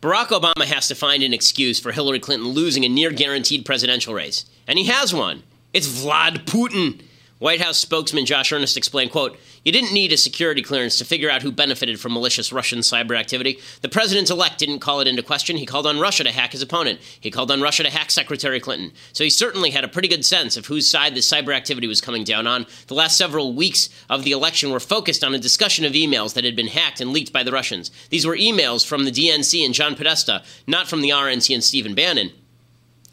Barack 0.00 0.28
Obama 0.28 0.64
has 0.64 0.88
to 0.88 0.94
find 0.94 1.22
an 1.22 1.34
excuse 1.34 1.78
for 1.78 1.92
Hillary 1.92 2.20
Clinton 2.20 2.48
losing 2.48 2.86
a 2.86 2.88
near 2.88 3.10
guaranteed 3.10 3.66
presidential 3.66 4.14
race. 4.14 4.46
And 4.66 4.78
he 4.78 4.86
has 4.86 5.12
one. 5.12 5.42
It's 5.74 5.86
Vlad 5.86 6.46
Putin. 6.46 7.02
White 7.40 7.62
House 7.62 7.78
spokesman 7.78 8.26
Josh 8.26 8.52
Earnest 8.52 8.76
explained, 8.76 9.12
quote, 9.12 9.38
You 9.64 9.72
didn't 9.72 9.94
need 9.94 10.12
a 10.12 10.18
security 10.18 10.60
clearance 10.60 10.98
to 10.98 11.06
figure 11.06 11.30
out 11.30 11.40
who 11.40 11.50
benefited 11.50 11.98
from 11.98 12.12
malicious 12.12 12.52
Russian 12.52 12.80
cyber 12.80 13.18
activity. 13.18 13.58
The 13.80 13.88
president-elect 13.88 14.58
didn't 14.58 14.80
call 14.80 15.00
it 15.00 15.08
into 15.08 15.22
question. 15.22 15.56
He 15.56 15.64
called 15.64 15.86
on 15.86 15.98
Russia 15.98 16.22
to 16.24 16.32
hack 16.32 16.52
his 16.52 16.60
opponent. 16.60 17.00
He 17.18 17.30
called 17.30 17.50
on 17.50 17.62
Russia 17.62 17.82
to 17.82 17.88
hack 17.88 18.10
Secretary 18.10 18.60
Clinton. 18.60 18.92
So 19.14 19.24
he 19.24 19.30
certainly 19.30 19.70
had 19.70 19.84
a 19.84 19.88
pretty 19.88 20.06
good 20.06 20.26
sense 20.26 20.58
of 20.58 20.66
whose 20.66 20.86
side 20.86 21.14
the 21.14 21.20
cyber 21.20 21.56
activity 21.56 21.86
was 21.86 22.02
coming 22.02 22.24
down 22.24 22.46
on. 22.46 22.66
The 22.88 22.94
last 22.94 23.16
several 23.16 23.54
weeks 23.54 23.88
of 24.10 24.22
the 24.24 24.32
election 24.32 24.70
were 24.70 24.78
focused 24.78 25.24
on 25.24 25.34
a 25.34 25.38
discussion 25.38 25.86
of 25.86 25.94
emails 25.94 26.34
that 26.34 26.44
had 26.44 26.56
been 26.56 26.66
hacked 26.66 27.00
and 27.00 27.10
leaked 27.10 27.32
by 27.32 27.42
the 27.42 27.52
Russians. 27.52 27.90
These 28.10 28.26
were 28.26 28.36
emails 28.36 28.86
from 28.86 29.06
the 29.06 29.10
DNC 29.10 29.64
and 29.64 29.72
John 29.72 29.94
Podesta, 29.94 30.42
not 30.66 30.88
from 30.88 31.00
the 31.00 31.08
RNC 31.08 31.54
and 31.54 31.64
Stephen 31.64 31.94
Bannon. 31.94 32.32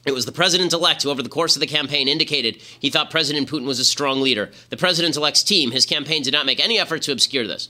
It 0.08 0.14
was 0.14 0.26
the 0.26 0.32
president 0.32 0.72
elect 0.72 1.04
who, 1.04 1.10
over 1.10 1.22
the 1.22 1.28
course 1.28 1.58
of 1.58 1.60
the 1.60 1.68
campaign, 1.68 2.08
indicated 2.08 2.62
he 2.80 2.90
thought 2.90 3.12
President 3.12 3.50
Putin 3.50 3.66
was 3.66 3.78
a 3.78 3.86
strong 3.86 4.22
leader. 4.22 4.52
The 4.70 4.78
president 4.78 5.18
elect's 5.18 5.44
team, 5.44 5.72
his 5.72 5.86
campaign, 5.86 6.24
did 6.24 6.32
not 6.32 6.46
make 6.46 6.62
any 6.62 6.80
effort 6.80 7.02
to 7.04 7.12
obscure 7.12 7.46
this. 7.46 7.68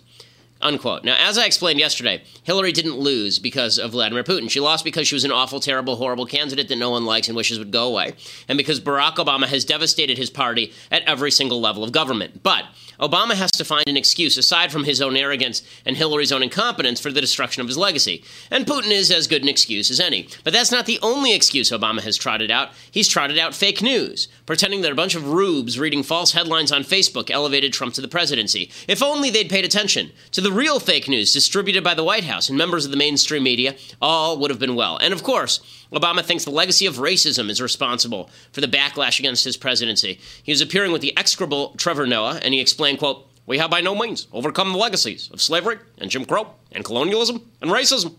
Unquote. 0.62 1.04
Now, 1.04 1.16
as 1.20 1.38
I 1.38 1.46
explained 1.46 1.80
yesterday, 1.80 2.24
Hillary 2.44 2.72
didn't 2.72 2.98
lose 2.98 3.40
because 3.40 3.78
of 3.78 3.92
Vladimir 3.92 4.24
Putin. 4.24 4.50
She 4.50 4.60
lost 4.60 4.84
because 4.84 5.08
she 5.08 5.16
was 5.16 5.24
an 5.24 5.32
awful, 5.32 5.60
terrible, 5.60 5.96
horrible 5.96 6.26
candidate 6.26 6.68
that 6.68 6.78
no 6.78 6.92
one 6.92 7.06
likes 7.06 7.28
and 7.28 7.38
wishes 7.38 7.60
would 7.60 7.72
go 7.72 7.88
away, 7.88 8.14
and 8.48 8.58
because 8.58 8.80
Barack 8.80 9.16
Obama 9.16 9.46
has 9.46 9.66
devastated 9.66 10.18
his 10.18 10.30
party 10.30 10.74
at 10.92 11.04
every 11.04 11.32
single 11.32 11.62
level 11.62 11.84
of 11.84 11.92
government. 11.92 12.42
But 12.44 12.66
Obama 13.00 13.34
has 13.34 13.52
to 13.52 13.66
find 13.66 13.88
an 13.88 13.98
excuse, 13.98 14.38
aside 14.38 14.72
from 14.72 14.84
his 14.84 15.02
own 15.02 15.16
arrogance 15.16 15.62
and 15.86 15.98
Hillary's 15.98 16.32
own 16.32 16.44
incompetence, 16.44 17.00
for 17.00 17.12
the 17.12 17.22
destruction 17.22 17.62
of 17.62 17.68
his 17.68 17.78
legacy. 17.78 18.24
And 18.50 18.66
Putin 18.66 18.92
is 18.92 19.12
as 19.12 19.28
good 19.28 19.44
an 19.44 19.50
excuse 19.50 19.92
as 19.92 20.00
any. 20.00 20.28
But 20.44 20.54
that's 20.54 20.72
not 20.72 20.86
the 20.86 21.00
only 21.02 21.34
excuse 21.34 21.72
Obama 21.72 22.02
has 22.02 22.18
trotted 22.18 22.52
out. 22.52 22.70
He's 22.90 23.08
trotted 23.08 23.38
out 23.38 23.56
fake 23.56 23.82
news, 23.82 24.28
pretending 24.46 24.82
that 24.82 24.92
a 24.92 24.96
bunch 24.96 25.16
of 25.16 25.28
rubes 25.28 25.80
reading 25.80 26.04
false 26.04 26.32
headlines 26.32 26.72
on 26.72 26.84
Facebook 26.84 27.30
elevated 27.30 27.74
Trump 27.74 27.94
to 27.96 28.02
the 28.02 28.08
presidency. 28.08 28.72
If 28.88 29.04
only 29.04 29.30
they'd 29.30 29.50
paid 29.50 29.66
attention 29.66 30.12
to 30.32 30.42
the 30.42 30.52
real 30.52 30.80
fake 30.80 31.08
news 31.08 31.34
distributed 31.34 31.84
by 31.84 31.94
the 31.94 32.04
White 32.04 32.24
House 32.24 32.50
and 32.50 32.58
members 32.58 32.86
of 32.86 32.92
the 32.92 32.98
mainstream 32.98 33.44
media, 33.44 33.76
all 34.02 34.38
would 34.40 34.50
have 34.50 34.60
been 34.60 34.76
well. 34.76 34.98
And 34.98 35.14
of 35.14 35.24
course, 35.24 35.60
Obama 35.92 36.24
thinks 36.24 36.44
the 36.44 36.52
legacy 36.52 36.86
of 36.86 36.96
racism 36.96 37.50
is 37.50 37.62
responsible 37.62 38.30
for 38.52 38.62
the 38.62 38.68
backlash 38.68 39.20
against 39.20 39.46
his 39.46 39.58
presidency. 39.58 40.20
He 40.44 40.52
was 40.52 40.62
appearing 40.62 40.92
with 40.92 41.02
the 41.02 41.16
execrable 41.18 41.74
Trevor 41.78 42.06
Noah, 42.06 42.40
and 42.44 42.54
he 42.54 42.60
explained, 42.60 43.00
quote, 43.00 43.28
We 43.46 43.58
have 43.58 43.70
by 43.70 43.82
no 43.82 43.96
means 43.96 44.28
overcome 44.34 44.72
the 44.72 44.78
legacies 44.78 45.30
of 45.32 45.42
slavery 45.42 45.78
and 45.98 46.12
Jim 46.12 46.26
Crow 46.26 46.54
and 46.72 46.84
colonialism 46.84 47.50
and 47.62 47.72
racism. 47.72 48.16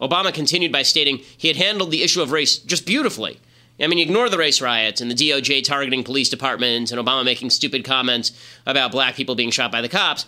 Obama 0.00 0.32
continued 0.32 0.72
by 0.72 0.82
stating 0.82 1.18
he 1.36 1.48
had 1.48 1.56
handled 1.56 1.90
the 1.90 2.02
issue 2.02 2.22
of 2.22 2.32
race 2.32 2.56
just 2.58 2.86
beautifully. 2.86 3.38
I 3.80 3.86
mean, 3.86 3.98
ignore 3.98 4.28
the 4.28 4.38
race 4.38 4.60
riots 4.60 5.00
and 5.00 5.10
the 5.10 5.14
DOJ 5.14 5.64
targeting 5.64 6.04
police 6.04 6.28
departments 6.28 6.92
and 6.92 7.00
Obama 7.00 7.24
making 7.24 7.50
stupid 7.50 7.84
comments 7.84 8.32
about 8.66 8.92
black 8.92 9.14
people 9.14 9.34
being 9.34 9.50
shot 9.50 9.72
by 9.72 9.80
the 9.80 9.88
cops. 9.88 10.26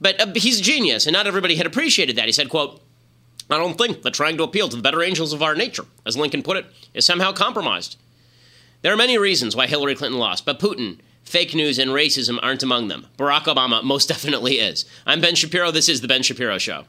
But 0.00 0.20
uh, 0.20 0.32
he's 0.34 0.60
a 0.60 0.62
genius, 0.62 1.06
and 1.06 1.14
not 1.14 1.26
everybody 1.26 1.56
had 1.56 1.66
appreciated 1.66 2.16
that. 2.16 2.26
He 2.26 2.32
said, 2.32 2.48
quote, 2.48 2.82
I 3.48 3.58
don't 3.58 3.78
think 3.78 4.02
that 4.02 4.14
trying 4.14 4.36
to 4.38 4.42
appeal 4.42 4.68
to 4.68 4.76
the 4.76 4.82
better 4.82 5.02
angels 5.02 5.32
of 5.32 5.42
our 5.42 5.54
nature, 5.54 5.84
as 6.04 6.16
Lincoln 6.16 6.42
put 6.42 6.56
it, 6.56 6.66
is 6.94 7.06
somehow 7.06 7.32
compromised. 7.32 7.96
There 8.82 8.92
are 8.92 8.96
many 8.96 9.18
reasons 9.18 9.54
why 9.54 9.66
Hillary 9.66 9.94
Clinton 9.94 10.18
lost, 10.18 10.44
but 10.44 10.58
Putin, 10.58 10.98
fake 11.22 11.54
news, 11.54 11.78
and 11.78 11.90
racism 11.90 12.38
aren't 12.42 12.62
among 12.62 12.88
them. 12.88 13.06
Barack 13.16 13.44
Obama 13.44 13.82
most 13.82 14.08
definitely 14.08 14.58
is. 14.58 14.84
I'm 15.06 15.20
Ben 15.20 15.34
Shapiro. 15.34 15.70
This 15.70 15.88
is 15.88 16.00
The 16.00 16.08
Ben 16.08 16.22
Shapiro 16.22 16.58
Show. 16.58 16.84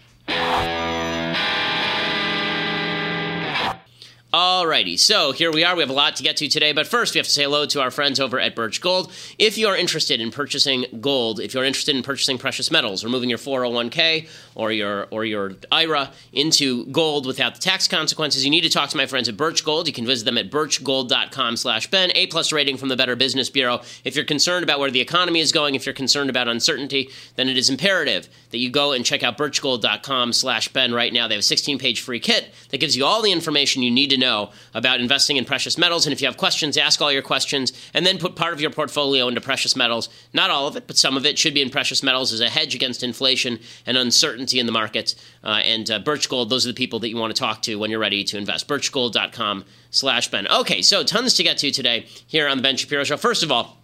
Alrighty, 4.37 4.99
so 4.99 5.31
here 5.31 5.51
we 5.51 5.63
are. 5.63 5.75
We 5.75 5.81
have 5.81 5.89
a 5.89 5.93
lot 5.93 6.17
to 6.17 6.21
get 6.21 6.37
to 6.37 6.47
today, 6.47 6.71
but 6.71 6.85
first 6.85 7.15
we 7.15 7.17
have 7.17 7.25
to 7.25 7.31
say 7.31 7.45
hello 7.45 7.65
to 7.65 7.81
our 7.81 7.89
friends 7.89 8.19
over 8.19 8.39
at 8.39 8.53
Birch 8.55 8.81
Gold. 8.81 9.11
If 9.39 9.57
you 9.57 9.67
are 9.67 9.75
interested 9.75 10.21
in 10.21 10.29
purchasing 10.29 10.85
gold, 11.01 11.39
if 11.39 11.55
you're 11.55 11.63
interested 11.63 11.95
in 11.95 12.03
purchasing 12.03 12.37
precious 12.37 12.69
metals 12.69 13.03
or 13.03 13.09
moving 13.09 13.29
your 13.29 13.39
401k 13.39 14.29
or 14.53 14.71
your 14.71 15.07
or 15.09 15.25
your 15.25 15.53
IRA 15.71 16.11
into 16.33 16.85
gold 16.85 17.25
without 17.25 17.55
the 17.55 17.61
tax 17.61 17.87
consequences, 17.87 18.45
you 18.45 18.51
need 18.51 18.61
to 18.61 18.69
talk 18.69 18.91
to 18.91 18.97
my 18.97 19.07
friends 19.07 19.27
at 19.27 19.35
Birch 19.37 19.65
Gold. 19.65 19.87
You 19.87 19.93
can 19.93 20.05
visit 20.05 20.25
them 20.25 20.37
at 20.37 20.51
BirchGold.com/slash/ben, 20.51 22.11
A 22.13 22.27
plus 22.27 22.51
rating 22.51 22.77
from 22.77 22.89
the 22.89 22.95
Better 22.95 23.15
Business 23.15 23.49
Bureau. 23.49 23.81
If 24.03 24.15
you're 24.15 24.23
concerned 24.23 24.61
about 24.61 24.79
where 24.79 24.91
the 24.91 25.01
economy 25.01 25.39
is 25.39 25.51
going, 25.51 25.73
if 25.73 25.87
you're 25.87 25.93
concerned 25.93 26.29
about 26.29 26.47
uncertainty, 26.47 27.09
then 27.37 27.49
it 27.49 27.57
is 27.57 27.71
imperative 27.71 28.29
that 28.51 28.59
you 28.59 28.69
go 28.69 28.91
and 28.91 29.03
check 29.03 29.23
out 29.23 29.35
BirchGold.com/slash/ben 29.35 30.93
right 30.93 31.11
now. 31.11 31.27
They 31.27 31.33
have 31.33 31.43
a 31.43 31.55
16-page 31.55 32.01
free 32.01 32.19
kit 32.19 32.53
that 32.69 32.77
gives 32.77 32.95
you 32.95 33.03
all 33.03 33.23
the 33.23 33.31
information 33.31 33.81
you 33.81 33.89
need 33.89 34.11
to 34.11 34.17
know 34.17 34.26
about 34.73 34.99
investing 34.99 35.37
in 35.37 35.45
precious 35.45 35.77
metals. 35.77 36.05
And 36.05 36.13
if 36.13 36.21
you 36.21 36.27
have 36.27 36.37
questions, 36.37 36.77
ask 36.77 37.01
all 37.01 37.11
your 37.11 37.21
questions 37.21 37.73
and 37.93 38.05
then 38.05 38.17
put 38.17 38.35
part 38.35 38.53
of 38.53 38.61
your 38.61 38.69
portfolio 38.69 39.27
into 39.27 39.41
precious 39.41 39.75
metals. 39.75 40.09
Not 40.33 40.49
all 40.49 40.67
of 40.67 40.75
it, 40.75 40.87
but 40.87 40.97
some 40.97 41.17
of 41.17 41.25
it 41.25 41.39
should 41.39 41.53
be 41.53 41.61
in 41.61 41.69
precious 41.69 42.03
metals 42.03 42.33
as 42.33 42.41
a 42.41 42.49
hedge 42.49 42.75
against 42.75 43.03
inflation 43.03 43.59
and 43.85 43.97
uncertainty 43.97 44.59
in 44.59 44.65
the 44.65 44.71
markets. 44.71 45.15
Uh, 45.43 45.61
and 45.63 45.89
uh, 45.89 45.99
Birch 45.99 46.29
Gold, 46.29 46.49
those 46.49 46.65
are 46.65 46.69
the 46.69 46.75
people 46.75 46.99
that 46.99 47.09
you 47.09 47.17
want 47.17 47.35
to 47.35 47.39
talk 47.39 47.61
to 47.63 47.75
when 47.75 47.89
you're 47.89 47.99
ready 47.99 48.23
to 48.23 48.37
invest. 48.37 48.67
Birchgold.com 48.67 49.65
slash 49.91 50.29
Ben. 50.29 50.47
Okay, 50.47 50.81
so 50.81 51.03
tons 51.03 51.33
to 51.35 51.43
get 51.43 51.57
to 51.59 51.71
today 51.71 52.05
here 52.27 52.47
on 52.47 52.57
the 52.57 52.63
Ben 52.63 52.77
Shapiro 52.77 53.03
Show. 53.03 53.17
First 53.17 53.43
of 53.43 53.51
all, 53.51 53.77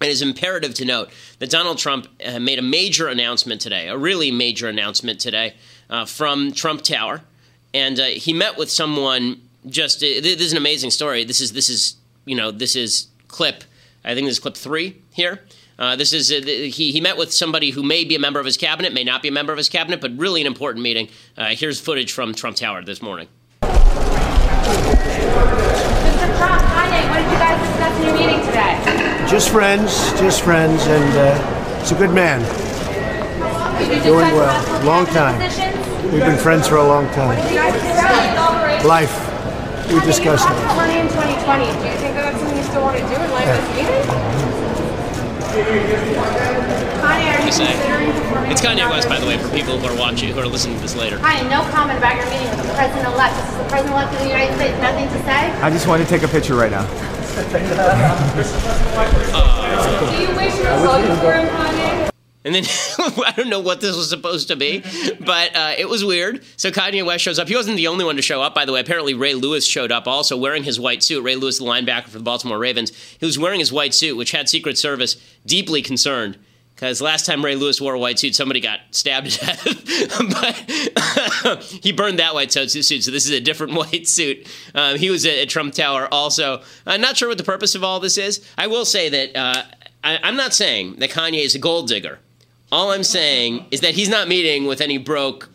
it 0.00 0.08
is 0.08 0.20
imperative 0.20 0.74
to 0.74 0.84
note 0.84 1.10
that 1.38 1.48
Donald 1.50 1.78
Trump 1.78 2.06
uh, 2.24 2.38
made 2.38 2.58
a 2.58 2.62
major 2.62 3.08
announcement 3.08 3.60
today, 3.60 3.88
a 3.88 3.96
really 3.96 4.30
major 4.30 4.68
announcement 4.68 5.20
today 5.20 5.54
uh, 5.88 6.04
from 6.04 6.52
Trump 6.52 6.82
Tower. 6.82 7.22
And 7.72 7.98
uh, 7.98 8.04
he 8.04 8.32
met 8.32 8.58
with 8.58 8.70
someone 8.70 9.40
just 9.68 10.02
uh, 10.02 10.06
this 10.20 10.40
is 10.40 10.52
an 10.52 10.58
amazing 10.58 10.90
story. 10.90 11.24
This 11.24 11.40
is 11.40 11.52
this 11.52 11.68
is 11.68 11.96
you 12.24 12.34
know 12.34 12.50
this 12.50 12.76
is 12.76 13.08
clip. 13.28 13.64
I 14.04 14.14
think 14.14 14.26
this 14.26 14.36
is 14.36 14.40
clip 14.40 14.56
three 14.56 15.02
here. 15.12 15.40
Uh, 15.78 15.94
this 15.96 16.12
is 16.12 16.32
uh, 16.32 16.40
he 16.44 16.92
he 16.92 17.00
met 17.00 17.16
with 17.16 17.32
somebody 17.32 17.70
who 17.70 17.82
may 17.82 18.04
be 18.04 18.14
a 18.14 18.18
member 18.18 18.40
of 18.40 18.46
his 18.46 18.56
cabinet, 18.56 18.92
may 18.92 19.04
not 19.04 19.22
be 19.22 19.28
a 19.28 19.32
member 19.32 19.52
of 19.52 19.58
his 19.58 19.68
cabinet, 19.68 20.00
but 20.00 20.16
really 20.16 20.40
an 20.40 20.46
important 20.46 20.82
meeting. 20.82 21.08
Uh, 21.36 21.48
here's 21.48 21.80
footage 21.80 22.12
from 22.12 22.34
Trump 22.34 22.56
Tower 22.56 22.82
this 22.82 23.02
morning. 23.02 23.28
Mr. 23.62 23.68
Trump, 26.38 26.62
Kanye, 26.62 27.10
what 27.10 27.18
did 27.18 27.30
you 27.30 27.38
guys 27.38 27.68
discuss 27.68 27.98
in 27.98 28.06
your 28.06 28.14
meeting 28.16 28.40
today? 28.46 29.26
Just 29.28 29.50
friends, 29.50 30.12
just 30.20 30.42
friends, 30.42 30.86
and 30.86 31.18
uh, 31.18 31.80
he's 31.80 31.92
a 31.92 31.96
good 31.96 32.10
man. 32.10 32.40
Did 33.78 33.98
you 33.98 34.02
Doing 34.04 34.32
well. 34.32 34.84
Long 34.84 35.04
time. 35.06 35.38
We've 36.10 36.22
been 36.22 36.38
friends 36.38 36.66
for 36.66 36.76
a 36.76 36.86
long 36.86 37.06
time. 37.12 37.36
Did 37.42 37.50
you 37.50 37.56
guys 37.56 37.74
discuss? 37.74 38.84
Life, 38.84 39.35
we 39.92 40.00
discussed 40.02 40.48
you 40.48 40.54
it. 40.54 40.76
money 40.76 40.98
in 40.98 41.08
2020. 41.08 41.64
Do 41.64 41.70
you 41.86 41.98
think 42.02 42.14
that 42.18 42.24
that's 42.26 42.38
something 42.40 42.56
you 42.58 42.64
still 42.66 42.82
want 42.82 42.98
to 42.98 43.04
do 43.06 43.14
in 43.14 43.30
light 43.30 43.46
of 43.46 43.56
this 43.56 43.70
meeting? 43.76 44.02
Kanye, 47.00 47.30
are 47.32 47.44
you 47.46 47.52
say? 47.52 47.70
considering 47.72 48.12
performing 48.12 48.50
It's 48.52 48.60
Kanye 48.60 48.82
without 48.84 48.90
West, 48.92 49.08
by 49.08 49.18
the 49.20 49.26
way, 49.26 49.38
for 49.38 49.48
people 49.54 49.78
who 49.78 49.86
are 49.86 49.96
watching, 49.98 50.32
who 50.34 50.40
are 50.40 50.46
listening 50.46 50.76
to 50.76 50.82
this 50.82 50.96
later. 50.96 51.18
Kanye, 51.18 51.48
no 51.48 51.62
comment 51.70 51.98
about 51.98 52.16
your 52.16 52.26
meeting 52.28 52.50
with 52.50 52.66
the 52.66 52.74
president-elect. 52.74 53.34
This 53.36 53.48
is 53.48 53.56
the 53.56 53.68
president-elect 53.70 54.12
of 54.12 54.18
the 54.20 54.28
United 54.28 54.54
States. 54.56 54.76
Nothing 54.82 55.08
to 55.08 55.18
say? 55.24 55.50
I 55.62 55.70
just 55.70 55.86
wanted 55.86 56.04
to 56.04 56.10
take 56.10 56.22
a 56.22 56.28
picture 56.28 56.54
right 56.54 56.70
now. 56.70 56.84
Do 57.36 57.42
you 60.22 60.28
wish 60.36 60.56
you 60.56 60.64
were 60.64 60.70
uh, 60.70 60.86
voting 60.86 61.16
for 61.20 61.32
him, 61.32 61.46
Kanye? 61.48 62.05
And 62.46 62.54
then 62.54 62.64
I 62.98 63.34
don't 63.36 63.50
know 63.50 63.58
what 63.58 63.80
this 63.80 63.96
was 63.96 64.08
supposed 64.08 64.48
to 64.48 64.56
be, 64.56 64.84
but 65.18 65.56
uh, 65.56 65.74
it 65.76 65.88
was 65.88 66.04
weird. 66.04 66.44
So 66.56 66.70
Kanye 66.70 67.04
West 67.04 67.24
shows 67.24 67.40
up. 67.40 67.48
He 67.48 67.56
wasn't 67.56 67.76
the 67.76 67.88
only 67.88 68.04
one 68.04 68.14
to 68.14 68.22
show 68.22 68.40
up, 68.40 68.54
by 68.54 68.64
the 68.64 68.72
way. 68.72 68.78
Apparently, 68.78 69.14
Ray 69.14 69.34
Lewis 69.34 69.66
showed 69.66 69.90
up 69.90 70.06
also 70.06 70.36
wearing 70.36 70.62
his 70.62 70.78
white 70.78 71.02
suit. 71.02 71.22
Ray 71.22 71.34
Lewis, 71.34 71.58
the 71.58 71.64
linebacker 71.64 72.04
for 72.04 72.18
the 72.18 72.24
Baltimore 72.24 72.58
Ravens, 72.58 72.92
he 73.18 73.26
was 73.26 73.36
wearing 73.36 73.58
his 73.58 73.72
white 73.72 73.94
suit, 73.94 74.16
which 74.16 74.30
had 74.30 74.48
Secret 74.48 74.78
Service 74.78 75.16
deeply 75.44 75.82
concerned. 75.82 76.38
Because 76.76 77.00
last 77.00 77.26
time 77.26 77.44
Ray 77.44 77.56
Lewis 77.56 77.80
wore 77.80 77.94
a 77.94 77.98
white 77.98 78.18
suit, 78.18 78.36
somebody 78.36 78.60
got 78.60 78.80
stabbed 78.92 79.30
to 79.30 79.44
death. 79.44 79.64
but 81.50 81.60
he 81.82 81.90
burned 81.90 82.20
that 82.20 82.32
white 82.32 82.52
suit, 82.52 82.68
so 82.68 82.78
this 82.78 83.26
is 83.26 83.30
a 83.30 83.40
different 83.40 83.72
white 83.72 84.06
suit. 84.06 84.46
Um, 84.72 84.98
he 84.98 85.10
was 85.10 85.26
at, 85.26 85.38
at 85.38 85.48
Trump 85.48 85.74
Tower 85.74 86.06
also. 86.12 86.62
I'm 86.86 87.00
not 87.00 87.16
sure 87.16 87.28
what 87.28 87.38
the 87.38 87.44
purpose 87.44 87.74
of 87.74 87.82
all 87.82 87.98
this 87.98 88.18
is. 88.18 88.46
I 88.56 88.68
will 88.68 88.84
say 88.84 89.08
that 89.08 89.36
uh, 89.36 89.62
I, 90.04 90.20
I'm 90.22 90.36
not 90.36 90.54
saying 90.54 90.96
that 90.96 91.10
Kanye 91.10 91.44
is 91.44 91.56
a 91.56 91.58
gold 91.58 91.88
digger. 91.88 92.20
All 92.72 92.90
I'm 92.90 93.04
saying 93.04 93.66
is 93.70 93.80
that 93.80 93.94
he's 93.94 94.08
not 94.08 94.28
meeting 94.28 94.66
with 94.66 94.80
any 94.80 94.98
broke. 94.98 95.48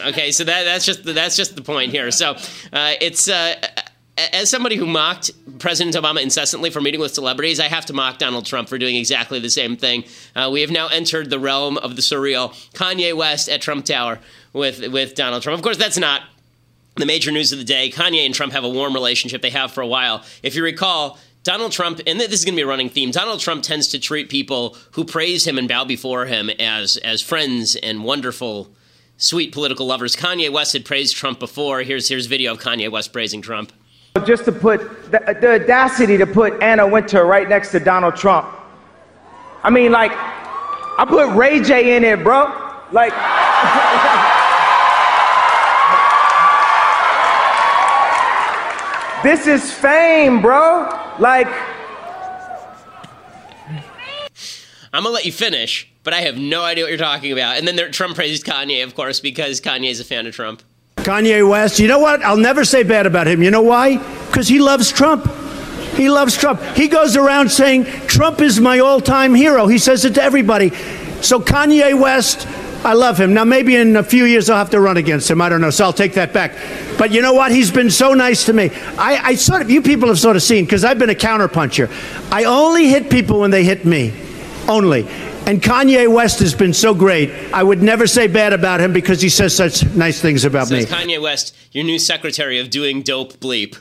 Okay, 0.00 0.30
so 0.30 0.44
that, 0.44 0.64
that's 0.64 0.84
just 0.84 1.04
that's 1.04 1.36
just 1.36 1.56
the 1.56 1.62
point 1.62 1.90
here. 1.90 2.10
So 2.10 2.32
uh, 2.72 2.92
it's 3.00 3.28
uh, 3.28 3.54
as 4.18 4.50
somebody 4.50 4.76
who 4.76 4.86
mocked 4.86 5.30
President 5.58 5.96
Obama 5.96 6.22
incessantly 6.22 6.70
for 6.70 6.80
meeting 6.80 7.00
with 7.00 7.14
celebrities, 7.14 7.60
I 7.60 7.68
have 7.68 7.86
to 7.86 7.92
mock 7.92 8.18
Donald 8.18 8.44
Trump 8.44 8.68
for 8.68 8.78
doing 8.78 8.96
exactly 8.96 9.40
the 9.40 9.50
same 9.50 9.76
thing. 9.76 10.04
Uh, 10.34 10.50
we 10.52 10.60
have 10.60 10.70
now 10.70 10.88
entered 10.88 11.30
the 11.30 11.38
realm 11.38 11.78
of 11.78 11.96
the 11.96 12.02
surreal. 12.02 12.50
Kanye 12.72 13.14
West 13.14 13.48
at 13.48 13.62
Trump 13.62 13.86
Tower 13.86 14.18
with 14.52 14.86
with 14.88 15.14
Donald 15.14 15.42
Trump. 15.42 15.58
Of 15.58 15.62
course, 15.62 15.78
that's 15.78 15.98
not 15.98 16.22
the 16.96 17.06
major 17.06 17.30
news 17.30 17.52
of 17.52 17.58
the 17.58 17.64
day. 17.64 17.90
Kanye 17.90 18.24
and 18.24 18.34
Trump 18.34 18.52
have 18.52 18.64
a 18.64 18.68
warm 18.68 18.94
relationship. 18.94 19.42
They 19.42 19.50
have 19.50 19.72
for 19.72 19.82
a 19.82 19.86
while. 19.86 20.24
If 20.42 20.54
you 20.54 20.64
recall, 20.64 21.18
Donald 21.46 21.70
Trump, 21.70 22.00
and 22.08 22.18
this 22.18 22.32
is 22.32 22.44
going 22.44 22.54
to 22.54 22.58
be 22.58 22.64
a 22.64 22.66
running 22.66 22.88
theme. 22.88 23.12
Donald 23.12 23.38
Trump 23.38 23.62
tends 23.62 23.86
to 23.86 24.00
treat 24.00 24.28
people 24.28 24.76
who 24.90 25.04
praise 25.04 25.46
him 25.46 25.58
and 25.58 25.68
bow 25.68 25.84
before 25.84 26.26
him 26.26 26.50
as 26.50 26.96
as 26.96 27.22
friends 27.22 27.76
and 27.76 28.02
wonderful 28.02 28.68
sweet 29.16 29.52
political 29.52 29.86
lovers. 29.86 30.16
Kanye 30.16 30.50
West 30.50 30.72
had 30.72 30.84
praised 30.84 31.14
Trump 31.14 31.38
before. 31.38 31.82
Here's 31.82 32.08
here's 32.08 32.26
video 32.26 32.54
of 32.54 32.58
Kanye 32.58 32.90
West 32.90 33.12
praising 33.12 33.42
Trump. 33.42 33.72
Just 34.26 34.44
to 34.46 34.50
put 34.50 34.80
the, 35.12 35.20
the 35.40 35.62
audacity 35.62 36.16
to 36.16 36.26
put 36.26 36.60
Anna 36.60 36.84
Wintour 36.84 37.24
right 37.24 37.48
next 37.48 37.70
to 37.70 37.78
Donald 37.78 38.16
Trump. 38.16 38.48
I 39.62 39.70
mean, 39.70 39.92
like, 39.92 40.10
I 40.14 41.06
put 41.08 41.32
Ray 41.36 41.62
J 41.62 41.96
in 41.96 42.02
it, 42.02 42.24
bro. 42.24 42.46
Like. 42.90 43.12
this 49.22 49.46
is 49.46 49.72
fame, 49.72 50.42
bro. 50.42 51.05
Like. 51.18 51.48
I'm 54.92 55.02
gonna 55.02 55.14
let 55.14 55.26
you 55.26 55.32
finish, 55.32 55.90
but 56.04 56.14
I 56.14 56.22
have 56.22 56.38
no 56.38 56.62
idea 56.62 56.84
what 56.84 56.88
you're 56.88 56.98
talking 56.98 57.30
about. 57.30 57.58
And 57.58 57.68
then 57.68 57.76
there, 57.76 57.90
Trump 57.90 58.14
praises 58.14 58.42
Kanye, 58.42 58.82
of 58.82 58.94
course, 58.94 59.20
because 59.20 59.60
Kanye 59.60 59.90
is 59.90 60.00
a 60.00 60.04
fan 60.04 60.26
of 60.26 60.34
Trump. 60.34 60.62
Kanye 60.96 61.46
West, 61.46 61.78
you 61.78 61.86
know 61.86 61.98
what? 61.98 62.22
I'll 62.22 62.38
never 62.38 62.64
say 62.64 62.82
bad 62.82 63.04
about 63.04 63.26
him. 63.26 63.42
You 63.42 63.50
know 63.50 63.62
why? 63.62 63.98
Because 64.26 64.48
he 64.48 64.58
loves 64.58 64.90
Trump. 64.90 65.30
He 65.96 66.08
loves 66.08 66.36
Trump. 66.36 66.60
He 66.74 66.88
goes 66.88 67.16
around 67.16 67.50
saying, 67.50 67.84
Trump 68.06 68.40
is 68.40 68.58
my 68.58 68.78
all 68.78 69.00
time 69.00 69.34
hero. 69.34 69.66
He 69.66 69.78
says 69.78 70.04
it 70.04 70.14
to 70.14 70.22
everybody. 70.22 70.70
So, 71.20 71.40
Kanye 71.40 71.98
West, 71.98 72.46
I 72.86 72.92
love 72.92 73.18
him. 73.18 73.34
Now, 73.34 73.44
maybe 73.44 73.74
in 73.74 73.96
a 73.96 74.02
few 74.04 74.24
years 74.24 74.48
I'll 74.48 74.58
have 74.58 74.70
to 74.70 74.80
run 74.80 74.96
against 74.96 75.28
him. 75.28 75.40
I 75.40 75.48
don't 75.48 75.60
know. 75.60 75.70
So 75.70 75.84
I'll 75.84 75.92
take 75.92 76.14
that 76.14 76.32
back. 76.32 76.56
But 76.96 77.10
you 77.10 77.20
know 77.20 77.32
what? 77.32 77.50
He's 77.50 77.72
been 77.72 77.90
so 77.90 78.14
nice 78.14 78.44
to 78.46 78.52
me. 78.52 78.70
I, 78.96 79.20
I 79.22 79.34
sort 79.34 79.60
of, 79.60 79.70
you 79.70 79.82
people 79.82 80.08
have 80.08 80.20
sort 80.20 80.36
of 80.36 80.42
seen, 80.42 80.64
because 80.64 80.84
I've 80.84 80.98
been 80.98 81.10
a 81.10 81.14
counterpuncher. 81.14 81.90
I 82.30 82.44
only 82.44 82.88
hit 82.88 83.10
people 83.10 83.40
when 83.40 83.50
they 83.50 83.64
hit 83.64 83.84
me 83.84 84.14
only. 84.68 85.06
And 85.46 85.60
Kanye 85.60 86.12
West 86.12 86.38
has 86.38 86.54
been 86.54 86.72
so 86.72 86.94
great. 86.94 87.30
I 87.52 87.62
would 87.62 87.82
never 87.82 88.06
say 88.06 88.28
bad 88.28 88.52
about 88.52 88.80
him 88.80 88.92
because 88.92 89.20
he 89.20 89.28
says 89.28 89.54
such 89.54 89.84
nice 89.94 90.20
things 90.20 90.44
about 90.44 90.68
Says 90.68 90.88
me. 90.88 90.96
Kanye 90.96 91.20
West, 91.20 91.56
your 91.72 91.84
new 91.84 91.98
secretary 91.98 92.60
of 92.60 92.70
doing 92.70 93.02
dope 93.02 93.34
bleep. 93.34 93.78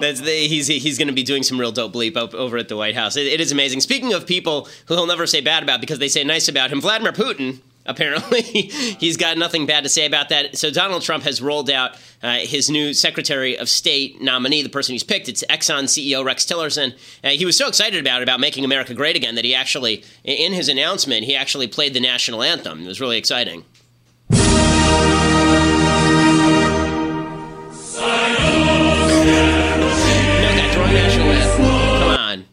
That's 0.00 0.20
the, 0.20 0.30
he's 0.30 0.66
he's 0.66 0.98
going 0.98 1.08
to 1.08 1.14
be 1.14 1.22
doing 1.22 1.42
some 1.42 1.58
real 1.58 1.72
dope 1.72 1.92
bleep 1.92 2.16
up, 2.16 2.34
over 2.34 2.58
at 2.58 2.68
the 2.68 2.76
White 2.76 2.96
House. 2.96 3.16
It, 3.16 3.26
it 3.26 3.40
is 3.40 3.52
amazing. 3.52 3.80
Speaking 3.80 4.12
of 4.12 4.26
people 4.26 4.68
who 4.86 4.94
he'll 4.94 5.06
never 5.06 5.26
say 5.26 5.40
bad 5.40 5.62
about 5.62 5.80
because 5.80 6.00
they 6.00 6.08
say 6.08 6.24
nice 6.24 6.48
about 6.48 6.70
him, 6.70 6.80
Vladimir 6.80 7.12
Putin. 7.12 7.60
Apparently, 7.88 8.42
he's 9.00 9.16
got 9.16 9.38
nothing 9.38 9.66
bad 9.66 9.84
to 9.84 9.88
say 9.88 10.06
about 10.06 10.28
that. 10.30 10.56
So 10.58 10.70
Donald 10.70 11.02
Trump 11.02 11.24
has 11.24 11.40
rolled 11.40 11.70
out 11.70 11.98
uh, 12.22 12.36
his 12.38 12.70
new 12.70 12.94
Secretary 12.94 13.56
of 13.58 13.68
State 13.68 14.20
nominee, 14.20 14.62
the 14.62 14.68
person 14.68 14.92
he's 14.92 15.02
picked. 15.02 15.28
It's 15.28 15.44
Exxon 15.48 15.84
CEO 15.84 16.24
Rex 16.24 16.44
Tillerson. 16.44 16.94
Uh, 17.22 17.30
he 17.30 17.44
was 17.44 17.56
so 17.56 17.68
excited 17.68 18.00
about 18.00 18.20
it, 18.20 18.24
about 18.24 18.40
making 18.40 18.64
America 18.64 18.94
great 18.94 19.16
again, 19.16 19.34
that 19.34 19.44
he 19.44 19.54
actually, 19.54 20.04
in 20.24 20.52
his 20.52 20.68
announcement, 20.68 21.24
he 21.24 21.36
actually 21.36 21.68
played 21.68 21.94
the 21.94 22.00
national 22.00 22.42
anthem. 22.42 22.82
It 22.82 22.86
was 22.86 23.00
really 23.00 23.18
exciting. 23.18 23.64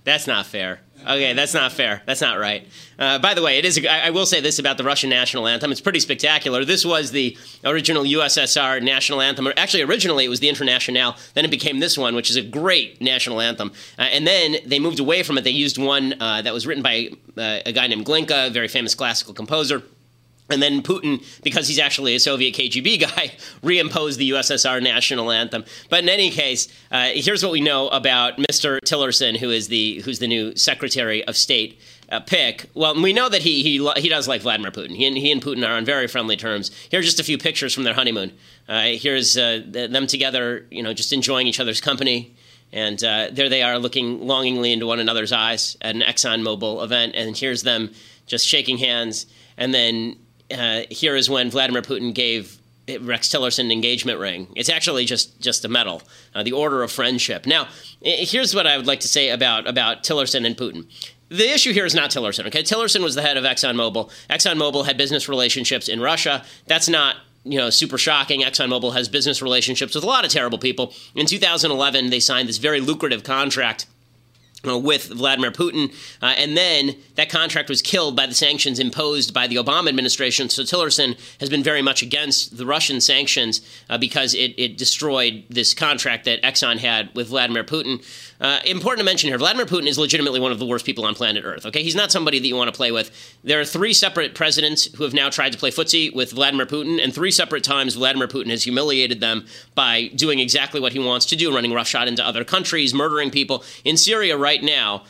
That's 0.04 0.28
not 0.28 0.46
fair. 0.46 0.80
Okay, 1.04 1.34
that's 1.34 1.54
not 1.54 1.74
fair. 1.74 2.02
That's 2.06 2.22
not 2.22 2.40
right. 2.40 2.66
Uh, 2.98 3.20
by 3.20 3.34
the 3.34 3.42
way, 3.42 3.58
it 3.58 3.66
is. 3.66 3.86
I, 3.86 4.08
I 4.08 4.10
will 4.12 4.26
say 4.26 4.40
this 4.40 4.58
about 4.58 4.78
the 4.78 4.86
Russian 4.86 5.10
national 5.10 5.48
anthem. 5.48 5.72
It's 5.72 5.82
pretty 5.82 6.00
spectacular. 6.00 6.64
This 6.64 6.86
was 6.86 7.12
the 7.12 7.38
original 7.66 8.04
USSR 8.04 8.82
national 8.82 9.20
anthem. 9.20 9.48
Actually, 9.58 9.84
originally 9.84 10.24
it 10.24 10.30
was 10.30 10.40
the 10.40 10.48
Internationale. 10.48 11.18
Then 11.34 11.44
it 11.44 11.52
became 11.52 11.80
this 11.80 11.98
one, 11.98 12.16
which 12.16 12.30
is 12.30 12.38
a 12.38 12.42
great 12.42 13.02
national 13.02 13.42
anthem. 13.42 13.72
Uh, 14.00 14.04
and 14.04 14.26
then 14.26 14.56
they 14.66 14.80
moved 14.80 15.00
away 15.00 15.24
from 15.24 15.38
it. 15.38 15.44
They 15.44 15.52
used 15.52 15.78
one 15.78 16.14
uh, 16.22 16.42
that 16.42 16.54
was 16.54 16.66
written 16.66 16.84
by 16.84 17.10
uh, 17.38 17.60
a 17.66 17.74
guy 17.74 17.88
named 17.88 18.06
Glinka, 18.06 18.48
a 18.48 18.50
very 18.50 18.70
famous 18.70 18.96
classical 18.96 19.34
composer. 19.34 19.84
And 20.54 20.62
then 20.62 20.82
Putin, 20.82 21.26
because 21.44 21.68
he's 21.68 21.80
actually 21.80 22.16
a 22.16 22.20
Soviet 22.20 22.54
KGB 22.54 23.02
guy, 23.02 23.34
reimposed 23.64 24.18
the 24.18 24.30
USSR 24.30 24.82
national 24.82 25.32
anthem. 25.32 25.66
But 25.90 26.04
in 26.04 26.10
any 26.10 26.30
case, 26.30 26.68
uh, 26.92 27.10
here's 27.14 27.44
what 27.44 27.52
we 27.52 27.60
know 27.60 27.90
about 27.90 28.38
Mr. 28.38 28.80
Tillerson, 28.86 29.38
who 29.38 29.50
is 29.50 29.68
the 29.68 30.02
who's 30.02 30.20
the 30.20 30.28
new 30.28 30.56
Secretary 30.56 31.24
of 31.26 31.36
State 31.36 31.82
uh, 32.10 32.20
pick. 32.20 32.70
Well, 32.74 33.02
we 33.02 33.14
know 33.14 33.30
that 33.30 33.42
he 33.42 33.64
he 33.64 33.92
he 33.98 34.10
does 34.10 34.28
like 34.28 34.42
Vladimir 34.42 34.72
Putin. 34.72 34.96
He 34.96 35.06
and 35.06 35.18
he 35.18 35.32
and 35.32 35.42
Putin 35.42 35.68
are 35.68 35.76
on 35.76 35.86
very 35.86 36.08
friendly 36.08 36.38
terms. 36.38 36.72
Here 36.90 37.00
are 37.00 37.04
just 37.04 37.20
a 37.20 37.24
few 37.24 37.38
pictures 37.38 37.74
from 37.74 37.84
their 37.84 37.96
honeymoon. 37.96 38.32
Uh, 38.70 38.84
here's 38.94 39.38
uh, 39.38 39.62
them 39.66 40.08
together, 40.08 40.68
you 40.70 40.84
know, 40.84 40.94
just 40.94 41.12
enjoying 41.12 41.48
each 41.48 41.60
other's 41.60 41.82
company. 41.82 42.36
And 42.72 43.04
uh, 43.04 43.28
there 43.32 43.50
they 43.50 43.62
are, 43.62 43.78
looking 43.78 44.26
longingly 44.26 44.74
into 44.74 44.88
one 44.88 45.00
another's 45.00 45.32
eyes 45.32 45.78
at 45.82 45.94
an 45.94 46.02
ExxonMobil 46.02 46.84
event. 46.84 47.14
And 47.16 47.38
here's 47.38 47.62
them 47.62 47.92
just 48.26 48.48
shaking 48.48 48.80
hands. 48.80 49.28
And 49.58 49.74
then 49.74 50.16
uh, 50.52 50.82
here 50.90 51.16
is 51.16 51.30
when 51.30 51.50
Vladimir 51.50 51.82
Putin 51.82 52.14
gave 52.14 52.58
Rex 53.02 53.30
Tillerson 53.30 53.62
an 53.62 53.72
engagement 53.72 54.20
ring. 54.20 54.48
It's 54.56 54.70
actually 54.70 55.06
just 55.06 55.40
just 55.40 55.64
a 55.64 55.70
medal, 55.70 56.02
uh, 56.36 56.44
the 56.44 56.52
Order 56.52 56.84
of 56.84 56.92
Friendship. 56.92 57.46
Now, 57.46 57.68
here's 58.02 58.54
what 58.54 58.68
I 58.68 58.78
would 58.78 58.88
like 58.88 59.00
to 59.02 59.08
say 59.08 59.30
about 59.30 59.68
about 59.68 60.04
Tillerson 60.04 60.46
and 60.46 60.58
Putin. 60.58 60.86
The 61.30 61.50
issue 61.50 61.74
here 61.74 61.86
is 61.86 61.96
not 61.96 62.12
Tillerson. 62.12 62.46
Okay, 62.48 62.62
Tillerson 62.62 63.02
was 63.02 63.16
the 63.16 63.22
head 63.22 63.38
of 63.38 63.44
ExxonMobil. 63.44 64.12
ExxonMobil 64.30 64.86
had 64.86 64.98
business 64.98 65.28
relationships 65.28 65.88
in 65.88 66.00
Russia. 66.00 66.46
That's 66.68 66.90
not 66.90 67.16
you 67.44 67.58
know, 67.58 67.70
super 67.70 67.98
shocking. 67.98 68.42
ExxonMobil 68.42 68.94
has 68.94 69.10
business 69.10 69.42
relationships 69.42 69.96
with 69.96 70.04
a 70.04 70.08
lot 70.08 70.26
of 70.26 70.32
terrible 70.32 70.58
people. 70.58 70.94
In 71.16 71.26
2011, 71.26 72.10
they 72.10 72.20
signed 72.20 72.48
this 72.48 72.58
very 72.58 72.80
lucrative 72.80 73.24
contract 73.24 73.86
with 74.66 75.06
Vladimir 75.06 75.52
Putin. 75.52 75.94
Uh, 76.22 76.34
and 76.38 76.56
then 76.56 76.96
that 77.16 77.30
contract 77.30 77.70
was 77.70 77.82
killed 77.82 78.16
by 78.16 78.26
the 78.26 78.34
sanctions 78.34 78.80
imposed 78.80 79.34
by 79.34 79.48
the 79.48 79.56
Obama 79.56 79.90
administration. 79.90 80.50
So 80.50 80.64
Tillerson 80.64 81.18
has 81.40 81.50
been 81.50 81.64
very 81.64 81.82
much 81.82 82.02
against 82.02 82.58
the 82.58 82.66
Russian 82.66 83.02
sanctions 83.02 83.62
uh, 83.90 83.98
because 83.98 84.34
it, 84.34 84.54
it, 84.58 84.78
destroyed 84.78 85.44
this 85.50 85.74
contract 85.74 86.26
that 86.26 86.42
Exxon 86.42 86.78
had 86.78 87.14
with 87.14 87.28
Vladimir 87.28 87.64
Putin. 87.64 88.04
Uh, 88.42 88.60
important 88.66 89.00
to 89.00 89.06
mention 89.06 89.30
here 89.30 89.38
Vladimir 89.38 89.66
Putin 89.66 89.88
is 89.88 90.00
legitimately 90.00 90.40
one 90.40 90.52
of 90.52 90.60
the 90.60 90.66
worst 90.66 90.86
people 90.86 91.06
on 91.06 91.14
planet 91.14 91.44
Earth. 91.46 91.66
Okay, 91.66 91.84
he's 91.84 91.96
not 91.96 92.12
somebody 92.12 92.40
that 92.40 92.48
you 92.48 92.56
want 92.56 92.70
to 92.70 92.76
play 92.76 92.92
with. 92.92 93.12
There 93.44 93.60
are 93.60 93.66
three 93.66 93.94
separate 93.94 94.34
presidents 94.34 94.86
who 94.96 95.04
have 95.04 95.14
now 95.14 95.30
tried 95.30 95.52
to 95.52 95.58
play 95.58 95.70
footsie 95.70 96.14
with 96.14 96.32
Vladimir 96.32 96.66
Putin, 96.66 97.02
and 97.02 97.14
three 97.14 97.32
separate 97.32 97.64
times 97.64 97.96
Vladimir 97.96 98.28
Putin 98.28 98.50
has 98.50 98.64
humiliated 98.64 99.20
them 99.20 99.46
by 99.76 100.08
doing 100.16 100.40
exactly 100.40 100.82
what 100.82 100.94
he 100.94 101.00
wants 101.00 101.26
to 101.28 101.36
do, 101.36 101.54
running 101.54 101.74
roughshod 101.74 102.08
into 102.08 102.26
other 102.26 102.44
countries, 102.44 102.94
murdering 102.94 103.30
people. 103.30 103.64
In 103.86 103.96
Syria 103.96 104.38
right 104.38 104.53
now, 104.62 105.06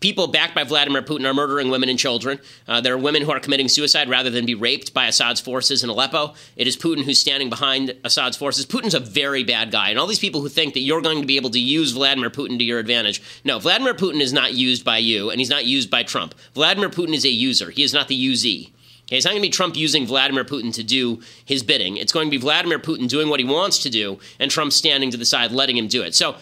people 0.00 0.28
backed 0.28 0.54
by 0.54 0.64
Vladimir 0.64 1.02
Putin 1.02 1.28
are 1.28 1.34
murdering 1.34 1.70
women 1.70 1.88
and 1.88 1.98
children. 1.98 2.38
Uh, 2.68 2.80
there 2.80 2.94
are 2.94 2.98
women 2.98 3.22
who 3.22 3.32
are 3.32 3.40
committing 3.40 3.68
suicide 3.68 4.08
rather 4.08 4.30
than 4.30 4.46
be 4.46 4.54
raped 4.54 4.94
by 4.94 5.06
Assad's 5.06 5.40
forces 5.40 5.82
in 5.82 5.90
Aleppo. 5.90 6.34
It 6.56 6.66
is 6.66 6.76
Putin 6.76 7.04
who's 7.04 7.18
standing 7.18 7.50
behind 7.50 7.94
Assad's 8.04 8.36
forces. 8.36 8.66
Putin's 8.66 8.94
a 8.94 9.00
very 9.00 9.42
bad 9.42 9.70
guy. 9.70 9.90
And 9.90 9.98
all 9.98 10.06
these 10.06 10.18
people 10.18 10.40
who 10.40 10.48
think 10.48 10.74
that 10.74 10.80
you're 10.80 11.00
going 11.00 11.20
to 11.20 11.26
be 11.26 11.36
able 11.36 11.50
to 11.50 11.60
use 11.60 11.92
Vladimir 11.92 12.30
Putin 12.30 12.58
to 12.58 12.64
your 12.64 12.78
advantage. 12.78 13.22
No, 13.44 13.58
Vladimir 13.58 13.94
Putin 13.94 14.20
is 14.20 14.32
not 14.32 14.54
used 14.54 14.84
by 14.84 14.98
you, 14.98 15.30
and 15.30 15.40
he's 15.40 15.50
not 15.50 15.64
used 15.64 15.90
by 15.90 16.02
Trump. 16.02 16.34
Vladimir 16.54 16.88
Putin 16.88 17.14
is 17.14 17.24
a 17.24 17.30
user, 17.30 17.70
he 17.70 17.82
is 17.82 17.92
not 17.92 18.08
the 18.08 18.16
usee. 18.16 18.70
Okay, 19.06 19.18
it's 19.18 19.24
not 19.24 19.30
going 19.30 19.42
to 19.42 19.48
be 19.48 19.52
Trump 19.52 19.76
using 19.76 20.04
Vladimir 20.04 20.44
Putin 20.44 20.74
to 20.74 20.82
do 20.82 21.22
his 21.44 21.62
bidding. 21.62 21.96
It's 21.96 22.12
going 22.12 22.26
to 22.26 22.30
be 22.30 22.38
Vladimir 22.38 22.80
Putin 22.80 23.08
doing 23.08 23.28
what 23.28 23.38
he 23.38 23.46
wants 23.46 23.78
to 23.84 23.90
do, 23.90 24.18
and 24.40 24.50
Trump 24.50 24.72
standing 24.72 25.12
to 25.12 25.16
the 25.16 25.24
side, 25.24 25.52
letting 25.52 25.76
him 25.76 25.86
do 25.86 26.02
it. 26.02 26.16
So 26.16 26.34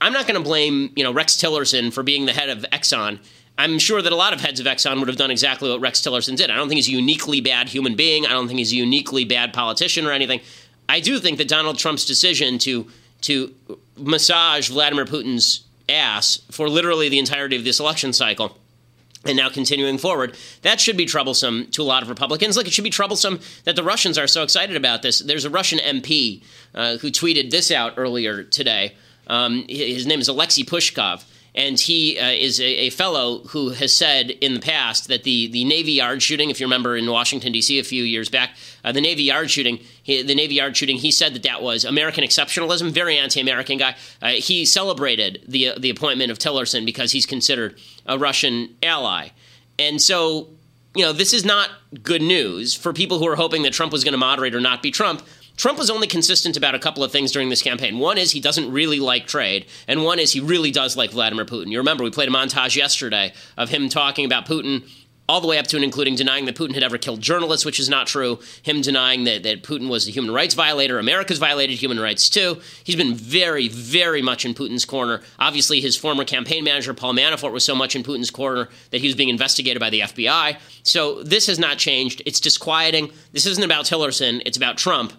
I'm 0.00 0.12
not 0.12 0.26
going 0.26 0.40
to 0.40 0.46
blame, 0.46 0.92
you 0.96 1.04
know, 1.04 1.12
Rex 1.12 1.36
Tillerson 1.36 1.92
for 1.92 2.02
being 2.02 2.26
the 2.26 2.32
head 2.32 2.48
of 2.48 2.64
Exxon. 2.72 3.18
I'm 3.56 3.80
sure 3.80 4.00
that 4.00 4.12
a 4.12 4.16
lot 4.16 4.32
of 4.32 4.40
heads 4.40 4.60
of 4.60 4.66
Exxon 4.66 4.98
would 5.00 5.08
have 5.08 5.16
done 5.16 5.32
exactly 5.32 5.68
what 5.68 5.80
Rex 5.80 6.00
Tillerson 6.00 6.36
did. 6.36 6.50
I 6.50 6.54
don't 6.54 6.68
think 6.68 6.76
he's 6.76 6.88
a 6.88 6.92
uniquely 6.92 7.40
bad 7.40 7.68
human 7.68 7.96
being. 7.96 8.24
I 8.24 8.30
don't 8.30 8.46
think 8.46 8.58
he's 8.58 8.72
a 8.72 8.76
uniquely 8.76 9.24
bad 9.24 9.52
politician 9.52 10.06
or 10.06 10.12
anything. 10.12 10.40
I 10.88 11.00
do 11.00 11.18
think 11.18 11.38
that 11.38 11.48
Donald 11.48 11.78
Trump's 11.78 12.04
decision 12.04 12.58
to 12.60 12.86
to 13.22 13.52
massage 13.96 14.70
Vladimir 14.70 15.04
Putin's 15.04 15.64
ass 15.88 16.40
for 16.52 16.68
literally 16.68 17.08
the 17.08 17.18
entirety 17.18 17.56
of 17.56 17.64
this 17.64 17.80
election 17.80 18.12
cycle 18.12 18.56
and 19.24 19.36
now 19.36 19.48
continuing 19.48 19.98
forward, 19.98 20.36
that 20.62 20.80
should 20.80 20.96
be 20.96 21.04
troublesome 21.04 21.66
to 21.72 21.82
a 21.82 21.84
lot 21.84 22.02
of 22.02 22.08
Republicans. 22.08 22.56
Look, 22.56 22.68
it 22.68 22.72
should 22.72 22.84
be 22.84 22.90
troublesome 22.90 23.40
that 23.64 23.74
the 23.74 23.82
Russians 23.82 24.16
are 24.16 24.28
so 24.28 24.44
excited 24.44 24.76
about 24.76 25.02
this. 25.02 25.18
There's 25.18 25.44
a 25.44 25.50
Russian 25.50 25.80
MP 25.80 26.42
uh, 26.74 26.98
who 26.98 27.10
tweeted 27.10 27.50
this 27.50 27.72
out 27.72 27.94
earlier 27.96 28.44
today. 28.44 28.94
Um, 29.28 29.64
his 29.68 30.06
name 30.06 30.20
is 30.20 30.28
Alexei 30.28 30.62
Pushkov, 30.62 31.24
and 31.54 31.78
he 31.78 32.18
uh, 32.18 32.30
is 32.30 32.60
a, 32.60 32.86
a, 32.86 32.90
fellow 32.90 33.40
who 33.48 33.70
has 33.70 33.92
said 33.92 34.30
in 34.30 34.54
the 34.54 34.60
past 34.60 35.08
that 35.08 35.24
the, 35.24 35.48
the 35.48 35.64
Navy 35.64 35.92
Yard 35.92 36.22
shooting, 36.22 36.50
if 36.50 36.60
you 36.60 36.66
remember 36.66 36.96
in 36.96 37.10
Washington, 37.10 37.52
D.C. 37.52 37.78
a 37.78 37.84
few 37.84 38.04
years 38.04 38.28
back, 38.28 38.50
uh, 38.84 38.92
the 38.92 39.00
Navy 39.00 39.24
Yard 39.24 39.50
shooting, 39.50 39.80
he, 40.02 40.22
the 40.22 40.34
Navy 40.34 40.54
Yard 40.54 40.76
shooting, 40.76 40.96
he 40.96 41.10
said 41.10 41.34
that 41.34 41.42
that 41.42 41.62
was 41.62 41.84
American 41.84 42.22
exceptionalism, 42.22 42.90
very 42.90 43.18
anti 43.18 43.40
American 43.40 43.76
guy. 43.76 43.96
Uh, 44.22 44.28
he 44.28 44.64
celebrated 44.64 45.42
the, 45.48 45.72
the 45.78 45.90
appointment 45.90 46.30
of 46.30 46.38
Tillerson 46.38 46.86
because 46.86 47.12
he's 47.12 47.26
considered 47.26 47.78
a 48.06 48.18
Russian 48.18 48.74
ally. 48.82 49.30
And 49.78 50.00
so, 50.00 50.48
you 50.94 51.04
know, 51.04 51.12
this 51.12 51.32
is 51.32 51.44
not 51.44 51.70
good 52.02 52.22
news 52.22 52.74
for 52.74 52.92
people 52.92 53.18
who 53.18 53.26
are 53.26 53.36
hoping 53.36 53.62
that 53.62 53.72
Trump 53.72 53.92
was 53.92 54.04
going 54.04 54.12
to 54.12 54.18
moderate 54.18 54.54
or 54.54 54.60
not 54.60 54.82
be 54.82 54.90
Trump. 54.90 55.22
Trump 55.58 55.76
was 55.76 55.90
only 55.90 56.06
consistent 56.06 56.56
about 56.56 56.76
a 56.76 56.78
couple 56.78 57.02
of 57.02 57.10
things 57.10 57.32
during 57.32 57.48
this 57.48 57.62
campaign. 57.62 57.98
One 57.98 58.16
is 58.16 58.30
he 58.30 58.38
doesn't 58.38 58.70
really 58.70 59.00
like 59.00 59.26
trade, 59.26 59.66
and 59.88 60.04
one 60.04 60.20
is 60.20 60.32
he 60.32 60.38
really 60.38 60.70
does 60.70 60.96
like 60.96 61.10
Vladimir 61.10 61.44
Putin. 61.44 61.72
You 61.72 61.78
remember 61.78 62.04
we 62.04 62.10
played 62.10 62.28
a 62.28 62.32
montage 62.32 62.76
yesterday 62.76 63.32
of 63.56 63.68
him 63.68 63.88
talking 63.88 64.24
about 64.24 64.46
Putin 64.46 64.88
all 65.28 65.40
the 65.40 65.48
way 65.48 65.58
up 65.58 65.66
to 65.66 65.76
and 65.76 65.84
including 65.84 66.14
denying 66.14 66.44
that 66.46 66.54
Putin 66.54 66.74
had 66.74 66.84
ever 66.84 66.96
killed 66.96 67.20
journalists, 67.20 67.66
which 67.66 67.80
is 67.80 67.88
not 67.88 68.06
true, 68.06 68.38
him 68.62 68.80
denying 68.80 69.24
that, 69.24 69.42
that 69.42 69.64
Putin 69.64 69.90
was 69.90 70.06
a 70.06 70.12
human 70.12 70.32
rights 70.32 70.54
violator. 70.54 70.98
America's 71.00 71.38
violated 71.38 71.76
human 71.76 71.98
rights 71.98 72.30
too. 72.30 72.60
He's 72.84 72.96
been 72.96 73.14
very, 73.14 73.66
very 73.66 74.22
much 74.22 74.44
in 74.44 74.54
Putin's 74.54 74.84
corner. 74.84 75.22
Obviously, 75.40 75.80
his 75.80 75.96
former 75.96 76.24
campaign 76.24 76.62
manager, 76.62 76.94
Paul 76.94 77.14
Manafort, 77.14 77.52
was 77.52 77.64
so 77.64 77.74
much 77.74 77.96
in 77.96 78.04
Putin's 78.04 78.30
corner 78.30 78.68
that 78.90 79.00
he 79.00 79.08
was 79.08 79.16
being 79.16 79.28
investigated 79.28 79.80
by 79.80 79.90
the 79.90 80.00
FBI. 80.00 80.56
So 80.84 81.24
this 81.24 81.48
has 81.48 81.58
not 81.58 81.78
changed. 81.78 82.22
It's 82.24 82.40
disquieting. 82.40 83.10
This 83.32 83.44
isn't 83.44 83.64
about 83.64 83.86
Tillerson, 83.86 84.40
it's 84.46 84.56
about 84.56 84.78
Trump 84.78 85.12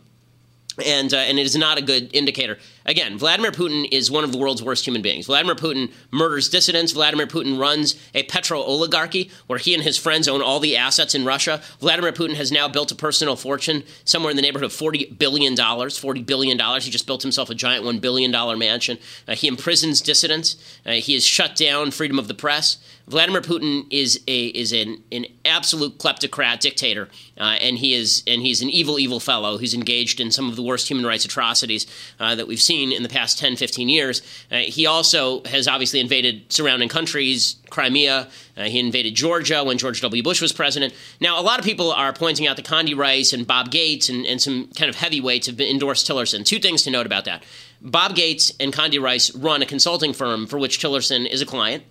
and 0.85 1.13
uh, 1.13 1.17
and 1.17 1.39
it 1.39 1.45
is 1.45 1.55
not 1.55 1.77
a 1.77 1.81
good 1.81 2.09
indicator. 2.13 2.57
Again, 2.85 3.19
Vladimir 3.19 3.51
Putin 3.51 3.87
is 3.91 4.09
one 4.09 4.23
of 4.23 4.31
the 4.31 4.37
world's 4.37 4.63
worst 4.63 4.85
human 4.85 5.01
beings. 5.01 5.27
Vladimir 5.27 5.55
Putin 5.55 5.91
murders 6.11 6.49
dissidents. 6.49 6.91
Vladimir 6.93 7.27
Putin 7.27 7.59
runs 7.59 7.95
a 8.15 8.23
petro 8.23 8.59
oligarchy 8.59 9.29
where 9.45 9.59
he 9.59 9.75
and 9.75 9.83
his 9.83 9.97
friends 9.97 10.27
own 10.27 10.41
all 10.41 10.59
the 10.59 10.75
assets 10.75 11.13
in 11.13 11.23
Russia. 11.23 11.61
Vladimir 11.79 12.11
Putin 12.11 12.33
has 12.35 12.51
now 12.51 12.67
built 12.67 12.91
a 12.91 12.95
personal 12.95 13.35
fortune 13.35 13.83
somewhere 14.05 14.31
in 14.31 14.35
the 14.35 14.41
neighborhood 14.41 14.65
of 14.65 14.73
forty 14.73 15.05
billion 15.05 15.53
dollars. 15.55 15.97
Forty 15.97 16.21
billion 16.21 16.57
dollars. 16.57 16.85
He 16.85 16.91
just 16.91 17.05
built 17.05 17.21
himself 17.21 17.49
a 17.49 17.55
giant 17.55 17.85
one 17.85 17.99
billion 17.99 18.31
dollar 18.31 18.57
mansion. 18.57 18.97
Uh, 19.27 19.35
he 19.35 19.47
imprisons 19.47 20.01
dissidents. 20.01 20.55
Uh, 20.85 20.93
he 20.93 21.13
has 21.13 21.25
shut 21.25 21.55
down 21.55 21.91
freedom 21.91 22.17
of 22.17 22.27
the 22.27 22.33
press. 22.33 22.77
Vladimir 23.09 23.41
Putin 23.41 23.87
is 23.89 24.21
a 24.27 24.45
is 24.47 24.71
an, 24.71 25.03
an 25.11 25.25
absolute 25.43 25.97
kleptocrat 25.97 26.59
dictator, 26.59 27.09
uh, 27.39 27.57
and 27.59 27.79
he 27.79 27.95
is 27.95 28.21
and 28.27 28.43
he's 28.43 28.61
an 28.61 28.69
evil, 28.69 28.99
evil 28.99 29.19
fellow 29.19 29.57
who's 29.57 29.73
engaged 29.73 30.19
in 30.19 30.29
some 30.31 30.47
of 30.47 30.55
the 30.55 30.61
worst 30.61 30.87
human 30.87 31.03
rights 31.03 31.25
atrocities 31.25 31.87
uh, 32.19 32.35
that 32.35 32.47
we've 32.47 32.61
seen 32.61 32.91
in 32.91 33.01
the 33.01 33.09
past 33.09 33.39
10, 33.39 33.55
15 33.55 33.89
years. 33.89 34.21
Uh, 34.51 34.57
he 34.57 34.85
also 34.85 35.43
has 35.45 35.67
obviously 35.67 35.99
invaded 35.99 36.53
surrounding 36.53 36.87
countries, 36.87 37.55
Crimea. 37.71 38.27
Uh, 38.55 38.63
he 38.65 38.79
invaded 38.79 39.15
Georgia 39.15 39.63
when 39.63 39.79
George 39.79 40.01
W. 40.01 40.21
Bush 40.21 40.39
was 40.39 40.53
president. 40.53 40.93
Now, 41.19 41.39
a 41.39 41.41
lot 41.41 41.57
of 41.57 41.65
people 41.65 41.91
are 41.91 42.13
pointing 42.13 42.45
out 42.45 42.57
that 42.57 42.65
Condi 42.65 42.95
Rice 42.95 43.33
and 43.33 43.47
Bob 43.47 43.71
Gates 43.71 44.09
and, 44.09 44.23
and 44.27 44.39
some 44.39 44.69
kind 44.75 44.87
of 44.87 44.95
heavyweights 44.95 45.47
have 45.47 45.59
endorsed 45.59 46.07
Tillerson. 46.07 46.45
Two 46.45 46.59
things 46.59 46.83
to 46.83 46.91
note 46.91 47.07
about 47.07 47.25
that. 47.25 47.43
Bob 47.81 48.15
Gates 48.15 48.51
and 48.59 48.73
Condi 48.73 49.01
Rice 49.01 49.33
run 49.35 49.61
a 49.61 49.65
consulting 49.65 50.13
firm 50.13 50.45
for 50.45 50.59
which 50.59 50.79
Tillerson 50.79 51.25
is 51.25 51.41
a 51.41 51.45
client. 51.45 51.83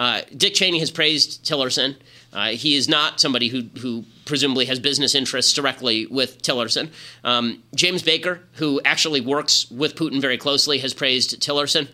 Uh, 0.00 0.22
Dick 0.34 0.54
Cheney 0.54 0.78
has 0.78 0.90
praised 0.90 1.44
Tillerson. 1.44 1.94
Uh, 2.32 2.48
he 2.52 2.74
is 2.74 2.88
not 2.88 3.20
somebody 3.20 3.48
who, 3.48 3.64
who 3.80 4.06
presumably 4.24 4.64
has 4.64 4.80
business 4.80 5.14
interests 5.14 5.52
directly 5.52 6.06
with 6.06 6.40
Tillerson. 6.40 6.88
Um, 7.22 7.62
James 7.74 8.02
Baker, 8.02 8.40
who 8.54 8.80
actually 8.82 9.20
works 9.20 9.70
with 9.70 9.96
Putin 9.96 10.18
very 10.18 10.38
closely, 10.38 10.78
has 10.78 10.94
praised 10.94 11.42
Tillerson. 11.42 11.88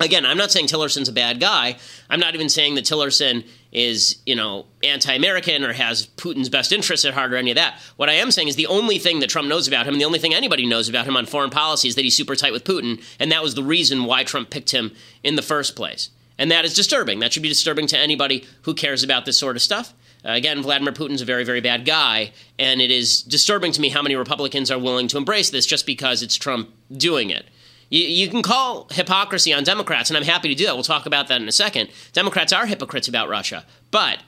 Again, 0.00 0.26
I'm 0.26 0.36
not 0.36 0.50
saying 0.50 0.66
Tillerson's 0.66 1.08
a 1.08 1.12
bad 1.12 1.38
guy. 1.38 1.76
I'm 2.10 2.18
not 2.18 2.34
even 2.34 2.48
saying 2.48 2.74
that 2.74 2.84
Tillerson 2.84 3.46
is, 3.70 4.16
you 4.26 4.34
know, 4.34 4.66
anti-American 4.82 5.62
or 5.62 5.72
has 5.72 6.08
Putin's 6.16 6.48
best 6.48 6.72
interests 6.72 7.06
at 7.06 7.14
heart 7.14 7.32
or 7.32 7.36
any 7.36 7.52
of 7.52 7.56
that. 7.56 7.78
What 7.96 8.08
I 8.08 8.14
am 8.14 8.32
saying 8.32 8.48
is 8.48 8.56
the 8.56 8.66
only 8.66 8.98
thing 8.98 9.20
that 9.20 9.30
Trump 9.30 9.48
knows 9.48 9.68
about 9.68 9.86
him, 9.86 9.94
and 9.94 10.00
the 10.00 10.06
only 10.06 10.18
thing 10.18 10.34
anybody 10.34 10.66
knows 10.66 10.88
about 10.88 11.06
him 11.06 11.16
on 11.16 11.26
foreign 11.26 11.50
policy 11.50 11.86
is 11.86 11.94
that 11.94 12.02
he's 12.02 12.16
super 12.16 12.34
tight 12.34 12.52
with 12.52 12.64
Putin, 12.64 13.00
and 13.20 13.30
that 13.30 13.44
was 13.44 13.54
the 13.54 13.62
reason 13.62 14.06
why 14.06 14.24
Trump 14.24 14.50
picked 14.50 14.72
him 14.72 14.92
in 15.22 15.36
the 15.36 15.42
first 15.42 15.76
place. 15.76 16.10
And 16.38 16.50
that 16.50 16.64
is 16.64 16.74
disturbing. 16.74 17.18
That 17.18 17.32
should 17.32 17.42
be 17.42 17.48
disturbing 17.48 17.86
to 17.88 17.98
anybody 17.98 18.46
who 18.62 18.74
cares 18.74 19.02
about 19.02 19.24
this 19.24 19.38
sort 19.38 19.56
of 19.56 19.62
stuff. 19.62 19.92
Uh, 20.24 20.32
again, 20.32 20.62
Vladimir 20.62 20.92
Putin's 20.92 21.22
a 21.22 21.24
very, 21.24 21.44
very 21.44 21.60
bad 21.60 21.84
guy, 21.84 22.32
and 22.58 22.80
it 22.80 22.90
is 22.90 23.22
disturbing 23.22 23.72
to 23.72 23.80
me 23.80 23.88
how 23.88 24.02
many 24.02 24.16
Republicans 24.16 24.70
are 24.70 24.78
willing 24.78 25.08
to 25.08 25.16
embrace 25.16 25.50
this 25.50 25.66
just 25.66 25.86
because 25.86 26.22
it's 26.22 26.36
Trump 26.36 26.70
doing 26.92 27.30
it. 27.30 27.46
You, 27.90 28.02
you, 28.02 28.28
can 28.28 28.42
call 28.42 28.88
hypocrisy 28.90 29.54
on 29.54 29.64
Democrats, 29.64 30.10
and 30.10 30.16
I'm 30.16 30.24
happy 30.24 30.48
to 30.48 30.54
do 30.54 30.66
that. 30.66 30.74
We'll 30.74 30.82
talk 30.82 31.06
about 31.06 31.28
that 31.28 31.40
in 31.40 31.48
a 31.48 31.52
second. 31.52 31.88
Democrats 32.12 32.52
are 32.52 32.66
hypocrites 32.66 33.08
about 33.08 33.28
Russia, 33.28 33.64
but 33.90 34.18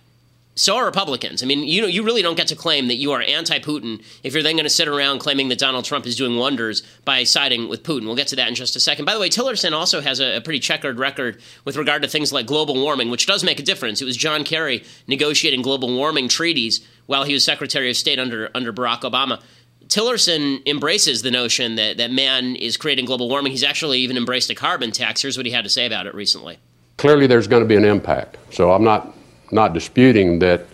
so 0.56 0.76
are 0.76 0.84
Republicans. 0.84 1.42
I 1.42 1.46
mean, 1.46 1.62
you 1.62 1.80
know, 1.80 1.86
you 1.86 2.02
really 2.02 2.22
don't 2.22 2.36
get 2.36 2.48
to 2.48 2.56
claim 2.56 2.88
that 2.88 2.96
you 2.96 3.12
are 3.12 3.22
anti-Putin 3.22 4.02
if 4.22 4.34
you're 4.34 4.42
then 4.42 4.56
going 4.56 4.64
to 4.64 4.70
sit 4.70 4.88
around 4.88 5.20
claiming 5.20 5.48
that 5.48 5.58
Donald 5.58 5.84
Trump 5.84 6.06
is 6.06 6.16
doing 6.16 6.36
wonders 6.36 6.82
by 7.04 7.24
siding 7.24 7.68
with 7.68 7.82
Putin. 7.82 8.04
We'll 8.04 8.16
get 8.16 8.26
to 8.28 8.36
that 8.36 8.48
in 8.48 8.54
just 8.54 8.76
a 8.76 8.80
second. 8.80 9.04
By 9.04 9.14
the 9.14 9.20
way, 9.20 9.28
Tillerson 9.28 9.72
also 9.72 10.00
has 10.00 10.20
a, 10.20 10.36
a 10.36 10.40
pretty 10.40 10.58
checkered 10.58 10.98
record 10.98 11.40
with 11.64 11.76
regard 11.76 12.02
to 12.02 12.08
things 12.08 12.32
like 12.32 12.46
global 12.46 12.74
warming, 12.74 13.10
which 13.10 13.26
does 13.26 13.42
make 13.42 13.58
a 13.58 13.62
difference. 13.62 14.02
It 14.02 14.04
was 14.04 14.16
John 14.16 14.44
Kerry 14.44 14.84
negotiating 15.06 15.62
global 15.62 15.94
warming 15.94 16.28
treaties 16.28 16.86
while 17.06 17.24
he 17.24 17.32
was 17.32 17.44
Secretary 17.44 17.88
of 17.88 17.96
State 17.96 18.18
under 18.18 18.50
under 18.54 18.72
Barack 18.72 19.00
Obama. 19.00 19.40
Tillerson 19.86 20.64
embraces 20.66 21.22
the 21.22 21.30
notion 21.30 21.76
that, 21.76 21.96
that 21.96 22.12
man 22.12 22.54
is 22.54 22.76
creating 22.76 23.06
global 23.06 23.28
warming. 23.28 23.50
He's 23.50 23.64
actually 23.64 23.98
even 24.00 24.16
embraced 24.16 24.48
a 24.50 24.54
carbon 24.54 24.92
tax. 24.92 25.22
Here's 25.22 25.36
what 25.36 25.46
he 25.46 25.52
had 25.52 25.64
to 25.64 25.70
say 25.70 25.86
about 25.86 26.06
it 26.06 26.14
recently. 26.14 26.58
Clearly, 26.96 27.26
there's 27.26 27.48
going 27.48 27.62
to 27.62 27.68
be 27.68 27.74
an 27.76 27.84
impact. 27.84 28.36
So 28.52 28.72
I'm 28.72 28.84
not 28.84 29.14
not 29.50 29.74
disputing 29.74 30.38
that 30.40 30.66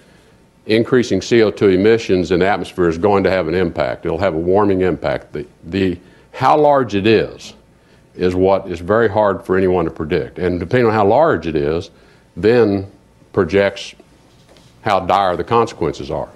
increasing 0.66 1.20
CO2 1.20 1.74
emissions 1.74 2.32
in 2.32 2.40
the 2.40 2.46
atmosphere 2.46 2.88
is 2.88 2.98
going 2.98 3.24
to 3.24 3.30
have 3.30 3.48
an 3.48 3.54
impact. 3.54 4.04
It'll 4.04 4.18
have 4.18 4.34
a 4.34 4.38
warming 4.38 4.80
impact. 4.82 5.32
The, 5.32 5.46
the, 5.64 5.98
how 6.32 6.58
large 6.58 6.94
it 6.94 7.06
is 7.06 7.54
is 8.14 8.34
what 8.34 8.68
is 8.68 8.80
very 8.80 9.08
hard 9.08 9.44
for 9.44 9.56
anyone 9.56 9.84
to 9.84 9.90
predict. 9.90 10.38
And 10.38 10.58
depending 10.58 10.86
on 10.86 10.92
how 10.92 11.06
large 11.06 11.46
it 11.46 11.54
is, 11.54 11.90
then 12.36 12.90
projects 13.32 13.94
how 14.82 15.00
dire 15.00 15.36
the 15.36 15.44
consequences 15.44 16.10
are. 16.10 16.28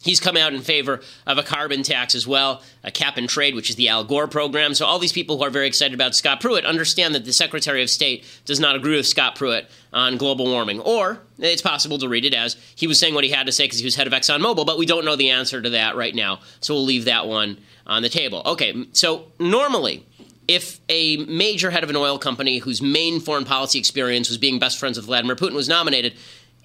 He's 0.00 0.20
come 0.20 0.36
out 0.36 0.54
in 0.54 0.60
favor 0.60 1.00
of 1.26 1.38
a 1.38 1.42
carbon 1.42 1.82
tax 1.82 2.14
as 2.14 2.26
well, 2.26 2.62
a 2.84 2.90
cap 2.90 3.16
and 3.16 3.28
trade, 3.28 3.54
which 3.54 3.68
is 3.68 3.76
the 3.76 3.88
Al 3.88 4.04
Gore 4.04 4.28
program. 4.28 4.74
So, 4.74 4.86
all 4.86 4.98
these 4.98 5.12
people 5.12 5.38
who 5.38 5.44
are 5.44 5.50
very 5.50 5.66
excited 5.66 5.92
about 5.92 6.14
Scott 6.14 6.40
Pruitt 6.40 6.64
understand 6.64 7.14
that 7.14 7.24
the 7.24 7.32
Secretary 7.32 7.82
of 7.82 7.90
State 7.90 8.24
does 8.44 8.60
not 8.60 8.76
agree 8.76 8.96
with 8.96 9.06
Scott 9.06 9.34
Pruitt 9.34 9.68
on 9.92 10.16
global 10.16 10.46
warming. 10.46 10.80
Or 10.80 11.20
it's 11.38 11.62
possible 11.62 11.98
to 11.98 12.08
read 12.08 12.24
it 12.24 12.34
as 12.34 12.56
he 12.76 12.86
was 12.86 12.98
saying 12.98 13.14
what 13.14 13.24
he 13.24 13.30
had 13.30 13.46
to 13.46 13.52
say 13.52 13.64
because 13.64 13.80
he 13.80 13.84
was 13.84 13.96
head 13.96 14.06
of 14.06 14.12
ExxonMobil, 14.12 14.66
but 14.66 14.78
we 14.78 14.86
don't 14.86 15.04
know 15.04 15.16
the 15.16 15.30
answer 15.30 15.60
to 15.60 15.70
that 15.70 15.96
right 15.96 16.14
now. 16.14 16.40
So, 16.60 16.74
we'll 16.74 16.84
leave 16.84 17.06
that 17.06 17.26
one 17.26 17.58
on 17.86 18.02
the 18.02 18.08
table. 18.08 18.42
Okay, 18.46 18.86
so 18.92 19.24
normally, 19.40 20.04
if 20.48 20.80
a 20.88 21.18
major 21.18 21.70
head 21.70 21.84
of 21.84 21.90
an 21.90 21.96
oil 21.96 22.18
company 22.18 22.58
whose 22.58 22.80
main 22.80 23.20
foreign 23.20 23.44
policy 23.44 23.78
experience 23.78 24.28
was 24.28 24.38
being 24.38 24.58
best 24.58 24.78
friends 24.78 24.96
with 24.96 25.06
Vladimir 25.06 25.36
Putin 25.36 25.54
was 25.54 25.68
nominated, 25.68 26.14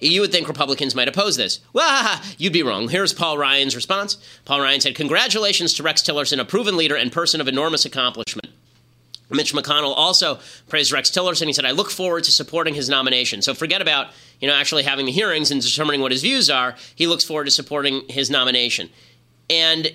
you 0.00 0.20
would 0.20 0.32
think 0.32 0.48
Republicans 0.48 0.94
might 0.94 1.08
oppose 1.08 1.36
this. 1.36 1.60
Well, 1.72 2.20
you'd 2.36 2.52
be 2.52 2.62
wrong. 2.62 2.88
Here's 2.88 3.12
Paul 3.12 3.38
Ryan's 3.38 3.76
response. 3.76 4.16
Paul 4.44 4.60
Ryan 4.60 4.80
said, 4.80 4.94
Congratulations 4.94 5.72
to 5.74 5.82
Rex 5.82 6.02
Tillerson, 6.02 6.40
a 6.40 6.44
proven 6.44 6.76
leader 6.76 6.96
and 6.96 7.12
person 7.12 7.40
of 7.40 7.48
enormous 7.48 7.84
accomplishment. 7.84 8.48
Mitch 9.30 9.54
McConnell 9.54 9.94
also 9.96 10.38
praised 10.68 10.92
Rex 10.92 11.10
Tillerson. 11.10 11.46
He 11.46 11.52
said, 11.52 11.64
I 11.64 11.70
look 11.70 11.90
forward 11.90 12.24
to 12.24 12.32
supporting 12.32 12.74
his 12.74 12.88
nomination. 12.88 13.42
So 13.42 13.54
forget 13.54 13.80
about, 13.80 14.08
you 14.40 14.48
know, 14.48 14.54
actually 14.54 14.82
having 14.82 15.06
the 15.06 15.12
hearings 15.12 15.50
and 15.50 15.62
determining 15.62 16.00
what 16.00 16.12
his 16.12 16.22
views 16.22 16.50
are. 16.50 16.76
He 16.94 17.06
looks 17.06 17.24
forward 17.24 17.44
to 17.44 17.50
supporting 17.50 18.02
his 18.08 18.30
nomination. 18.30 18.90
And 19.48 19.90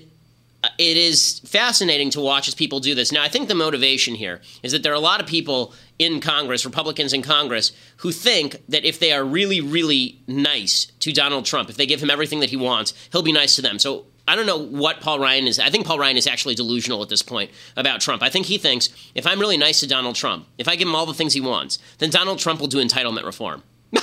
uh, 0.63 0.69
it 0.77 0.97
is 0.97 1.39
fascinating 1.45 2.09
to 2.11 2.19
watch 2.19 2.47
as 2.47 2.55
people 2.55 2.79
do 2.79 2.95
this. 2.95 3.11
Now, 3.11 3.23
I 3.23 3.29
think 3.29 3.47
the 3.47 3.55
motivation 3.55 4.15
here 4.15 4.41
is 4.63 4.71
that 4.71 4.83
there 4.83 4.91
are 4.91 4.95
a 4.95 4.99
lot 4.99 5.21
of 5.21 5.27
people 5.27 5.73
in 5.99 6.21
Congress, 6.21 6.65
Republicans 6.65 7.13
in 7.13 7.21
Congress, 7.21 7.73
who 7.97 8.11
think 8.11 8.55
that 8.69 8.85
if 8.85 8.99
they 8.99 9.11
are 9.11 9.23
really, 9.23 9.61
really 9.61 10.17
nice 10.27 10.85
to 11.01 11.11
Donald 11.11 11.45
Trump, 11.45 11.69
if 11.69 11.77
they 11.77 11.85
give 11.85 12.01
him 12.01 12.09
everything 12.09 12.39
that 12.39 12.49
he 12.49 12.57
wants, 12.57 12.93
he'll 13.11 13.21
be 13.21 13.33
nice 13.33 13.55
to 13.57 13.61
them. 13.61 13.77
So 13.77 14.05
I 14.27 14.35
don't 14.35 14.45
know 14.45 14.57
what 14.57 15.01
Paul 15.01 15.19
Ryan 15.19 15.47
is. 15.47 15.59
I 15.59 15.69
think 15.69 15.85
Paul 15.85 15.99
Ryan 15.99 16.15
is 16.15 16.25
actually 16.27 16.55
delusional 16.55 17.01
at 17.03 17.09
this 17.09 17.21
point 17.21 17.51
about 17.75 17.99
Trump. 17.99 18.23
I 18.23 18.29
think 18.29 18.45
he 18.45 18.57
thinks 18.57 18.89
if 19.13 19.27
I'm 19.27 19.39
really 19.39 19.57
nice 19.57 19.81
to 19.81 19.87
Donald 19.87 20.15
Trump, 20.15 20.47
if 20.57 20.67
I 20.67 20.75
give 20.75 20.87
him 20.87 20.95
all 20.95 21.05
the 21.05 21.13
things 21.13 21.33
he 21.33 21.41
wants, 21.41 21.79
then 21.97 22.09
Donald 22.09 22.39
Trump 22.39 22.61
will 22.61 22.67
do 22.67 22.77
entitlement 22.77 23.25
reform. 23.25 23.63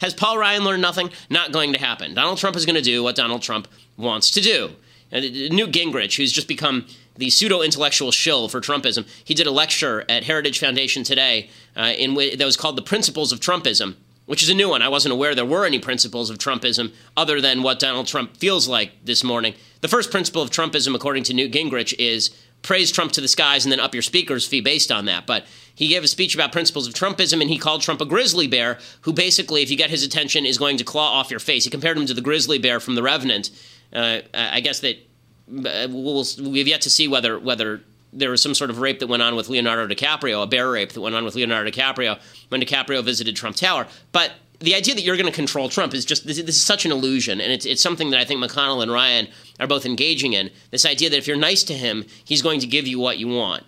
Has 0.00 0.14
Paul 0.14 0.36
Ryan 0.36 0.64
learned 0.64 0.82
nothing? 0.82 1.10
Not 1.30 1.52
going 1.52 1.72
to 1.72 1.78
happen. 1.78 2.14
Donald 2.14 2.38
Trump 2.38 2.56
is 2.56 2.66
going 2.66 2.76
to 2.76 2.82
do 2.82 3.02
what 3.02 3.16
Donald 3.16 3.42
Trump 3.42 3.68
wants 3.96 4.30
to 4.32 4.40
do. 4.40 4.70
And 5.10 5.24
uh, 5.24 5.54
Newt 5.54 5.72
Gingrich, 5.72 6.16
who's 6.16 6.32
just 6.32 6.48
become 6.48 6.86
the 7.18 7.30
pseudo 7.30 7.60
intellectual 7.60 8.10
shill 8.10 8.48
for 8.48 8.60
Trumpism, 8.60 9.06
he 9.24 9.34
did 9.34 9.46
a 9.46 9.50
lecture 9.50 10.04
at 10.08 10.24
Heritage 10.24 10.58
Foundation 10.58 11.02
today 11.02 11.50
uh, 11.76 11.92
in 11.96 12.14
that 12.14 12.44
was 12.44 12.56
called 12.56 12.76
"The 12.76 12.82
Principles 12.82 13.32
of 13.32 13.40
Trumpism." 13.40 13.96
Which 14.24 14.42
is 14.42 14.50
a 14.50 14.54
new 14.54 14.68
one. 14.68 14.82
I 14.82 14.90
wasn't 14.90 15.14
aware 15.14 15.34
there 15.34 15.46
were 15.46 15.64
any 15.64 15.78
principles 15.78 16.28
of 16.28 16.36
Trumpism 16.36 16.92
other 17.16 17.40
than 17.40 17.62
what 17.62 17.78
Donald 17.78 18.06
Trump 18.06 18.36
feels 18.36 18.68
like 18.68 18.92
this 19.02 19.24
morning. 19.24 19.54
The 19.80 19.88
first 19.88 20.10
principle 20.10 20.42
of 20.42 20.50
Trumpism, 20.50 20.94
according 20.94 21.24
to 21.24 21.32
Newt 21.32 21.50
Gingrich, 21.50 21.94
is 21.98 22.30
praise 22.60 22.92
Trump 22.92 23.12
to 23.12 23.22
the 23.22 23.28
skies 23.28 23.64
and 23.64 23.72
then 23.72 23.80
up 23.80 23.94
your 23.94 24.02
speaker's 24.02 24.46
fee 24.46 24.60
based 24.60 24.92
on 24.92 25.06
that. 25.06 25.26
But 25.26 25.46
he 25.74 25.88
gave 25.88 26.04
a 26.04 26.08
speech 26.08 26.34
about 26.34 26.52
principles 26.52 26.86
of 26.86 26.92
Trumpism 26.92 27.40
and 27.40 27.48
he 27.48 27.56
called 27.56 27.80
Trump 27.80 28.02
a 28.02 28.04
grizzly 28.04 28.46
bear 28.46 28.78
who 29.02 29.14
basically, 29.14 29.62
if 29.62 29.70
you 29.70 29.78
get 29.78 29.88
his 29.88 30.02
attention, 30.02 30.44
is 30.44 30.58
going 30.58 30.76
to 30.76 30.84
claw 30.84 31.18
off 31.18 31.30
your 31.30 31.40
face. 31.40 31.64
He 31.64 31.70
compared 31.70 31.96
him 31.96 32.04
to 32.04 32.12
the 32.12 32.20
grizzly 32.20 32.58
bear 32.58 32.80
from 32.80 32.96
The 32.96 33.02
Revenant. 33.02 33.50
Uh, 33.94 34.20
I 34.34 34.60
guess 34.60 34.80
that 34.80 35.07
we'll, 35.50 36.24
we've 36.42 36.68
yet 36.68 36.82
to 36.82 36.90
see 36.90 37.08
whether 37.08 37.38
whether 37.38 37.80
there 38.12 38.30
was 38.30 38.42
some 38.42 38.54
sort 38.54 38.70
of 38.70 38.78
rape 38.78 39.00
that 39.00 39.06
went 39.06 39.22
on 39.22 39.36
with 39.36 39.48
Leonardo 39.48 39.92
DiCaprio, 39.94 40.42
a 40.42 40.46
bear 40.46 40.70
rape 40.70 40.92
that 40.92 41.00
went 41.00 41.14
on 41.14 41.24
with 41.24 41.34
Leonardo 41.34 41.70
DiCaprio 41.70 42.18
when 42.48 42.60
DiCaprio 42.60 43.04
visited 43.04 43.36
Trump 43.36 43.56
Tower. 43.56 43.86
But 44.12 44.32
the 44.60 44.74
idea 44.74 44.94
that 44.94 45.02
you're 45.02 45.16
going 45.16 45.26
to 45.26 45.32
control 45.32 45.68
Trump 45.68 45.94
is 45.94 46.04
just 46.04 46.26
this, 46.26 46.38
is 46.38 46.62
such 46.62 46.84
an 46.84 46.92
illusion, 46.92 47.40
and 47.40 47.52
it's 47.52 47.66
it's 47.66 47.82
something 47.82 48.10
that 48.10 48.20
I 48.20 48.24
think 48.24 48.42
McConnell 48.42 48.82
and 48.82 48.90
Ryan 48.90 49.28
are 49.60 49.66
both 49.66 49.86
engaging 49.86 50.32
in. 50.32 50.50
This 50.70 50.86
idea 50.86 51.10
that 51.10 51.16
if 51.18 51.26
you're 51.26 51.36
nice 51.36 51.62
to 51.64 51.74
him, 51.74 52.04
he's 52.24 52.42
going 52.42 52.60
to 52.60 52.66
give 52.66 52.86
you 52.86 52.98
what 52.98 53.18
you 53.18 53.28
want. 53.28 53.64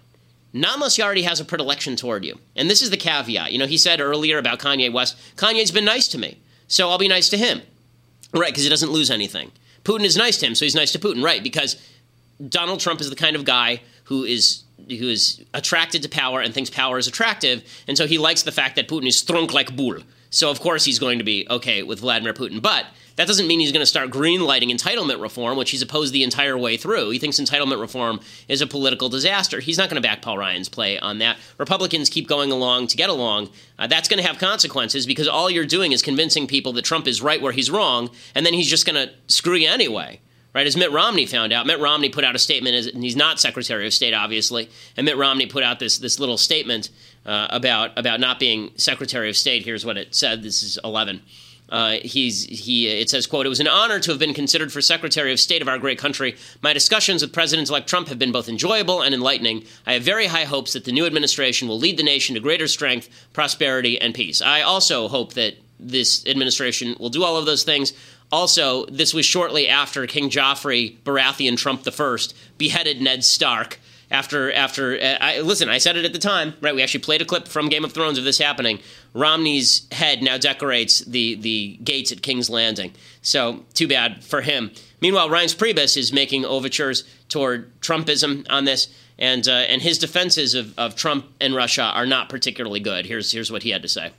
Not 0.53 0.75
unless 0.75 0.97
he 0.97 1.03
already 1.03 1.23
has 1.23 1.39
a 1.39 1.45
predilection 1.45 1.95
toward 1.95 2.25
you. 2.25 2.39
And 2.57 2.69
this 2.69 2.83
is 2.83 2.91
the 2.91 2.97
caveat. 2.97 3.53
You 3.53 3.59
know, 3.59 3.67
he 3.67 3.79
said 3.79 4.01
earlier 4.01 4.37
about 4.37 4.59
Kanye 4.59 4.93
West, 4.93 5.17
Kanye's 5.37 5.71
been 5.71 5.85
nice 5.85 6.09
to 6.09 6.19
me. 6.19 6.41
so 6.67 6.91
I'll 6.91 6.99
be 6.99 7.07
nice 7.07 7.29
to 7.29 7.37
him. 7.37 7.63
Right, 8.33 8.51
because 8.51 8.65
he 8.65 8.69
doesn't 8.69 8.91
lose 8.91 9.11
anything. 9.11 9.53
Putin 9.85 10.05
is 10.05 10.17
nice 10.17 10.39
to 10.39 10.47
him, 10.47 10.55
so 10.55 10.65
he's 10.65 10.75
nice 10.75 10.93
to 10.93 10.99
Putin. 10.99 11.23
Right, 11.23 11.43
because 11.43 11.77
Donald 12.49 12.81
Trump 12.81 13.01
is 13.01 13.11
the 13.11 13.17
kind 13.17 13.37
of 13.37 13.45
guy 13.45 13.83
who 14.05 14.25
is 14.25 14.63
who 14.89 15.09
is 15.09 15.43
attracted 15.55 16.03
to 16.03 16.09
power 16.09 16.41
and 16.41 16.53
thinks 16.53 16.71
power 16.71 16.99
is 16.99 17.07
attractive, 17.07 17.63
and 17.87 17.97
so 17.97 18.07
he 18.07 18.19
likes 18.19 18.43
the 18.43 18.53
fact 18.53 18.77
that 18.77 18.89
Putin 18.89 19.07
is 19.07 19.19
strong 19.19 19.47
like 19.49 19.77
bull. 19.77 19.99
So 20.31 20.51
of 20.51 20.61
course 20.61 20.85
he's 20.85 20.99
going 20.99 21.19
to 21.19 21.25
be 21.25 21.47
okay 21.51 21.83
with 21.83 22.01
Vladimir 22.01 22.33
Putin, 22.33 22.63
but 22.63 22.87
that 23.21 23.27
doesn't 23.27 23.47
mean 23.47 23.61
he's 23.61 23.71
going 23.71 23.83
to 23.83 23.87
start 23.87 24.09
greenlighting 24.09 24.71
entitlement 24.71 25.21
reform, 25.21 25.59
which 25.59 25.73
he's 25.73 25.83
opposed 25.83 26.15
the 26.15 26.25
entire 26.25 26.57
way 26.57 26.79
through. 26.79 27.11
He 27.11 27.19
thinks 27.19 27.39
entitlement 27.39 27.79
reform 27.79 28.19
is 28.49 28.63
a 28.63 28.67
political 28.67 29.11
disaster. 29.11 29.61
He's 29.61 29.77
not 29.77 29.91
going 29.91 30.03
to 30.03 30.09
back 30.09 30.23
Paul 30.23 30.39
Ryan's 30.39 30.71
play 30.71 30.99
on 30.99 31.19
that. 31.19 31.37
Republicans 31.59 32.09
keep 32.09 32.27
going 32.27 32.51
along 32.51 32.87
to 32.87 32.97
get 32.97 33.11
along. 33.11 33.51
Uh, 33.79 33.87
that's 33.87 34.09
going 34.09 34.23
to 34.23 34.27
have 34.27 34.39
consequences 34.39 35.05
because 35.05 35.29
all 35.29 35.51
you're 35.51 35.67
doing 35.67 35.93
is 35.93 36.01
convincing 36.01 36.47
people 36.47 36.73
that 36.73 36.87
Trump 36.87 37.07
is 37.07 37.21
right 37.21 37.43
where 37.43 37.53
he's 37.53 37.71
wrong, 37.71 38.09
and 38.35 38.47
then 38.47 38.55
he's 38.55 38.71
just 38.71 38.87
going 38.87 38.97
to 38.97 39.13
screw 39.27 39.57
you 39.57 39.69
anyway 39.69 40.19
right? 40.55 40.67
As 40.67 40.77
Mitt 40.77 40.91
Romney 40.91 41.27
found 41.27 41.53
out, 41.53 41.67
Mitt 41.67 41.79
Romney 41.79 42.09
put 42.09 42.25
out 42.25 42.35
a 42.35 42.39
statement, 42.39 42.75
as, 42.75 42.87
and 42.89 43.05
he's 43.05 43.15
not 43.15 43.39
Secretary 43.39 43.87
of 43.87 43.95
State, 43.95 44.15
obviously. 44.15 44.69
And 44.97 45.05
Mitt 45.05 45.17
Romney 45.17 45.47
put 45.47 45.63
out 45.63 45.79
this 45.79 45.99
this 45.99 46.19
little 46.19 46.37
statement 46.37 46.91
uh, 47.25 47.47
about 47.51 47.97
about 47.97 48.19
not 48.19 48.41
being 48.41 48.73
Secretary 48.77 49.29
of 49.29 49.37
State. 49.37 49.65
Here's 49.65 49.85
what 49.85 49.97
it 49.97 50.15
said. 50.15 50.43
This 50.43 50.63
is 50.63 50.79
11. 50.83 51.23
Uh, 51.71 51.99
he's 52.03 52.45
he. 52.45 52.89
It 52.89 53.09
says, 53.09 53.27
"quote 53.27 53.47
It 53.47 53.49
was 53.49 53.61
an 53.61 53.69
honor 53.69 54.01
to 54.01 54.11
have 54.11 54.19
been 54.19 54.35
considered 54.35 54.73
for 54.73 54.81
Secretary 54.81 55.33
of 55.33 55.39
State 55.39 55.63
of 55.63 55.69
our 55.69 55.79
great 55.79 55.99
country. 55.99 56.37
My 56.63 56.73
discussions 56.73 57.23
with 57.23 57.33
President-elect 57.33 57.89
Trump 57.89 58.09
have 58.09 58.19
been 58.19 58.33
both 58.33 58.49
enjoyable 58.49 59.03
and 59.03 59.15
enlightening. 59.15 59.65
I 59.87 59.93
have 59.93 60.03
very 60.03 60.27
high 60.27 60.45
hopes 60.45 60.73
that 60.73 60.85
the 60.85 60.93
new 60.93 61.07
administration 61.07 61.69
will 61.69 61.79
lead 61.79 61.97
the 61.97 62.03
nation 62.03 62.35
to 62.35 62.41
greater 62.41 62.67
strength, 62.67 63.09
prosperity, 63.33 64.01
and 64.01 64.15
peace. 64.15 64.43
I 64.43 64.63
also 64.63 65.09
hope 65.09 65.35
that 65.35 65.55
this 65.79 66.27
administration 66.27 66.97
will 66.99 67.09
do 67.09 67.23
all 67.23 67.37
of 67.37 67.47
those 67.47 67.63
things." 67.63 67.93
Also, 68.33 68.87
this 68.87 69.13
was 69.13 69.27
shortly 69.27 69.69
after 69.69 70.07
King 70.07 70.31
Joffrey 70.31 70.97
Baratheon 71.05 71.57
Trump 71.57 71.87
I 71.87 72.17
beheaded 72.59 73.01
Ned 73.01 73.25
Stark. 73.25 73.81
After, 74.11 74.53
after, 74.53 74.99
uh, 75.01 75.19
I, 75.21 75.41
listen, 75.41 75.69
I 75.69 75.79
said 75.79 75.97
it 75.97 76.05
at 76.05 76.13
the 76.13 76.19
time, 76.19 76.55
right? 76.61 76.75
We 76.75 76.83
actually 76.83 77.01
played 77.01 77.23
a 77.23 77.25
clip 77.25 77.47
from 77.47 77.69
Game 77.69 77.85
of 77.85 77.93
Thrones 77.93 78.19
of 78.19 78.25
this 78.25 78.39
happening. 78.39 78.81
Romney's 79.15 79.87
head 79.93 80.21
now 80.21 80.37
decorates 80.37 81.01
the 81.01 81.37
the 81.37 81.79
gates 81.85 82.11
at 82.11 82.21
King's 82.21 82.51
Landing. 82.51 82.93
So 83.23 83.65
too 83.75 83.87
bad 83.87 84.25
for 84.25 84.41
him. 84.41 84.73
Meanwhile, 85.01 85.29
Reince 85.29 85.57
Priebus 85.57 85.97
is 85.97 86.13
making 86.13 86.45
overtures 86.45 87.05
toward 87.29 87.81
Trumpism 87.81 88.47
on 88.51 88.65
this, 88.65 88.89
and 89.19 89.47
uh, 89.47 89.53
and 89.53 89.81
his 89.81 89.99
defenses 89.99 90.55
of, 90.55 90.77
of 90.79 90.97
Trump 90.97 91.27
and 91.41 91.55
Russia 91.55 91.85
are 91.85 92.07
not 92.07 92.29
particularly 92.29 92.81
good. 92.81 93.07
Here's 93.07 93.31
here's 93.31 93.53
what 93.53 93.63
he 93.63 93.71
had 93.71 93.83
to 93.83 93.89
say. 93.89 94.11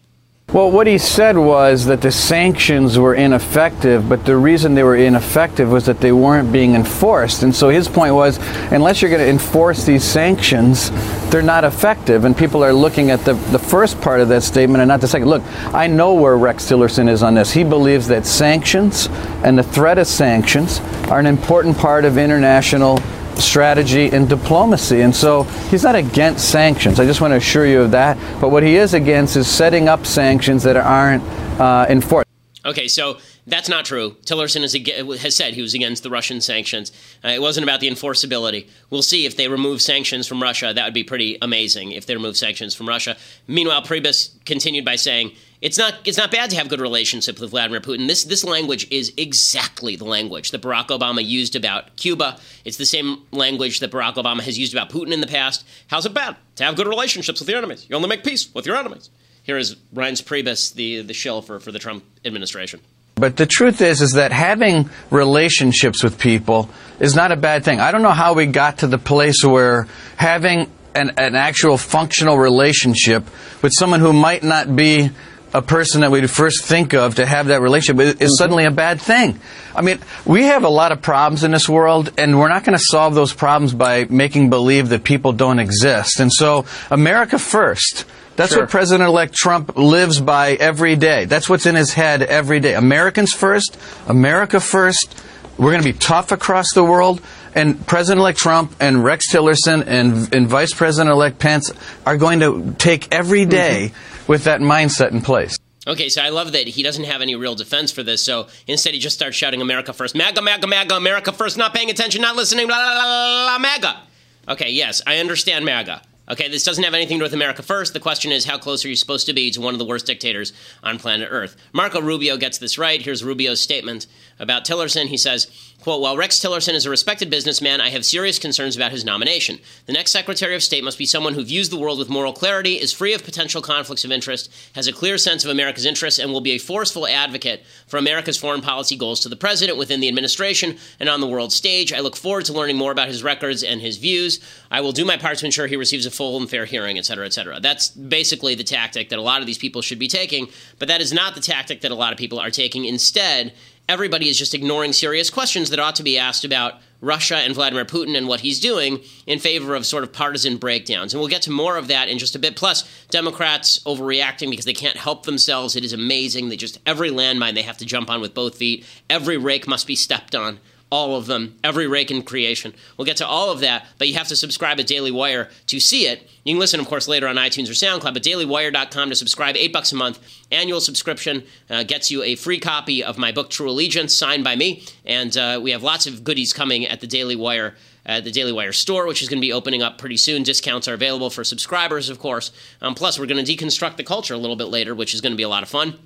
Well, 0.54 0.70
what 0.70 0.86
he 0.86 0.98
said 0.98 1.38
was 1.38 1.86
that 1.86 2.02
the 2.02 2.12
sanctions 2.12 3.00
were 3.00 3.16
ineffective, 3.16 4.10
but 4.10 4.26
the 4.26 4.36
reason 4.36 4.74
they 4.74 4.84
were 4.84 4.98
ineffective 4.98 5.72
was 5.72 5.86
that 5.86 6.02
they 6.02 6.12
weren't 6.12 6.52
being 6.52 6.76
enforced. 6.76 7.44
And 7.44 7.56
so 7.56 7.70
his 7.70 7.88
point 7.88 8.16
was 8.16 8.38
unless 8.70 9.02
you're 9.02 9.10
going 9.10 9.22
to 9.22 9.30
enforce 9.30 9.86
these 9.86 10.04
sanctions, 10.04 10.92
they're 11.30 11.42
not 11.42 11.64
effective. 11.64 12.26
And 12.26 12.36
people 12.36 12.66
are 12.66 12.74
looking 12.74 13.12
at 13.12 13.24
the, 13.24 13.36
the 13.52 13.60
first 13.60 14.02
part 14.02 14.20
of 14.20 14.28
that 14.28 14.44
statement 14.44 14.82
and 14.82 14.90
not 14.90 15.00
the 15.00 15.08
second. 15.08 15.30
Look, 15.30 15.44
I 15.74 15.88
know 15.88 16.16
where 16.16 16.38
Rex 16.38 16.66
Tillerson 16.70 17.08
is 17.08 17.24
on 17.24 17.34
this. 17.34 17.54
He 17.54 17.64
believes 17.64 18.10
that 18.10 18.26
sanctions 18.26 19.08
and 19.46 19.58
the 19.58 19.64
threat 19.64 19.98
of 20.00 20.08
sanctions 20.08 20.82
are 21.10 21.20
an 21.22 21.28
important 21.28 21.78
part 21.78 22.04
of 22.04 22.18
international 22.18 23.00
strategy 23.38 24.10
and 24.10 24.28
diplomacy. 24.28 25.02
And 25.02 25.16
so 25.16 25.44
he's 25.70 25.84
not 25.84 25.96
against 25.96 26.50
sanctions. 26.50 27.00
I 27.00 27.06
just 27.06 27.22
want 27.22 27.32
to 27.32 27.38
assure 27.38 27.66
you 27.66 27.82
of 27.82 27.92
that. 27.92 28.18
But 28.40 28.50
what 28.50 28.64
he 28.64 28.76
is 28.76 28.94
against 28.94 29.36
is 29.36 29.48
setting 29.48 29.90
up 29.90 30.06
sanctions 30.06 30.64
that 30.64 30.78
aren't 30.78 31.24
uh, 31.60 31.86
enforced. 31.90 32.28
Okay, 32.64 32.88
so 32.88 33.18
that's 33.48 33.68
not 33.68 33.86
true. 33.86 34.16
Tillerson 34.26 34.64
is, 34.64 35.22
has 35.22 35.36
said 35.36 35.56
he 35.56 35.64
was 35.64 35.74
against 35.74 36.04
the 36.04 36.12
Russian 36.12 36.42
sanctions. 36.42 36.92
Uh, 37.24 37.30
it 37.30 37.42
wasn't 37.42 37.64
about 37.64 37.80
the 37.80 37.90
enforceability. 37.90 38.68
We'll 38.92 39.02
see 39.02 39.26
if 39.26 39.36
they 39.36 39.48
remove 39.48 39.82
sanctions 39.82 40.28
from 40.28 40.42
Russia. 40.42 40.72
That 40.74 40.86
would 40.86 40.94
be 40.94 41.04
pretty 41.04 41.40
amazing 41.42 41.92
if 41.92 42.06
they 42.06 42.16
remove 42.16 42.38
sanctions 42.38 42.76
from 42.76 42.88
Russia. 42.88 43.18
Meanwhile, 43.48 43.82
Priebus 43.82 44.30
continued 44.46 44.86
by 44.86 44.96
saying, 44.96 45.32
it's 45.62 45.78
not 45.78 45.94
it's 46.06 46.18
not 46.18 46.32
bad 46.32 46.50
to 46.50 46.56
have 46.56 46.70
good 46.70 46.82
relationships 46.82 47.40
with 47.40 47.52
Vladimir 47.52 47.80
Putin. 47.80 48.08
This 48.08 48.24
this 48.24 48.44
language 48.44 48.88
is 48.90 49.14
exactly 49.16 49.96
the 49.96 50.06
language 50.06 50.52
that 50.52 50.62
Barack 50.62 50.88
Obama 50.88 51.24
used 51.24 51.56
about 51.56 51.96
Cuba. 51.96 52.40
It's 52.66 52.78
the 52.78 52.86
same 52.86 53.24
language 53.32 53.80
that 53.80 53.92
Barack 53.92 54.16
Obama 54.16 54.42
has 54.42 54.58
used 54.58 54.74
about 54.74 54.90
Putin 54.90 55.12
in 55.12 55.22
the 55.22 55.28
past. 55.28 55.66
How's 55.88 56.06
it 56.06 56.14
bad 56.14 56.36
to 56.56 56.64
have 56.64 56.76
good 56.76 56.88
relationships 56.88 57.40
with 57.40 57.48
your 57.48 57.60
enemies? 57.60 57.86
You 57.88 57.96
only 57.96 58.10
make 58.10 58.24
peace 58.24 58.54
with 58.54 58.66
your 58.66 58.76
enemies. 58.76 59.10
Here 59.44 59.58
is 59.58 59.76
Reince 59.94 60.24
Priebus, 60.24 60.74
the 60.74 61.04
the 61.04 61.14
shill 61.14 61.42
for, 61.42 61.60
for 61.60 61.72
the 61.72 61.80
Trump 61.80 62.04
administration. 62.26 62.80
But 63.16 63.38
the 63.38 63.46
truth 63.46 63.82
is, 63.82 64.02
is 64.02 64.14
that 64.14 64.32
having 64.32 64.90
relationships 65.12 66.04
with 66.04 66.18
people 66.18 66.72
is 67.00 67.16
not 67.16 67.32
a 67.32 67.36
bad 67.36 67.64
thing. 67.64 67.80
I 67.80 67.92
don't 67.92 68.02
know 68.02 68.10
how 68.10 68.34
we 68.34 68.48
got 68.48 68.80
to 68.80 68.88
the 68.88 68.98
place 68.98 69.44
where 69.44 69.88
having 70.18 70.72
an, 70.96 71.12
an 71.18 71.36
actual 71.36 71.78
functional 71.78 72.38
relationship 72.38 73.24
with 73.62 73.74
someone 73.74 74.00
who 74.00 74.12
might 74.12 74.42
not 74.42 74.76
be 74.76 75.12
a 75.54 75.62
person 75.62 76.02
that 76.02 76.12
we'd 76.12 76.30
first 76.30 76.64
think 76.64 76.94
of 76.94 77.16
to 77.16 77.26
have 77.26 77.48
that 77.48 77.62
relationship 77.62 78.00
is 78.02 78.16
mm-hmm. 78.16 78.28
suddenly 78.28 78.66
a 78.66 78.72
bad 78.72 79.02
thing. 79.02 79.40
I 79.76 79.82
mean, 79.82 80.00
we 80.26 80.44
have 80.44 80.64
a 80.64 80.70
lot 80.70 80.92
of 80.92 81.02
problems 81.02 81.44
in 81.44 81.52
this 81.52 81.68
world, 81.68 82.12
and 82.18 82.40
we're 82.40 82.50
not 82.50 82.64
going 82.64 82.78
to 82.78 82.84
solve 82.84 83.16
those 83.16 83.34
problems 83.34 83.74
by 83.74 84.06
making 84.06 84.50
believe 84.50 84.90
that 84.90 85.04
people 85.04 85.34
don't 85.34 85.60
exist. 85.60 86.20
And 86.20 86.32
so, 86.32 86.66
America 86.90 87.38
first. 87.38 88.06
That's 88.38 88.54
sure. 88.54 88.64
what 88.64 88.70
President 88.70 89.08
elect 89.08 89.36
Trump 89.36 89.76
lives 89.76 90.22
by 90.22 90.54
every 90.54 90.96
day. 90.96 91.26
That's 91.26 91.50
what's 91.50 91.66
in 91.66 91.76
his 91.76 91.94
head 91.94 92.24
every 92.24 92.60
day. 92.60 92.76
Americans 92.76 93.34
first, 93.34 93.78
America 94.08 94.60
first. 94.60 95.22
We're 95.58 95.72
going 95.72 95.84
to 95.84 95.94
be 95.94 95.98
tough 95.98 96.32
across 96.32 96.74
the 96.74 96.84
world. 96.84 97.22
And 97.54 97.86
President 97.86 98.20
elect 98.20 98.40
Trump 98.40 98.76
and 98.80 99.04
Rex 99.04 99.32
Tillerson 99.32 99.86
and, 99.86 100.34
and 100.34 100.48
Vice 100.48 100.74
President 100.74 101.12
elect 101.12 101.40
Pence 101.40 101.72
are 102.06 102.18
going 102.18 102.40
to 102.40 102.74
take 102.78 103.14
every 103.14 103.46
day 103.46 103.92
mm-hmm 103.92 104.12
with 104.32 104.46
that 104.46 104.62
mindset 104.62 105.12
in 105.12 105.22
place. 105.22 105.58
Okay, 105.86 106.08
so 106.08 106.22
I 106.22 106.30
love 106.30 106.54
that 106.54 106.68
he 106.68 106.84
doesn't 106.84 107.04
have 107.04 107.22
any 107.22 107.36
real 107.36 107.54
defense 107.54 107.92
for 107.92 108.02
this. 108.02 108.24
So 108.24 108.48
instead, 108.66 108.94
he 108.94 109.00
just 109.00 109.16
starts 109.16 109.36
shouting 109.36 109.62
"America 109.62 109.92
first, 109.92 110.16
MAGA, 110.16 110.42
MAGA, 110.42 110.68
MAGA, 110.68 110.96
America 110.96 111.34
first, 111.34 111.58
not 111.58 111.74
paying 111.74 111.90
attention, 111.90 112.22
not 112.22 112.38
listening, 112.38 112.68
blah, 112.68 112.78
blah, 112.78 112.94
blah, 112.94 113.46
blah, 113.48 113.60
MAGA." 113.60 114.02
Okay, 114.48 114.72
yes, 114.72 115.02
I 115.06 115.18
understand 115.18 115.66
MAGA. 115.66 116.02
Okay, 116.30 116.48
this 116.48 116.64
doesn't 116.64 116.84
have 116.84 116.94
anything 116.94 117.18
to 117.18 117.22
do 117.22 117.26
with 117.26 117.34
America 117.34 117.62
first. 117.62 117.94
The 117.94 118.00
question 118.00 118.32
is, 118.32 118.46
how 118.46 118.58
close 118.58 118.86
are 118.86 118.88
you 118.88 118.96
supposed 118.96 119.26
to 119.26 119.34
be 119.34 119.52
to 119.52 119.60
one 119.60 119.74
of 119.74 119.80
the 119.80 119.86
worst 119.86 120.06
dictators 120.06 120.54
on 120.82 120.98
planet 120.98 121.28
Earth? 121.30 121.58
Marco 121.74 122.00
Rubio 122.00 122.38
gets 122.38 122.60
this 122.60 122.78
right. 122.78 123.02
Here's 123.02 123.22
Rubio's 123.22 123.60
statement 123.60 124.08
about 124.42 124.66
Tillerson. 124.66 125.08
He 125.08 125.18
says, 125.18 125.48
Quote, 125.82 126.02
while 126.02 126.16
Rex 126.16 126.40
Tillerson 126.40 126.76
is 126.76 126.86
a 126.86 126.92
respected 126.92 127.32
businessman, 127.32 127.82
I 127.82 127.90
have 127.90 128.06
serious 128.06 128.38
concerns 128.38 128.76
about 128.76 128.92
his 128.92 129.04
nomination. 129.04 129.58
The 129.88 129.94
next 129.94 130.12
Secretary 130.12 130.54
of 130.54 130.62
State 130.62 130.84
must 130.84 131.00
be 131.00 131.08
someone 131.08 131.34
who 131.34 131.44
views 131.44 131.70
the 131.70 131.78
world 131.78 131.98
with 131.98 132.08
moral 132.08 132.34
clarity, 132.34 132.74
is 132.74 132.94
free 132.94 133.16
of 133.16 133.24
potential 133.24 133.64
conflicts 133.64 134.06
of 134.06 134.12
interest, 134.12 134.54
has 134.76 134.86
a 134.86 134.94
clear 134.94 135.18
sense 135.18 135.44
of 135.44 135.50
America's 135.50 135.88
interests, 135.88 136.20
and 136.20 136.32
will 136.32 136.40
be 136.40 136.52
a 136.52 136.60
forceful 136.60 137.08
advocate 137.08 137.64
for 137.88 137.98
America's 137.98 138.38
foreign 138.38 138.62
policy 138.62 138.96
goals 138.96 139.22
to 139.22 139.30
the 139.30 139.36
President 139.36 139.76
within 139.76 140.02
the 140.02 140.08
administration 140.08 140.78
and 141.00 141.10
on 141.10 141.20
the 141.20 141.28
world 141.28 141.52
stage. 141.52 141.92
I 141.92 142.00
look 142.02 142.16
forward 142.16 142.46
to 142.46 142.54
learning 142.54 142.78
more 142.78 142.92
about 142.92 143.08
his 143.08 143.24
records 143.24 143.64
and 143.64 143.82
his 143.82 143.98
views. 143.98 144.40
I 144.70 144.82
will 144.82 144.92
do 144.92 145.04
my 145.04 145.18
part 145.18 145.40
to 145.40 145.46
ensure 145.48 145.66
he 145.66 145.78
receives 145.78 146.06
a 146.06 146.12
full 146.12 146.38
and 146.40 146.48
fair 146.48 146.66
hearing, 146.66 147.00
et 147.00 147.06
cetera, 147.08 147.26
et 147.26 147.34
cetera. 147.34 147.60
That's 147.60 147.90
basically 147.90 148.54
the 148.54 148.64
tactic 148.64 149.10
that 149.10 149.18
a 149.18 149.24
lot 149.24 149.42
of 149.42 149.48
these 149.48 149.58
people 149.58 149.82
should 149.82 149.98
be 149.98 150.08
taking, 150.08 150.48
but 150.78 150.88
that 150.90 151.02
is 151.02 151.12
not 151.12 151.34
the 151.34 151.42
tactic 151.42 151.82
that 151.82 151.92
a 151.92 151.96
lot 151.96 152.12
of 152.12 152.20
people 152.20 152.40
are 152.40 152.52
taking. 152.52 152.86
Instead, 152.86 153.54
everybody 153.90 154.30
is 154.30 154.38
just 154.38 154.54
ignoring 154.54 154.94
serious 154.94 155.30
questions 155.30 155.70
that 155.70 155.80
ought 155.80 155.96
to 155.96 156.04
be 156.04 156.18
asked 156.18 156.46
about 156.46 156.76
Russia 157.02 157.38
and 157.38 157.56
Vladimir 157.56 157.84
Putin 157.84 158.16
and 158.16 158.28
what 158.28 158.42
he's 158.42 158.60
doing 158.60 159.02
in 159.26 159.40
favor 159.40 159.76
of 159.76 159.86
sort 159.86 160.04
of 160.04 160.14
partisan 160.14 160.58
breakdowns. 160.58 161.14
And 161.14 161.20
we'll 161.20 161.30
get 161.30 161.42
to 161.44 161.52
more 161.52 161.78
of 161.78 161.88
that 161.88 162.08
in 162.08 162.20
just 162.20 162.36
a 162.36 162.40
bit. 162.40 162.56
Plus, 162.56 162.88
Democrats 163.10 163.80
overreacting 163.80 164.50
because 164.50 164.66
they 164.66 164.74
can't 164.74 164.98
help 164.98 165.26
themselves. 165.26 165.76
It 165.76 165.84
is 165.84 165.94
amazing. 165.94 166.50
They 166.50 166.58
just, 166.58 166.80
every 166.86 167.10
landmine 167.10 167.56
they 167.56 167.64
have 167.64 167.78
to 167.80 167.86
jump 167.86 168.10
on 168.10 168.22
with 168.22 168.34
both 168.34 168.56
feet. 168.56 168.86
Every 169.10 169.38
rake 169.38 169.68
must 169.68 169.88
be 169.88 169.96
stepped 169.96 170.36
on 170.36 170.60
all 170.92 171.16
of 171.16 171.26
them, 171.26 171.56
every 171.64 171.88
rake 171.88 172.12
in 172.12 172.22
creation. 172.22 172.74
We'll 172.98 173.06
get 173.06 173.18
to 173.18 173.28
all 173.28 173.50
of 173.50 173.62
that, 173.62 173.86
but 173.98 174.10
you 174.10 174.16
have 174.16 174.28
to 174.28 174.36
subscribe 174.36 174.80
at 174.80 174.88
Daily 174.88 175.10
Wire 175.10 175.50
to 175.68 175.80
see 175.80 176.06
it. 176.06 176.30
You 176.44 176.54
can 176.54 176.60
listen, 176.60 176.82
of 176.82 176.88
course, 176.88 177.08
later 177.08 177.28
on 177.28 177.38
iTunes 177.38 177.70
or 177.70 177.74
SoundCloud, 177.74 178.14
but 178.14 178.24
dailywire.com 178.24 179.10
to 179.10 179.16
subscribe. 179.16 179.56
Eight 179.56 179.72
bucks 179.72 179.94
a 179.94 179.96
month. 179.96 180.20
Annual 180.52 180.82
subscription 180.82 181.44
uh, 181.70 181.84
gets 181.84 182.12
you 182.12 182.24
a 182.24 182.36
free 182.36 182.60
copy 182.60 183.04
of 183.04 183.18
my 183.18 183.32
book, 183.32 183.50
True 183.50 183.70
Allegiance, 183.70 184.14
signed 184.14 184.44
by 184.44 184.56
me. 184.58 184.84
And 185.06 185.36
uh, 185.38 185.62
we 185.64 185.72
have 185.72 185.82
lots 185.82 186.08
of 186.08 186.26
goodies 186.26 186.52
coming 186.52 186.86
at 186.86 187.00
the 187.00 187.08
Daily 187.08 187.36
Wire. 187.36 187.76
At 188.04 188.24
the 188.24 188.32
Daily 188.32 188.52
Wire 188.52 188.74
store, 188.74 189.06
which 189.06 189.22
is 189.22 189.30
going 189.30 189.38
to 189.38 189.46
be 189.46 189.54
opening 189.54 189.84
up 189.84 190.00
pretty 190.00 190.18
soon. 190.18 190.42
Discounts 190.42 190.88
are 190.88 190.96
available 190.96 191.30
for 191.30 191.44
subscribers, 191.44 192.10
of 192.10 192.18
course. 192.18 192.52
Um, 192.82 192.96
plus, 192.96 193.20
we're 193.20 193.28
going 193.28 193.46
to 193.46 193.56
deconstruct 193.56 193.98
the 193.98 194.04
culture 194.04 194.34
a 194.34 194.40
little 194.40 194.56
bit 194.56 194.70
later, 194.70 194.96
which 194.96 195.14
is 195.14 195.22
going 195.22 195.34
to 195.34 195.38
be 195.38 195.44
a 195.44 195.48
lot 195.50 195.62
of 195.62 195.70
fun. 195.70 196.00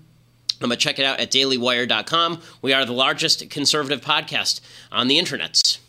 I'm 0.62 0.70
going 0.70 0.78
to 0.78 0.84
check 0.84 1.00
it 1.00 1.06
out 1.06 1.20
at 1.20 1.32
dailywire.com. 1.32 2.41
We 2.62 2.74
are 2.74 2.86
the 2.86 2.94
largest 2.94 3.50
conservative 3.50 4.02
podcast 4.02 4.62
on 4.91 5.08
the 5.08 5.18
internet. 5.20 5.80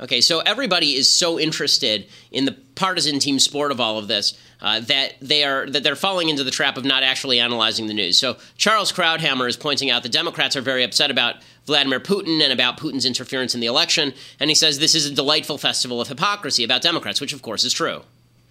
Okay, 0.00 0.22
so 0.22 0.40
everybody 0.40 0.94
is 0.94 1.12
so 1.12 1.38
interested 1.38 2.06
in 2.30 2.46
the 2.46 2.52
partisan 2.74 3.18
team 3.18 3.38
sport 3.38 3.70
of 3.70 3.80
all 3.80 3.98
of 3.98 4.08
this. 4.08 4.32
uh, 4.62 4.80
that 4.80 5.14
they 5.20 5.44
are 5.44 5.68
that 5.68 5.82
they're 5.82 5.96
falling 5.96 6.28
into 6.28 6.44
the 6.44 6.50
trap 6.50 6.76
of 6.76 6.84
not 6.84 7.02
actually 7.02 7.38
analyzing 7.38 7.86
the 7.86 7.94
news. 7.94 8.18
So 8.18 8.36
Charles 8.56 8.92
Krauthammer 8.92 9.48
is 9.48 9.56
pointing 9.56 9.90
out 9.90 10.02
the 10.02 10.08
Democrats 10.08 10.56
are 10.56 10.60
very 10.60 10.84
upset 10.84 11.10
about 11.10 11.36
Vladimir 11.66 12.00
Putin 12.00 12.42
and 12.42 12.52
about 12.52 12.78
Putin's 12.78 13.06
interference 13.06 13.54
in 13.54 13.60
the 13.60 13.66
election, 13.66 14.12
and 14.38 14.50
he 14.50 14.54
says 14.54 14.78
this 14.78 14.94
is 14.94 15.06
a 15.06 15.14
delightful 15.14 15.58
festival 15.58 16.00
of 16.00 16.08
hypocrisy 16.08 16.64
about 16.64 16.82
Democrats, 16.82 17.20
which 17.20 17.32
of 17.32 17.42
course 17.42 17.64
is 17.64 17.72
true. 17.72 18.02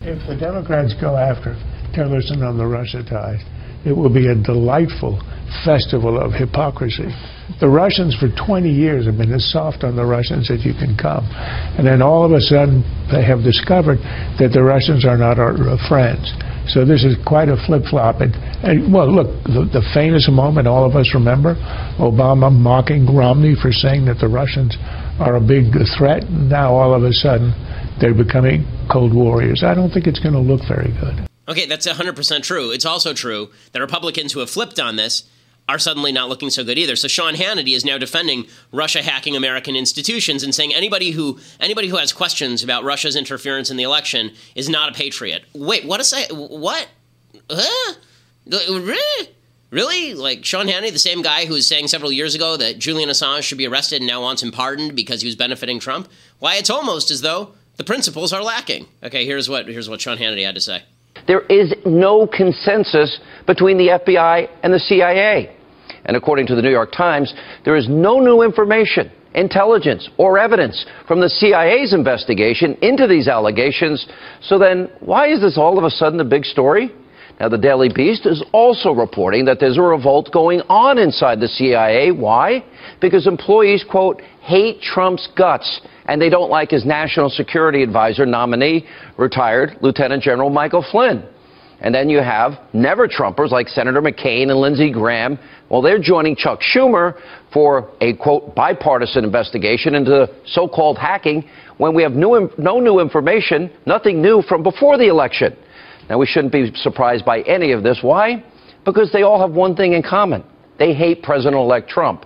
If 0.10 0.26
the 0.26 0.36
Democrats 0.36 0.96
go 1.00 1.16
after 1.16 1.54
Tillerson 1.94 2.42
on 2.42 2.58
the 2.58 2.66
Russia 2.66 3.06
ties, 3.06 3.46
it 3.86 3.94
will 3.94 4.10
be 4.10 4.26
a 4.26 4.34
delightful 4.34 5.22
festival 5.64 6.18
of 6.18 6.34
hypocrisy. 6.34 7.14
The 7.62 7.70
Russians 7.70 8.18
for 8.18 8.26
20 8.34 8.74
years 8.74 9.06
have 9.06 9.20
been 9.22 9.32
as 9.32 9.46
soft 9.46 9.84
on 9.84 9.96
the 9.96 10.06
Russians 10.06 10.50
as 10.50 10.66
you 10.66 10.74
can 10.74 10.98
come. 10.98 11.30
And 11.78 11.86
then 11.86 12.02
all 12.02 12.26
of 12.26 12.32
a 12.32 12.42
sudden 12.42 12.82
they 13.14 13.22
have 13.22 13.46
discovered 13.46 14.02
that 14.42 14.50
the 14.52 14.64
Russians 14.64 15.06
are 15.06 15.18
not 15.18 15.38
our 15.38 15.54
uh, 15.54 15.78
friends. 15.88 16.34
So 16.66 16.86
this 16.86 17.06
is 17.06 17.14
quite 17.22 17.50
a 17.50 17.58
flip-flop. 17.70 18.22
And, 18.22 18.34
and 18.66 18.92
well, 18.92 19.14
look, 19.14 19.30
the, 19.46 19.70
the, 19.70 19.86
famous 19.94 20.28
moment 20.28 20.66
all 20.66 20.90
of 20.90 20.96
us 20.96 21.14
remember, 21.14 21.54
Obama 22.02 22.50
mocking 22.50 23.06
Romney 23.06 23.54
for 23.54 23.72
saying 23.72 24.06
that 24.06 24.18
the 24.18 24.28
Russians 24.28 24.76
are 25.22 25.36
a 25.36 25.42
big 25.42 25.70
threat. 25.98 26.30
Now 26.34 26.74
all 26.74 26.96
of 26.98 27.04
a 27.04 27.14
sudden 27.14 27.54
they're 28.00 28.14
becoming 28.14 28.66
cold 28.90 29.14
warriors. 29.14 29.64
I 29.64 29.74
don't 29.74 29.92
think 29.92 30.08
it's 30.08 30.20
going 30.20 30.34
to 30.34 30.40
look 30.40 30.62
very 30.68 30.92
good. 30.92 31.28
Okay, 31.48 31.66
that's 31.66 31.88
100% 31.88 32.44
true. 32.44 32.72
It's 32.72 32.86
also 32.86 33.14
true 33.14 33.50
that 33.72 33.82
Republicans 33.82 34.34
who 34.34 34.40
have 34.40 34.50
flipped 34.50 34.80
on 34.80 34.96
this 34.96 35.24
are 35.68 35.80
suddenly 35.80 36.12
not 36.12 36.30
looking 36.30 36.50
so 36.50 36.64
good 36.64 36.78
either. 36.78 36.96
So 36.96 37.08
Sean 37.08 37.36
Hannity 37.36 37.76
is 37.76 37.86
now 37.86 37.98
defending 37.98 38.48
Russia 38.72 39.04
hacking 39.04 39.36
American 39.36 39.76
institutions 39.76 40.44
and 40.44 40.54
saying 40.54 40.74
anybody 40.74 41.12
who 41.12 41.40
anybody 41.60 41.88
who 41.88 41.98
has 41.98 42.12
questions 42.12 42.64
about 42.64 42.84
Russia's 42.84 43.16
interference 43.16 43.70
in 43.70 43.78
the 43.78 43.84
election 43.84 44.32
is 44.56 44.68
not 44.68 44.90
a 44.90 44.94
patriot. 44.94 45.44
Wait, 45.54 45.86
what 45.86 46.00
is 46.00 46.10
that? 46.10 46.32
What? 46.32 46.88
Huh? 47.52 47.94
Really? 49.70 50.16
Like 50.16 50.44
Sean 50.44 50.68
Hannity, 50.68 50.92
the 50.92 50.98
same 50.98 51.22
guy 51.22 51.46
who 51.46 51.54
was 51.54 51.68
saying 51.68 51.88
several 51.88 52.12
years 52.12 52.34
ago 52.34 52.58
that 52.58 52.80
Julian 52.80 53.10
Assange 53.10 53.44
should 53.44 53.60
be 53.60 53.68
arrested 53.68 54.02
and 54.02 54.08
now 54.08 54.22
wants 54.22 54.42
him 54.42 54.52
pardoned 54.52 54.96
because 54.96 55.22
he 55.22 55.28
was 55.28 55.36
benefiting 55.36 55.80
Trump? 55.80 56.10
Why, 56.40 56.56
it's 56.56 56.72
almost 56.72 57.12
as 57.12 57.22
though 57.22 57.54
the 57.80 57.86
principles 57.86 58.34
are 58.34 58.44
lacking. 58.44 58.86
Okay, 59.02 59.26
here's 59.26 59.50
what 59.50 59.66
here's 59.66 59.90
what 59.90 60.02
Sean 60.02 60.18
Hannity 60.18 60.46
had 60.46 60.56
to 60.56 60.62
say. 60.62 60.84
There 61.28 61.42
is 61.48 61.74
no 61.86 62.28
consensus 62.28 63.20
between 63.48 63.78
the 63.78 64.00
FBI 64.06 64.50
and 64.62 64.74
the 64.74 64.80
CIA. 64.80 65.56
And 66.06 66.18
according 66.18 66.48
to 66.48 66.56
the 66.56 66.62
New 66.62 66.72
York 66.72 66.92
Times, 66.92 67.34
there 67.64 67.78
is 67.78 67.88
no 67.88 68.20
new 68.20 68.42
information, 68.42 69.10
intelligence, 69.34 70.10
or 70.18 70.38
evidence 70.38 70.86
from 71.08 71.22
the 71.22 71.30
CIA's 71.30 71.94
investigation 71.94 72.78
into 72.82 73.08
these 73.08 73.28
allegations. 73.28 74.06
So 74.42 74.60
then, 74.60 74.90
why 75.00 75.30
is 75.30 75.42
this 75.42 75.58
all 75.58 75.78
of 75.78 75.86
a 75.86 75.90
sudden 75.90 76.20
a 76.20 76.26
big 76.26 76.44
story? 76.44 76.92
Now, 77.40 77.48
the 77.48 77.58
Daily 77.58 77.90
Beast 77.94 78.26
is 78.26 78.44
also 78.52 78.92
reporting 78.92 79.46
that 79.46 79.62
there's 79.62 79.78
a 79.78 79.82
revolt 79.82 80.30
going 80.34 80.60
on 80.68 80.98
inside 80.98 81.40
the 81.40 81.48
CIA. 81.48 82.12
Why? 82.12 82.66
Because 83.00 83.28
employees, 83.28 83.86
quote, 83.90 84.20
hate 84.42 84.82
Trump's 84.82 85.30
guts 85.38 85.80
and 86.10 86.20
they 86.20 86.30
don't 86.30 86.50
like 86.50 86.72
his 86.72 86.86
national 86.86 87.30
security 87.30 87.84
advisor 87.84 88.26
nominee, 88.26 88.88
retired 89.18 89.78
Lieutenant 89.82 90.24
General 90.24 90.50
Michael 90.50 90.84
Flynn. 90.92 91.24
And 91.82 91.94
then 91.94 92.10
you 92.10 92.18
have 92.18 92.54
never 92.74 93.08
Trumpers 93.08 93.52
like 93.52 93.70
Senator 93.70 94.02
McCain 94.02 94.50
and 94.50 94.60
Lindsey 94.60 94.92
Graham. 94.92 95.38
Well, 95.70 95.84
they're 95.84 96.02
joining 96.02 96.36
Chuck 96.36 96.62
Schumer 96.62 97.14
for 97.54 97.92
a 98.02 98.16
quote 98.18 98.56
bipartisan 98.56 99.24
investigation 99.24 99.94
into 99.94 100.28
so 100.46 100.68
called 100.68 100.98
hacking 100.98 101.48
when 101.78 101.94
we 101.94 102.02
have 102.02 102.14
new, 102.14 102.50
no 102.58 102.80
new 102.80 103.00
information, 103.00 103.72
nothing 103.86 104.20
new 104.20 104.42
from 104.42 104.64
before 104.64 104.98
the 104.98 105.08
election. 105.08 105.56
Now, 106.10 106.18
we 106.18 106.26
shouldn't 106.26 106.52
be 106.52 106.74
surprised 106.76 107.24
by 107.24 107.42
any 107.42 107.72
of 107.72 107.84
this. 107.84 108.00
Why? 108.02 108.44
Because 108.84 109.12
they 109.14 109.22
all 109.22 109.40
have 109.40 109.52
one 109.52 109.76
thing 109.76 109.94
in 109.94 110.02
common 110.02 110.44
they 110.80 110.94
hate 110.94 111.22
President 111.22 111.56
elect 111.56 111.90
Trump. 111.90 112.26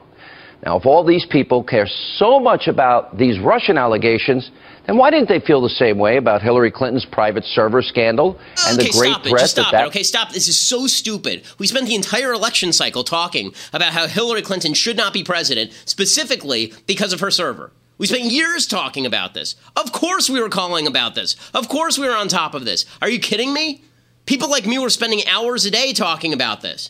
Now, 0.65 0.77
if 0.77 0.85
all 0.85 1.03
these 1.03 1.25
people 1.25 1.63
care 1.63 1.87
so 2.17 2.39
much 2.39 2.67
about 2.67 3.17
these 3.17 3.37
Russian 3.39 3.77
allegations, 3.77 4.49
then 4.87 4.97
why 4.97 5.11
didn't 5.11 5.27
they 5.27 5.41
feel 5.41 5.61
the 5.61 5.69
same 5.69 5.97
way 5.97 6.15
about 6.15 6.41
Hillary 6.41 6.71
Clinton's 6.71 7.05
private 7.05 7.43
server 7.43 7.81
scandal 7.81 8.39
and 8.67 8.79
okay, 8.79 8.87
the 8.87 8.97
great 8.97 9.11
stop 9.11 9.25
it. 9.25 9.29
Just 9.31 9.51
stop 9.51 9.71
that, 9.71 9.77
that 9.77 9.83
it. 9.85 9.87
Okay, 9.87 10.03
stop. 10.03 10.31
This 10.31 10.47
is 10.47 10.57
so 10.57 10.87
stupid. 10.87 11.43
We 11.57 11.67
spent 11.67 11.87
the 11.87 11.95
entire 11.95 12.31
election 12.31 12.71
cycle 12.71 13.03
talking 13.03 13.53
about 13.73 13.91
how 13.93 14.07
Hillary 14.07 14.41
Clinton 14.41 14.73
should 14.73 14.95
not 14.95 15.13
be 15.13 15.23
president, 15.23 15.73
specifically 15.85 16.73
because 16.87 17.11
of 17.11 17.19
her 17.19 17.31
server. 17.31 17.71
We 17.97 18.07
spent 18.07 18.23
years 18.23 18.65
talking 18.65 19.05
about 19.05 19.33
this. 19.33 19.55
Of 19.75 19.91
course, 19.91 20.29
we 20.29 20.41
were 20.41 20.49
calling 20.49 20.87
about 20.87 21.13
this. 21.13 21.35
Of 21.53 21.67
course, 21.67 21.97
we 21.97 22.07
were 22.07 22.15
on 22.15 22.27
top 22.27 22.53
of 22.53 22.65
this. 22.65 22.85
Are 23.01 23.09
you 23.09 23.19
kidding 23.19 23.53
me? 23.53 23.83
People 24.25 24.49
like 24.49 24.65
me 24.65 24.79
were 24.79 24.89
spending 24.89 25.21
hours 25.27 25.65
a 25.65 25.71
day 25.71 25.93
talking 25.93 26.33
about 26.33 26.61
this. 26.61 26.89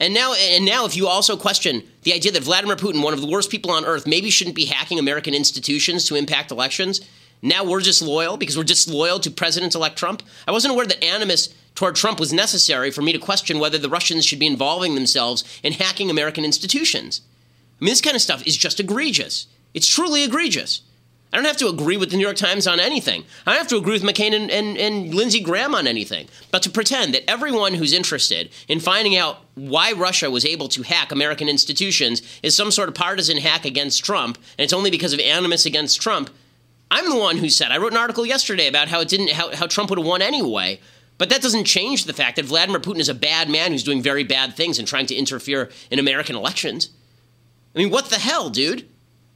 And 0.00 0.14
now, 0.14 0.32
and 0.32 0.64
now, 0.64 0.86
if 0.86 0.96
you 0.96 1.06
also 1.06 1.36
question 1.36 1.82
the 2.02 2.14
idea 2.14 2.32
that 2.32 2.42
Vladimir 2.42 2.74
Putin, 2.74 3.04
one 3.04 3.12
of 3.12 3.20
the 3.20 3.26
worst 3.26 3.50
people 3.50 3.70
on 3.70 3.84
earth, 3.84 4.06
maybe 4.06 4.30
shouldn't 4.30 4.56
be 4.56 4.64
hacking 4.64 4.98
American 4.98 5.34
institutions 5.34 6.06
to 6.06 6.16
impact 6.16 6.50
elections, 6.50 7.02
now 7.42 7.64
we're 7.64 7.80
disloyal 7.80 8.38
because 8.38 8.56
we're 8.56 8.64
disloyal 8.64 9.20
to 9.20 9.30
President-elect 9.30 9.96
Trump. 9.96 10.22
I 10.48 10.52
wasn't 10.52 10.72
aware 10.72 10.86
that 10.86 11.04
animus 11.04 11.54
toward 11.74 11.96
Trump 11.96 12.18
was 12.18 12.32
necessary 12.32 12.90
for 12.90 13.02
me 13.02 13.12
to 13.12 13.18
question 13.18 13.58
whether 13.58 13.78
the 13.78 13.88
Russians 13.88 14.24
should 14.26 14.38
be 14.38 14.46
involving 14.46 14.94
themselves 14.94 15.44
in 15.62 15.74
hacking 15.74 16.10
American 16.10 16.44
institutions. 16.44 17.20
I 17.80 17.84
mean, 17.84 17.92
this 17.92 18.00
kind 18.00 18.16
of 18.16 18.22
stuff 18.22 18.46
is 18.46 18.56
just 18.56 18.80
egregious. 18.80 19.46
It's 19.72 19.86
truly 19.86 20.24
egregious. 20.24 20.82
I 21.32 21.36
don't 21.36 21.46
have 21.46 21.56
to 21.58 21.68
agree 21.68 21.96
with 21.96 22.10
the 22.10 22.16
New 22.16 22.24
York 22.24 22.36
Times 22.36 22.66
on 22.66 22.80
anything. 22.80 23.24
I 23.46 23.52
don't 23.52 23.60
have 23.60 23.68
to 23.68 23.76
agree 23.76 23.92
with 23.92 24.02
McCain 24.02 24.34
and, 24.34 24.50
and, 24.50 24.76
and 24.76 25.14
Lindsey 25.14 25.40
Graham 25.40 25.76
on 25.76 25.86
anything. 25.86 26.28
But 26.50 26.62
to 26.64 26.70
pretend 26.70 27.14
that 27.14 27.30
everyone 27.30 27.74
who's 27.74 27.92
interested 27.92 28.50
in 28.66 28.80
finding 28.80 29.16
out 29.16 29.38
why 29.54 29.92
Russia 29.92 30.28
was 30.28 30.44
able 30.44 30.66
to 30.68 30.82
hack 30.82 31.12
American 31.12 31.48
institutions 31.48 32.20
is 32.42 32.56
some 32.56 32.72
sort 32.72 32.88
of 32.88 32.96
partisan 32.96 33.36
hack 33.36 33.64
against 33.64 34.04
Trump, 34.04 34.38
and 34.58 34.64
it's 34.64 34.72
only 34.72 34.90
because 34.90 35.12
of 35.12 35.20
animus 35.20 35.66
against 35.66 36.00
Trump, 36.00 36.30
I'm 36.90 37.08
the 37.08 37.16
one 37.16 37.36
who 37.36 37.48
said, 37.48 37.70
I 37.70 37.78
wrote 37.78 37.92
an 37.92 37.98
article 37.98 38.26
yesterday 38.26 38.66
about 38.66 38.88
how 38.88 39.00
it 39.00 39.08
didn't 39.08 39.30
how, 39.30 39.54
how 39.54 39.66
Trump 39.66 39.90
would 39.90 39.98
have 39.98 40.06
won 40.06 40.22
anyway. 40.22 40.80
But 41.18 41.28
that 41.28 41.42
doesn't 41.42 41.64
change 41.64 42.04
the 42.06 42.14
fact 42.14 42.36
that 42.36 42.46
Vladimir 42.46 42.80
Putin 42.80 42.98
is 42.98 43.10
a 43.10 43.14
bad 43.14 43.48
man 43.48 43.72
who's 43.72 43.84
doing 43.84 44.02
very 44.02 44.24
bad 44.24 44.56
things 44.56 44.78
and 44.78 44.88
trying 44.88 45.06
to 45.06 45.14
interfere 45.14 45.70
in 45.90 45.98
American 45.98 46.34
elections. 46.34 46.88
I 47.74 47.78
mean, 47.78 47.90
what 47.90 48.06
the 48.06 48.18
hell, 48.18 48.50
dude? 48.50 48.88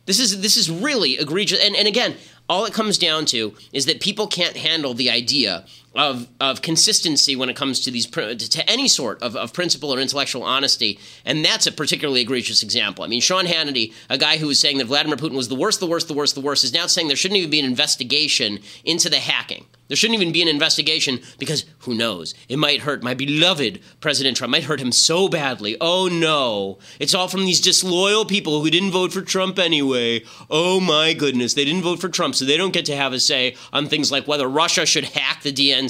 This 0.07 0.21
is 0.21 0.41
this 0.41 0.57
is 0.57 0.71
really 0.71 1.15
egregious. 1.19 1.65
And, 1.65 1.75
and 1.75 1.89
again, 1.89 2.17
all 2.49 2.65
it 2.65 2.73
comes 2.75 2.99
down 2.99 3.25
to 3.27 3.55
is 3.73 3.87
that 3.87 4.01
people 4.01 4.27
can't 4.27 4.57
handle 4.57 4.95
the 4.95 5.11
idea 5.11 5.65
of, 5.95 6.29
of 6.41 6.63
consistency 6.63 7.37
when 7.37 7.49
it 7.49 7.57
comes 7.57 7.81
to 7.81 7.91
these 7.91 8.07
to 8.07 8.71
any 8.71 8.89
sort 8.89 9.23
of, 9.23 9.37
of 9.37 9.53
principle 9.53 9.95
or 9.95 10.01
intellectual 10.01 10.43
honesty, 10.43 10.99
and 11.25 11.45
that's 11.45 11.67
a 11.67 11.73
particularly 11.73 12.21
egregious 12.21 12.63
example. 12.63 13.05
I 13.05 13.09
mean, 13.09 13.21
Sean 13.21 13.45
Hannity, 13.47 13.93
a 14.11 14.19
guy 14.19 14.39
who 14.39 14.47
was 14.47 14.59
saying 14.59 14.79
that 14.79 14.87
Vladimir 14.87 15.17
Putin 15.17 15.37
was 15.37 15.49
the 15.49 15.55
worst, 15.55 15.81
the 15.81 15.87
worst, 15.87 16.09
the 16.09 16.15
worst, 16.15 16.35
the 16.35 16.41
worst, 16.41 16.65
is 16.65 16.73
now 16.73 16.87
saying 16.87 17.09
there 17.09 17.17
shouldn't 17.17 17.39
even 17.39 17.51
be 17.51 17.61
an 17.61 17.67
investigation 17.67 18.61
into 18.85 19.09
the 19.09 19.19
hacking. 19.19 19.67
There 19.89 19.97
shouldn't 19.97 20.19
even 20.19 20.33
be 20.33 20.41
an 20.41 20.49
investigation 20.49 21.21
because 21.39 21.67
who 21.81 21.95
knows? 21.95 22.35
It 22.49 22.59
might 22.59 22.81
hurt 22.81 23.03
my 23.03 23.13
beloved 23.13 23.81
President 24.01 24.37
Trump. 24.37 24.51
Might 24.51 24.65
hurt 24.65 24.81
him 24.81 24.93
so 24.93 25.29
badly. 25.29 25.77
Oh 25.79 26.09
no. 26.11 26.79
It's 26.99 27.15
all 27.15 27.29
from 27.29 27.45
these 27.45 27.61
disloyal 27.61 28.25
people 28.25 28.63
who 28.63 28.71
didn't 28.71 28.93
vote 28.93 29.13
for 29.13 29.21
Trump 29.21 29.59
anyway. 29.59 30.23
Oh 30.49 30.81
my 30.81 31.13
goodness. 31.13 31.53
They 31.53 31.67
didn't 31.67 31.83
vote 31.83 32.01
for 32.01 32.09
Trump, 32.09 32.35
so 32.35 32.47
they 32.47 32.57
don't 32.57 32.73
get 32.73 32.87
to 32.87 32.97
have 32.97 33.13
a 33.13 33.21
say 33.21 33.57
on 33.75 33.87
things 33.87 34.11
like 34.11 34.27
whether 34.27 34.49
Russia 34.49 34.87
should 34.87 35.05
hack 35.05 35.43
the 35.43 35.53
DNC. 35.53 35.84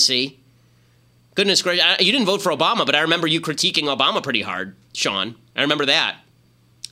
Goodness 1.35 1.63
gracious. 1.63 1.85
You 2.01 2.13
didn't 2.13 2.27
vote 2.27 2.43
for 2.43 2.53
Obama, 2.53 2.87
but 2.87 2.95
I 2.95 3.01
remember 3.01 3.27
you 3.27 3.41
critiquing 3.41 3.85
Obama 3.85 4.23
pretty 4.23 4.43
hard, 4.43 4.77
Sean. 4.93 5.35
I 5.57 5.63
remember 5.63 5.87
that. 5.87 6.17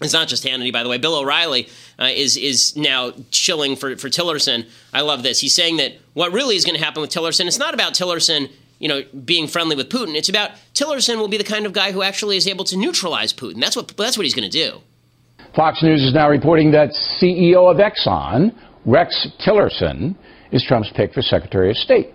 It's 0.01 0.12
not 0.12 0.29
just 0.29 0.45
Hannity, 0.45 0.73
by 0.73 0.83
the 0.83 0.88
way. 0.88 0.99
Bill 0.99 1.15
O'Reilly 1.15 1.69
uh, 1.99 2.07
is 2.07 2.37
is 2.37 2.77
now 2.77 3.12
chilling 3.31 3.77
for 3.77 3.97
for 3.97 4.09
Tillerson. 4.09 4.69
I 4.93 5.03
love 5.03 5.23
this. 5.23 5.41
He's 5.41 5.55
saying 5.55 5.77
that 5.77 5.93
what 6.15 6.33
really 6.33 6.57
is 6.57 6.65
going 6.65 6.77
to 6.77 6.85
happen 6.85 7.01
with 7.01 7.11
Tillerson, 7.11 7.47
it's 7.47 7.59
not 7.59 7.75
about 7.75 7.95
Tillerson, 7.95 8.51
you 8.81 8.88
know, 8.88 9.03
being 9.25 9.47
friendly 9.47 9.77
with 9.77 9.88
Putin. 9.88 10.17
It's 10.17 10.29
about 10.29 10.53
Tillerson 10.75 11.19
will 11.19 11.29
be 11.29 11.38
the 11.38 11.45
kind 11.45 11.67
of 11.67 11.73
guy 11.73 11.93
who 11.93 12.03
actually 12.03 12.37
is 12.37 12.49
able 12.49 12.65
to 12.67 12.77
neutralize 12.77 13.33
Putin. 13.33 13.61
That's 13.61 13.77
what 13.77 13.97
that's 13.97 14.17
what 14.17 14.25
he's 14.25 14.35
going 14.35 14.51
to 14.51 14.69
do. 14.69 14.81
Fox 15.55 15.83
News 15.83 16.03
is 16.03 16.15
now 16.15 16.31
reporting 16.31 16.73
that 16.73 16.91
CEO 17.21 17.71
of 17.71 17.77
Exxon, 17.77 18.55
Rex 18.87 19.29
Tillerson, 19.47 20.17
is 20.51 20.65
Trump's 20.67 20.91
pick 20.97 21.12
for 21.12 21.23
Secretary 21.23 21.71
of 21.71 21.77
State. 21.77 22.12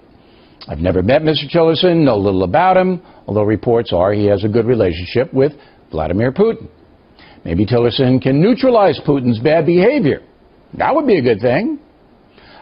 I've 0.67 0.79
never 0.79 1.01
met 1.01 1.21
Mr. 1.21 1.49
Tillerson, 1.49 2.03
know 2.03 2.17
little 2.17 2.43
about 2.43 2.75
him, 2.75 3.01
although 3.25 3.43
reports 3.43 3.93
are 3.93 4.11
he 4.11 4.25
has 4.25 4.43
a 4.43 4.49
good 4.49 4.65
relationship 4.65 5.33
with 5.33 5.53
Vladimir 5.91 6.31
Putin. 6.31 6.67
Maybe 7.45 7.65
Tillerson 7.65 8.21
can 8.21 8.41
neutralize 8.41 8.99
Putin's 9.07 9.39
bad 9.39 9.65
behavior. 9.65 10.21
That 10.73 10.93
would 10.93 11.07
be 11.07 11.17
a 11.17 11.21
good 11.21 11.39
thing. 11.39 11.79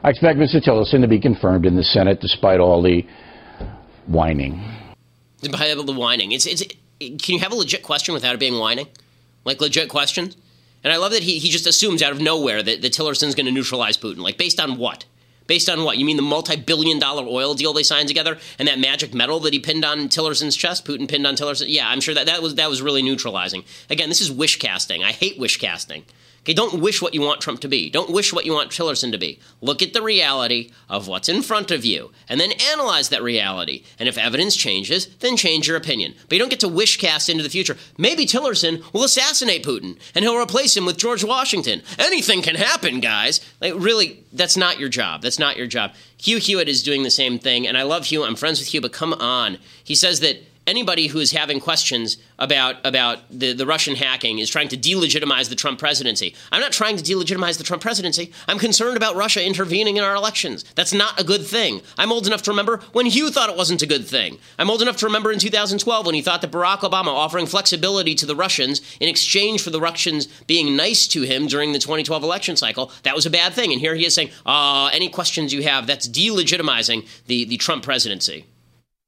I 0.03 0.09
expect 0.11 0.37
Mr. 0.37 0.63
Tillerson 0.63 1.01
to 1.01 1.07
be 1.07 1.19
confirmed 1.19 1.65
in 1.65 1.75
the 1.75 1.83
Senate 1.83 2.21
despite 2.21 2.59
all 2.59 2.83
the 2.83 3.03
whining. 4.05 4.53
All 5.43 5.83
the 5.83 5.95
whining. 5.97 6.29
Can 6.99 7.17
you 7.27 7.39
have 7.39 7.51
a 7.51 7.55
legit 7.55 7.81
question 7.81 8.13
without 8.13 8.35
it 8.35 8.39
being 8.39 8.59
whining? 8.59 8.87
Like 9.43 9.59
legit 9.59 9.89
questions? 9.89 10.37
And 10.83 10.93
I 10.93 10.97
love 10.97 11.11
that 11.13 11.23
he, 11.23 11.39
he 11.39 11.49
just 11.49 11.65
assumes 11.65 12.03
out 12.03 12.11
of 12.11 12.21
nowhere 12.21 12.61
that, 12.61 12.83
that 12.83 12.93
Tillerson's 12.93 13.33
going 13.33 13.47
to 13.47 13.51
neutralize 13.51 13.97
Putin. 13.97 14.19
Like, 14.19 14.37
based 14.37 14.59
on 14.59 14.77
what? 14.77 15.05
Based 15.47 15.69
on 15.69 15.83
what? 15.83 15.97
You 15.97 16.05
mean 16.05 16.17
the 16.17 16.23
multi 16.23 16.55
billion 16.55 16.99
dollar 16.99 17.25
oil 17.27 17.53
deal 17.53 17.73
they 17.73 17.83
signed 17.83 18.07
together 18.07 18.37
and 18.57 18.67
that 18.67 18.79
magic 18.79 19.13
medal 19.13 19.39
that 19.41 19.53
he 19.53 19.59
pinned 19.59 19.85
on 19.85 20.09
Tillerson's 20.09 20.55
chest? 20.55 20.85
Putin 20.85 21.07
pinned 21.07 21.27
on 21.27 21.35
Tillerson? 21.35 21.65
Yeah, 21.67 21.87
I'm 21.87 22.01
sure 22.01 22.15
that, 22.15 22.25
that, 22.25 22.41
was, 22.41 22.55
that 22.55 22.69
was 22.69 22.81
really 22.81 23.03
neutralizing. 23.03 23.63
Again, 23.89 24.09
this 24.09 24.21
is 24.21 24.31
wish 24.31 24.57
casting. 24.57 25.03
I 25.03 25.11
hate 25.11 25.39
wish 25.39 25.57
casting. 25.57 26.03
Okay, 26.45 26.53
don't 26.53 26.79
wish 26.79 27.01
what 27.01 27.15
you 27.15 27.21
want 27.21 27.41
Trump 27.41 27.59
to 27.61 27.67
be. 27.67 27.89
Don't 27.89 28.11
wish 28.11 28.31
what 28.31 28.45
you 28.45 28.53
want 28.53 28.69
Tillerson 28.69 29.11
to 29.11 29.17
be. 29.17 29.39
Look 29.61 29.81
at 29.81 29.93
the 29.93 30.03
reality 30.03 30.69
of 30.87 31.07
what's 31.07 31.27
in 31.27 31.41
front 31.41 31.71
of 31.71 31.83
you 31.83 32.11
and 32.29 32.39
then 32.39 32.51
analyze 32.71 33.09
that 33.09 33.23
reality. 33.23 33.81
And 33.97 34.07
if 34.07 34.15
evidence 34.15 34.55
changes, 34.55 35.07
then 35.21 35.37
change 35.37 35.67
your 35.67 35.75
opinion. 35.75 36.13
But 36.29 36.33
you 36.33 36.39
don't 36.39 36.51
get 36.51 36.59
to 36.59 36.67
wish 36.67 36.97
cast 36.97 37.29
into 37.29 37.41
the 37.41 37.49
future. 37.49 37.77
Maybe 37.97 38.27
Tillerson 38.27 38.83
will 38.93 39.03
assassinate 39.03 39.65
Putin 39.65 39.97
and 40.13 40.23
he'll 40.23 40.37
replace 40.39 40.77
him 40.77 40.85
with 40.85 40.99
George 40.99 41.23
Washington. 41.23 41.81
Anything 41.97 42.43
can 42.43 42.53
happen, 42.53 42.99
guys. 42.99 43.41
Like, 43.59 43.73
really, 43.75 44.23
that's 44.31 44.55
not 44.55 44.79
your 44.79 44.89
job. 44.89 45.23
That's 45.23 45.39
not 45.39 45.57
your 45.57 45.65
job. 45.65 45.95
Hugh 46.17 46.37
Hewitt 46.37 46.69
is 46.69 46.83
doing 46.83 47.01
the 47.01 47.09
same 47.09 47.39
thing, 47.39 47.65
and 47.65 47.75
I 47.75 47.81
love 47.81 48.05
Hugh. 48.05 48.23
I'm 48.23 48.35
friends 48.35 48.59
with 48.59 48.67
Hugh, 48.67 48.81
but 48.81 48.93
come 48.93 49.13
on. 49.13 49.57
He 49.83 49.95
says 49.95 50.19
that 50.19 50.43
anybody 50.67 51.07
who 51.07 51.19
is 51.19 51.31
having 51.31 51.59
questions 51.59 52.17
about 52.39 52.75
about 52.85 53.19
the, 53.29 53.53
the 53.53 53.65
Russian 53.65 53.95
hacking 53.95 54.39
is 54.39 54.49
trying 54.49 54.67
to 54.69 54.77
delegitimize 54.77 55.49
the 55.49 55.55
Trump 55.55 55.79
presidency. 55.79 56.35
I'm 56.51 56.61
not 56.61 56.71
trying 56.71 56.97
to 56.97 57.03
delegitimize 57.03 57.57
the 57.57 57.63
Trump 57.63 57.81
presidency. 57.81 58.31
I'm 58.47 58.59
concerned 58.59 58.97
about 58.97 59.15
Russia 59.15 59.45
intervening 59.45 59.97
in 59.97 60.03
our 60.03 60.15
elections. 60.15 60.65
That's 60.75 60.93
not 60.93 61.19
a 61.19 61.23
good 61.23 61.45
thing. 61.45 61.81
I'm 61.97 62.11
old 62.11 62.27
enough 62.27 62.41
to 62.43 62.51
remember 62.51 62.81
when 62.93 63.05
Hugh 63.05 63.29
thought 63.29 63.49
it 63.49 63.57
wasn't 63.57 63.81
a 63.81 63.87
good 63.87 64.05
thing. 64.05 64.37
I'm 64.57 64.69
old 64.69 64.81
enough 64.81 64.97
to 64.97 65.05
remember 65.05 65.31
in 65.31 65.39
2012 65.39 66.05
when 66.05 66.15
he 66.15 66.21
thought 66.21 66.41
that 66.41 66.51
Barack 66.51 66.79
Obama 66.79 67.07
offering 67.07 67.45
flexibility 67.45 68.15
to 68.15 68.25
the 68.25 68.35
Russians 68.35 68.81
in 68.99 69.09
exchange 69.09 69.61
for 69.61 69.69
the 69.69 69.81
Russians 69.81 70.27
being 70.47 70.75
nice 70.75 71.07
to 71.07 71.21
him 71.23 71.47
during 71.47 71.73
the 71.73 71.79
2012 71.79 72.23
election 72.23 72.55
cycle, 72.55 72.91
that 73.03 73.15
was 73.15 73.25
a 73.25 73.29
bad 73.29 73.53
thing. 73.53 73.71
And 73.71 73.81
here 73.81 73.95
he 73.95 74.05
is 74.05 74.13
saying, 74.13 74.31
uh, 74.45 74.89
any 74.91 75.09
questions 75.09 75.53
you 75.53 75.63
have, 75.63 75.87
that's 75.87 76.07
delegitimizing 76.07 77.07
the, 77.27 77.45
the 77.45 77.57
Trump 77.57 77.83
presidency 77.83 78.45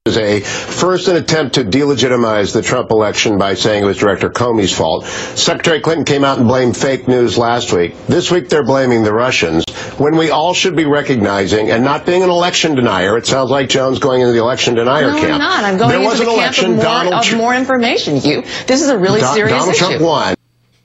was 0.08 0.16
a 0.16 0.40
first 0.40 1.08
an 1.08 1.16
attempt 1.16 1.56
to 1.56 1.64
delegitimize 1.64 2.54
the 2.54 2.62
Trump 2.62 2.90
election 2.90 3.36
by 3.36 3.52
saying 3.54 3.82
it 3.82 3.86
was 3.86 3.98
Director 3.98 4.30
Comey's 4.30 4.72
fault. 4.74 5.04
Secretary 5.04 5.80
Clinton 5.80 6.06
came 6.06 6.24
out 6.24 6.38
and 6.38 6.48
blamed 6.48 6.76
fake 6.76 7.06
news 7.08 7.36
last 7.36 7.72
week. 7.74 7.94
This 8.06 8.30
week 8.30 8.48
they're 8.48 8.64
blaming 8.64 9.02
the 9.02 9.12
Russians 9.12 9.64
when 9.98 10.16
we 10.16 10.30
all 10.30 10.54
should 10.54 10.74
be 10.76 10.86
recognizing 10.86 11.70
and 11.70 11.84
not 11.84 12.06
being 12.06 12.22
an 12.22 12.30
election 12.30 12.74
denier. 12.74 13.18
It 13.18 13.26
sounds 13.26 13.50
like 13.50 13.68
Jones 13.68 13.98
going 13.98 14.22
into 14.22 14.32
the 14.32 14.38
election 14.40 14.74
denier 14.76 15.08
no, 15.10 15.20
camp. 15.20 15.32
I'm 15.34 15.38
not. 15.38 15.64
I'm 15.64 15.76
going 15.76 15.90
there 15.90 15.98
into 15.98 16.08
was 16.08 16.18
the 16.18 16.24
an 16.24 16.30
camp 16.30 16.38
election. 16.38 16.70
of 16.70 16.76
more, 16.76 16.84
Donald 16.84 17.14
of 17.14 17.24
Tr- 17.24 17.36
more 17.36 17.54
information. 17.54 18.16
You. 18.16 18.42
This 18.66 18.80
is 18.80 18.88
a 18.88 18.96
really 18.96 19.20
Don- 19.20 19.34
serious 19.34 19.52
Donald 19.58 19.74
issue. 19.74 19.84
Trump 19.86 20.00
won. 20.00 20.34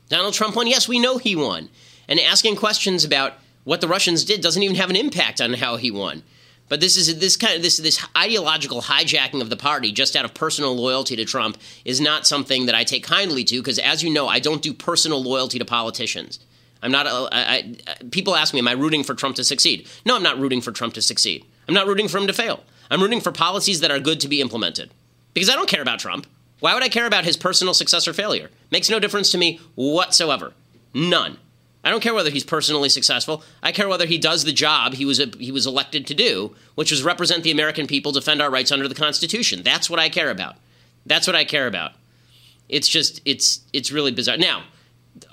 Donald 0.09 0.33
Trump 0.33 0.55
won. 0.55 0.67
Yes, 0.67 0.87
we 0.89 0.99
know 0.99 1.17
he 1.17 1.35
won. 1.37 1.69
And 2.09 2.19
asking 2.19 2.57
questions 2.57 3.05
about 3.05 3.33
what 3.63 3.79
the 3.79 3.87
Russians 3.87 4.25
did 4.25 4.41
doesn't 4.41 4.61
even 4.61 4.75
have 4.75 4.89
an 4.89 4.97
impact 4.97 5.39
on 5.39 5.53
how 5.53 5.77
he 5.77 5.89
won. 5.89 6.23
But 6.69 6.79
this 6.79 6.97
is 6.97 7.19
this 7.19 7.37
kind 7.37 7.55
of 7.55 7.61
this 7.61 7.77
this 7.77 8.03
ideological 8.17 8.83
hijacking 8.83 9.41
of 9.41 9.49
the 9.49 9.57
party 9.57 9.91
just 9.91 10.15
out 10.15 10.25
of 10.25 10.33
personal 10.33 10.75
loyalty 10.75 11.15
to 11.15 11.25
Trump 11.25 11.57
is 11.85 12.01
not 12.01 12.25
something 12.25 12.65
that 12.65 12.75
I 12.75 12.83
take 12.83 13.03
kindly 13.03 13.43
to 13.45 13.59
because, 13.59 13.79
as 13.79 14.03
you 14.03 14.09
know, 14.09 14.27
I 14.27 14.39
don't 14.39 14.61
do 14.61 14.73
personal 14.73 15.21
loyalty 15.21 15.59
to 15.59 15.65
politicians. 15.65 16.39
I'm 16.81 16.91
not. 16.91 17.05
Uh, 17.07 17.29
I, 17.31 17.75
I, 17.87 18.03
people 18.11 18.35
ask 18.35 18.53
me, 18.53 18.59
"Am 18.59 18.67
I 18.67 18.73
rooting 18.73 19.03
for 19.03 19.13
Trump 19.13 19.35
to 19.37 19.43
succeed?" 19.43 19.87
No, 20.05 20.15
I'm 20.15 20.23
not 20.23 20.39
rooting 20.39 20.61
for 20.61 20.71
Trump 20.71 20.93
to 20.95 21.01
succeed. 21.01 21.45
I'm 21.67 21.73
not 21.73 21.87
rooting 21.87 22.07
for 22.07 22.17
him 22.17 22.27
to 22.27 22.33
fail. 22.33 22.63
I'm 22.89 23.01
rooting 23.01 23.21
for 23.21 23.31
policies 23.31 23.79
that 23.79 23.91
are 23.91 23.99
good 23.99 24.19
to 24.21 24.27
be 24.27 24.41
implemented 24.41 24.91
because 25.33 25.49
I 25.49 25.55
don't 25.55 25.69
care 25.69 25.81
about 25.81 25.99
Trump. 25.99 26.27
Why 26.59 26.73
would 26.73 26.83
I 26.83 26.89
care 26.89 27.05
about 27.05 27.25
his 27.25 27.37
personal 27.37 27.73
success 27.73 28.07
or 28.07 28.13
failure? 28.13 28.49
Makes 28.71 28.89
no 28.89 28.99
difference 28.99 29.31
to 29.31 29.37
me 29.37 29.59
whatsoever. 29.75 30.53
None. 30.93 31.37
I 31.83 31.89
don't 31.89 32.01
care 32.01 32.13
whether 32.13 32.29
he's 32.29 32.45
personally 32.45 32.89
successful. 32.89 33.43
I 33.61 33.71
care 33.73 33.89
whether 33.89 34.05
he 34.05 34.17
does 34.17 34.45
the 34.45 34.53
job 34.53 34.93
he 34.93 35.05
was 35.05 35.21
he 35.37 35.51
was 35.51 35.67
elected 35.67 36.07
to 36.07 36.13
do, 36.13 36.55
which 36.75 36.91
was 36.91 37.03
represent 37.03 37.43
the 37.43 37.51
American 37.51 37.87
people, 37.87 38.11
defend 38.11 38.41
our 38.41 38.49
rights 38.49 38.71
under 38.71 38.87
the 38.87 38.95
Constitution. 38.95 39.63
That's 39.63 39.89
what 39.89 39.99
I 39.99 40.09
care 40.09 40.29
about. 40.29 40.55
That's 41.05 41.27
what 41.27 41.35
I 41.35 41.43
care 41.43 41.67
about. 41.67 41.91
It's 42.69 42.87
just 42.87 43.21
it's 43.25 43.61
it's 43.73 43.91
really 43.91 44.11
bizarre. 44.11 44.37
Now, 44.37 44.63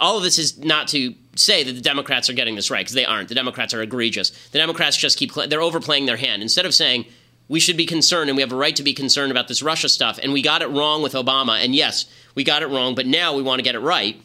all 0.00 0.16
of 0.16 0.24
this 0.24 0.38
is 0.38 0.58
not 0.58 0.88
to 0.88 1.14
say 1.36 1.62
that 1.62 1.72
the 1.72 1.80
Democrats 1.80 2.28
are 2.28 2.34
getting 2.34 2.56
this 2.56 2.70
right 2.70 2.80
because 2.80 2.94
they 2.94 3.04
aren't. 3.04 3.28
The 3.28 3.36
Democrats 3.36 3.72
are 3.72 3.82
egregious. 3.82 4.30
The 4.48 4.58
Democrats 4.58 4.96
just 4.96 5.18
keep 5.18 5.32
they're 5.32 5.62
overplaying 5.62 6.06
their 6.06 6.16
hand 6.16 6.42
instead 6.42 6.66
of 6.66 6.74
saying 6.74 7.04
we 7.48 7.60
should 7.60 7.76
be 7.76 7.86
concerned 7.86 8.28
and 8.28 8.36
we 8.36 8.42
have 8.42 8.52
a 8.52 8.56
right 8.56 8.74
to 8.74 8.82
be 8.82 8.92
concerned 8.92 9.30
about 9.30 9.46
this 9.46 9.62
Russia 9.62 9.88
stuff 9.88 10.18
and 10.20 10.32
we 10.32 10.42
got 10.42 10.62
it 10.62 10.68
wrong 10.68 11.00
with 11.00 11.12
Obama 11.12 11.64
and 11.64 11.76
yes, 11.76 12.06
we 12.34 12.42
got 12.42 12.62
it 12.62 12.66
wrong, 12.66 12.96
but 12.96 13.06
now 13.06 13.34
we 13.34 13.42
want 13.42 13.60
to 13.60 13.64
get 13.64 13.76
it 13.76 13.80
right 13.80 14.20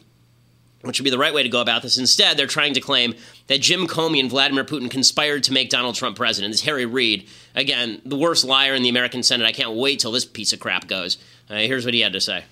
which 0.86 0.98
would 0.98 1.04
be 1.04 1.10
the 1.10 1.18
right 1.18 1.34
way 1.34 1.42
to 1.42 1.48
go 1.48 1.60
about 1.60 1.82
this. 1.82 1.98
Instead, 1.98 2.36
they're 2.36 2.46
trying 2.46 2.74
to 2.74 2.80
claim 2.80 3.14
that 3.48 3.60
Jim 3.60 3.86
Comey 3.86 4.20
and 4.20 4.30
Vladimir 4.30 4.64
Putin 4.64 4.90
conspired 4.90 5.44
to 5.44 5.52
make 5.52 5.70
Donald 5.70 5.94
Trump 5.94 6.16
president. 6.16 6.52
This 6.52 6.62
Harry 6.62 6.86
Reid, 6.86 7.28
again, 7.54 8.00
the 8.04 8.16
worst 8.16 8.44
liar 8.44 8.74
in 8.74 8.82
the 8.82 8.88
American 8.88 9.22
Senate. 9.22 9.46
I 9.46 9.52
can't 9.52 9.74
wait 9.74 10.00
till 10.00 10.12
this 10.12 10.24
piece 10.24 10.52
of 10.52 10.60
crap 10.60 10.86
goes. 10.86 11.18
Uh, 11.48 11.56
here's 11.56 11.84
what 11.84 11.94
he 11.94 12.00
had 12.00 12.12
to 12.12 12.20
say. 12.20 12.44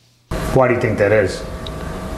Why 0.55 0.69
do 0.69 0.75
you 0.75 0.81
think 0.81 0.99
that 0.99 1.13
is? 1.13 1.43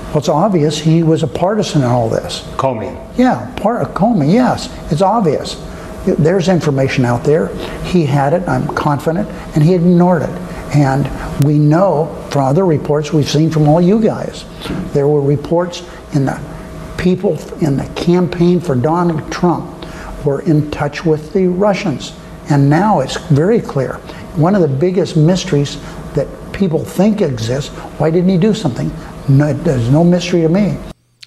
Well, 0.08 0.18
it's 0.18 0.28
obvious 0.28 0.78
he 0.78 1.02
was 1.02 1.22
a 1.22 1.26
partisan 1.26 1.82
in 1.82 1.88
all 1.88 2.08
this. 2.08 2.40
Comey. 2.56 2.96
Yeah, 3.18 3.52
part 3.56 3.82
of 3.82 3.88
Comey. 3.94 4.32
Yes, 4.32 4.72
it's 4.90 5.02
obvious. 5.02 5.54
There's 6.06 6.48
information 6.48 7.04
out 7.04 7.24
there. 7.24 7.48
He 7.84 8.06
had 8.06 8.32
it. 8.32 8.48
I'm 8.48 8.68
confident, 8.68 9.28
and 9.54 9.64
he 9.64 9.74
ignored 9.74 10.22
it. 10.22 10.30
And 10.74 11.08
we 11.44 11.58
know 11.58 12.06
from 12.30 12.44
other 12.44 12.64
reports 12.64 13.12
we've 13.12 13.28
seen 13.28 13.50
from 13.50 13.68
all 13.68 13.80
you 13.80 14.00
guys, 14.00 14.44
there 14.92 15.08
were 15.08 15.20
reports 15.20 15.82
in 16.14 16.24
the 16.24 16.40
people 16.98 17.38
in 17.60 17.76
the 17.76 17.86
campaign 17.94 18.60
for 18.60 18.74
Donald 18.74 19.30
Trump 19.30 19.84
were 20.24 20.40
in 20.42 20.70
touch 20.70 21.04
with 21.04 21.32
the 21.32 21.46
Russians. 21.46 22.12
And 22.48 22.70
now 22.70 23.00
it's 23.00 23.16
very 23.28 23.60
clear. 23.60 23.94
One 24.36 24.54
of 24.54 24.62
the 24.62 24.68
biggest 24.68 25.16
mysteries 25.16 25.78
that 26.14 26.26
people 26.52 26.84
think 26.84 27.20
exists, 27.20 27.70
why 27.98 28.10
didn't 28.10 28.28
he 28.28 28.38
do 28.38 28.54
something? 28.54 28.90
No, 29.28 29.52
there's 29.52 29.90
no 29.90 30.04
mystery 30.04 30.42
to 30.42 30.48
me. 30.48 30.76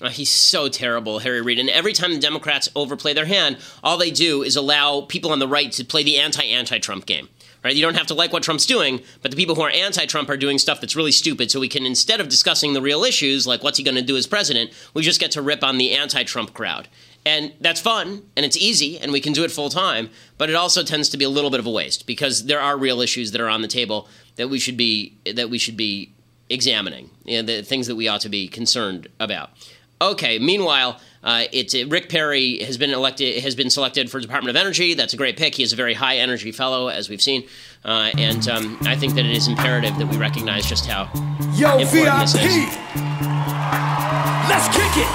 Uh, 0.01 0.09
he's 0.09 0.29
so 0.29 0.69
terrible, 0.69 1.19
Harry 1.19 1.41
Reid. 1.41 1.59
And 1.59 1.69
every 1.69 1.91
time 1.91 2.13
the 2.13 2.19
Democrats 2.19 2.69
overplay 2.75 3.13
their 3.13 3.25
hand, 3.25 3.57
all 3.83 3.97
they 3.97 4.11
do 4.11 4.43
is 4.43 4.55
allow 4.55 5.01
people 5.01 5.31
on 5.31 5.39
the 5.39 5.47
right 5.47 5.71
to 5.73 5.83
play 5.83 6.03
the 6.03 6.17
anti-anti-Trump 6.17 7.05
game. 7.05 7.27
Right? 7.63 7.75
You 7.75 7.81
don't 7.81 7.97
have 7.97 8.07
to 8.07 8.13
like 8.13 8.31
what 8.31 8.43
Trump's 8.43 8.65
doing, 8.65 9.01
but 9.21 9.31
the 9.31 9.37
people 9.37 9.53
who 9.53 9.61
are 9.61 9.69
anti-Trump 9.69 10.29
are 10.29 10.37
doing 10.37 10.57
stuff 10.57 10.79
that's 10.79 10.95
really 10.95 11.11
stupid. 11.11 11.51
So 11.51 11.59
we 11.59 11.67
can, 11.67 11.85
instead 11.85 12.21
of 12.21 12.29
discussing 12.29 12.71
the 12.71 12.81
real 12.81 13.03
issues, 13.03 13.45
like 13.45 13.63
what's 13.63 13.77
he 13.77 13.83
going 13.83 13.95
to 13.95 14.01
do 14.01 14.15
as 14.15 14.27
president, 14.27 14.71
we 14.93 15.01
just 15.01 15.19
get 15.19 15.31
to 15.31 15.41
rip 15.41 15.61
on 15.61 15.77
the 15.77 15.91
anti-Trump 15.91 16.53
crowd. 16.53 16.87
And 17.25 17.53
that's 17.59 17.81
fun 17.81 18.23
and 18.35 18.45
it's 18.45 18.55
easy 18.55 18.97
and 18.97 19.11
we 19.11 19.19
can 19.19 19.33
do 19.33 19.43
it 19.43 19.51
full 19.51 19.69
time, 19.69 20.09
but 20.37 20.49
it 20.49 20.55
also 20.55 20.83
tends 20.83 21.09
to 21.09 21.17
be 21.17 21.25
a 21.25 21.29
little 21.29 21.49
bit 21.49 21.59
of 21.59 21.65
a 21.65 21.71
waste 21.71 22.07
because 22.07 22.45
there 22.45 22.61
are 22.61 22.77
real 22.77 23.01
issues 23.01 23.31
that 23.31 23.41
are 23.41 23.49
on 23.49 23.61
the 23.61 23.67
table 23.67 24.07
that 24.37 24.49
we 24.49 24.57
should 24.57 24.77
be 24.77 25.17
that 25.25 25.49
we 25.49 25.57
should 25.57 25.75
be 25.75 26.13
examining, 26.49 27.09
you 27.25 27.37
know, 27.37 27.45
the 27.45 27.61
things 27.61 27.87
that 27.87 27.95
we 27.95 28.07
ought 28.07 28.21
to 28.21 28.29
be 28.29 28.47
concerned 28.47 29.07
about. 29.19 29.51
Okay. 30.01 30.39
Meanwhile, 30.39 30.99
uh, 31.23 31.43
it's 31.51 31.75
uh, 31.75 31.85
Rick 31.87 32.07
Perry 32.09 32.59
has 32.63 32.77
been 32.77 32.91
elected, 32.91 33.43
has 33.43 33.53
been 33.55 33.69
selected 33.69 34.09
for 34.09 34.19
Department 34.19 34.55
of 34.55 34.55
Energy. 34.61 34.93
That's 34.93 35.13
a 35.13 35.17
great 35.17 35.35
pick. 35.37 35.55
He 35.55 35.63
is 35.63 35.73
a 35.73 35.75
very 35.75 35.93
high 35.93 36.17
energy 36.17 36.51
fellow, 36.53 36.87
as 36.87 37.09
we've 37.09 37.21
seen, 37.21 37.43
uh, 37.83 38.11
and 38.17 38.47
um, 38.47 38.77
I 38.83 38.95
think 38.95 39.15
that 39.15 39.25
it 39.25 39.31
is 39.35 39.47
imperative 39.47 39.97
that 39.97 40.07
we 40.07 40.15
recognize 40.17 40.65
just 40.65 40.85
how 40.85 41.09
Yo, 41.55 41.77
important 41.77 42.29
VIP. 42.29 42.31
this 42.31 42.35
is. 42.35 42.77
Let's 44.47 44.67
kick 44.71 44.95
it. 44.97 45.09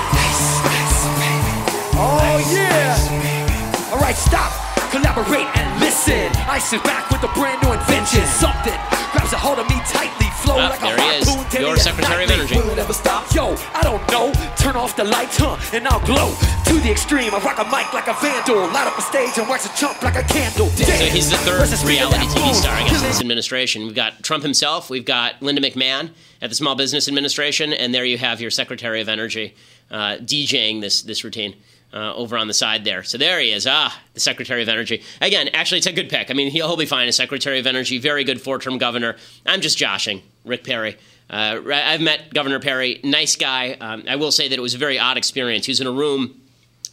Oh 1.97 2.51
yeah. 2.53 3.91
All 3.93 3.99
right, 4.01 4.15
stop, 4.17 4.53
collaborate 4.95 5.51
and 5.59 5.67
listen. 5.81 6.31
I 6.47 6.59
sit 6.63 6.83
back 6.85 7.11
with 7.11 7.23
a 7.27 7.33
brand 7.35 7.59
new 7.63 7.73
invention. 7.75 8.23
Something 8.31 8.79
grabs 9.11 9.33
a 9.35 9.39
hold 9.39 9.59
of 9.59 9.67
me 9.69 9.75
tightly, 9.91 10.31
flow 10.43 10.55
Ah, 10.59 10.71
like 10.71 10.81
there 10.81 10.95
a 10.97 11.03
he 11.03 11.19
is, 11.19 11.29
harpoon. 11.35 11.61
your 11.61 11.77
Secretary 11.77 12.25
of. 12.25 12.31
Energy. 12.31 12.55
Will 12.57 12.71
it 12.71 12.79
ever 12.79 12.93
stop? 12.93 13.27
Yo, 13.35 13.57
I 13.75 13.83
don't 13.83 14.03
know. 14.11 14.31
Turn 14.57 14.77
off 14.77 14.95
the 14.97 15.03
lights, 15.05 15.37
huh? 15.39 15.59
And 15.75 15.87
I'll 15.89 16.05
glow 16.07 16.31
to 16.71 16.75
the 16.79 16.91
extreme. 16.91 17.35
I 17.35 17.39
rock 17.43 17.59
a 17.59 17.65
mic 17.65 17.91
like 17.93 18.07
a 18.07 18.15
vandal, 18.23 18.71
light 18.71 18.87
up 18.87 18.97
a 18.99 19.03
stage 19.03 19.37
and 19.39 19.49
wax 19.49 19.67
a 19.67 19.73
chump 19.77 20.01
like 20.03 20.15
a 20.17 20.23
candle. 20.31 20.69
So 20.69 20.93
he's 21.11 21.31
the 21.31 21.39
third 21.39 21.59
Versus 21.59 21.81
speed 21.81 21.99
of 22.03 22.11
reality 22.15 22.27
TV 22.31 22.45
moon. 22.47 22.55
star, 22.55 22.75
I 22.75 22.85
guess, 22.89 23.03
in 23.03 23.09
this 23.09 23.21
administration. 23.21 23.83
We've 23.87 23.95
got 23.95 24.23
Trump 24.23 24.43
himself, 24.45 24.91
we've 24.91 25.05
got 25.05 25.43
Linda 25.43 25.61
McMahon 25.61 26.11
at 26.41 26.51
the 26.51 26.57
Small 26.57 26.75
Business 26.77 27.09
Administration, 27.09 27.73
and 27.73 27.93
there 27.95 28.05
you 28.05 28.19
have 28.19 28.41
your 28.41 28.51
Secretary 28.51 29.01
of 29.01 29.09
Energy 29.09 29.55
uh, 29.91 30.17
DJing 30.23 30.81
this 30.81 31.03
this 31.03 31.25
routine. 31.25 31.57
Uh, 31.95 32.13
over 32.17 32.37
on 32.37 32.49
the 32.49 32.55
side 32.55 32.85
there. 32.85 33.05
So 33.05 33.19
there 33.19 33.39
he 33.39 33.53
is. 33.53 33.69
Ah, 33.69 33.97
the 34.15 34.21
Secretary 34.21 34.61
of 34.61 34.69
Energy. 34.69 35.05
Again, 35.21 35.49
actually, 35.55 35.79
it's 35.79 35.87
a 35.87 35.93
good 35.93 36.09
pick. 36.09 36.29
I 36.29 36.35
mean, 36.35 36.51
he'll, 36.51 36.67
he'll 36.67 36.77
be 36.77 36.87
fine 36.87 37.07
as 37.07 37.15
Secretary 37.15 37.61
of 37.61 37.69
Energy. 37.69 37.99
Very 37.99 38.25
good 38.25 38.41
four 38.41 38.59
term 38.59 38.79
governor. 38.79 39.15
I'm 39.47 39.61
just 39.61 39.79
joshing 39.79 40.21
Rick 40.45 40.65
Perry. 40.65 40.97
Uh, 41.31 41.61
I've 41.73 42.01
met 42.01 42.35
Governor 42.35 42.59
Perry. 42.59 43.01
Nice 43.05 43.37
guy. 43.37 43.77
Um, 43.81 44.03
I 44.09 44.17
will 44.17 44.33
say 44.33 44.49
that 44.49 44.59
it 44.59 44.61
was 44.61 44.75
a 44.75 44.79
very 44.79 44.99
odd 44.99 45.17
experience. 45.17 45.67
He 45.67 45.71
was 45.71 45.81
in 45.81 45.87
a 45.87 45.93
room 45.93 46.41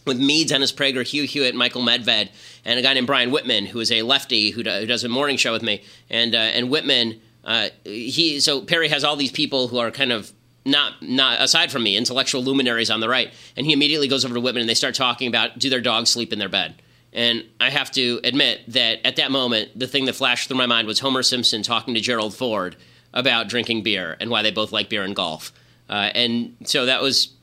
with 0.06 0.20
me, 0.20 0.46
Dennis 0.46 0.72
Prager, 0.72 1.04
Hugh 1.04 1.24
Hewitt, 1.24 1.56
Michael 1.56 1.82
Medved, 1.82 2.30
and 2.64 2.80
a 2.80 2.82
guy 2.84 2.94
named 2.94 3.08
Brian 3.08 3.32
Whitman, 3.32 3.66
who 3.66 3.80
is 3.80 3.92
a 3.92 4.04
lefty 4.04 4.52
who, 4.52 4.62
do, 4.62 4.70
who 4.70 4.86
does 4.86 5.04
a 5.04 5.10
morning 5.10 5.38
show 5.38 5.52
with 5.52 5.64
me. 5.64 5.84
And 6.10 6.36
uh, 6.36 6.38
and 6.38 6.70
Whitman, 6.70 7.20
uh, 7.44 7.70
he 7.84 8.40
so 8.40 8.62
Perry 8.62 8.90
has 8.90 9.04
all 9.04 9.16
these 9.16 9.32
people 9.32 9.68
who 9.68 9.80
are 9.80 9.92
kind 9.92 10.12
of 10.12 10.32
not 10.66 11.02
not 11.02 11.42
aside 11.42 11.72
from 11.72 11.84
me, 11.84 11.98
intellectual 11.98 12.44
luminaries 12.44 12.90
on 12.90 13.00
the 13.00 13.10
right, 13.10 13.34
and 13.56 13.66
he 13.66 13.74
immediately 13.74 14.08
goes 14.08 14.26
over 14.26 14.34
to 14.34 14.42
Whitman 14.42 14.62
and 14.62 14.70
they 14.70 14.76
start 14.76 14.96
talking 14.96 15.28
about 15.28 15.60
do 15.60 15.70
their 15.70 15.82
dogs 15.82 16.10
sleep 16.10 16.32
in 16.32 16.40
their 16.40 16.50
bed. 16.50 16.76
And 17.14 17.44
I 17.60 17.70
have 17.70 17.92
to 17.92 18.22
admit 18.24 18.62
that 18.70 19.06
at 19.06 19.18
that 19.18 19.32
moment, 19.32 19.78
the 19.78 19.88
thing 19.88 20.06
that 20.06 20.14
flashed 20.14 20.48
through 20.48 20.58
my 20.58 20.66
mind 20.66 20.88
was 20.88 21.00
Homer 21.00 21.24
Simpson 21.24 21.62
talking 21.62 21.94
to 21.94 22.00
Gerald 22.00 22.34
Ford 22.34 22.78
about 23.14 23.50
drinking 23.50 23.84
beer 23.84 24.16
and 24.20 24.30
why 24.30 24.42
they 24.42 24.52
both 24.52 24.72
like 24.72 24.90
beer 24.90 25.04
and 25.04 25.16
golf. 25.16 25.52
Uh, 25.90 26.10
and 26.16 26.56
so 26.64 26.86
that 26.86 27.02
was 27.02 27.34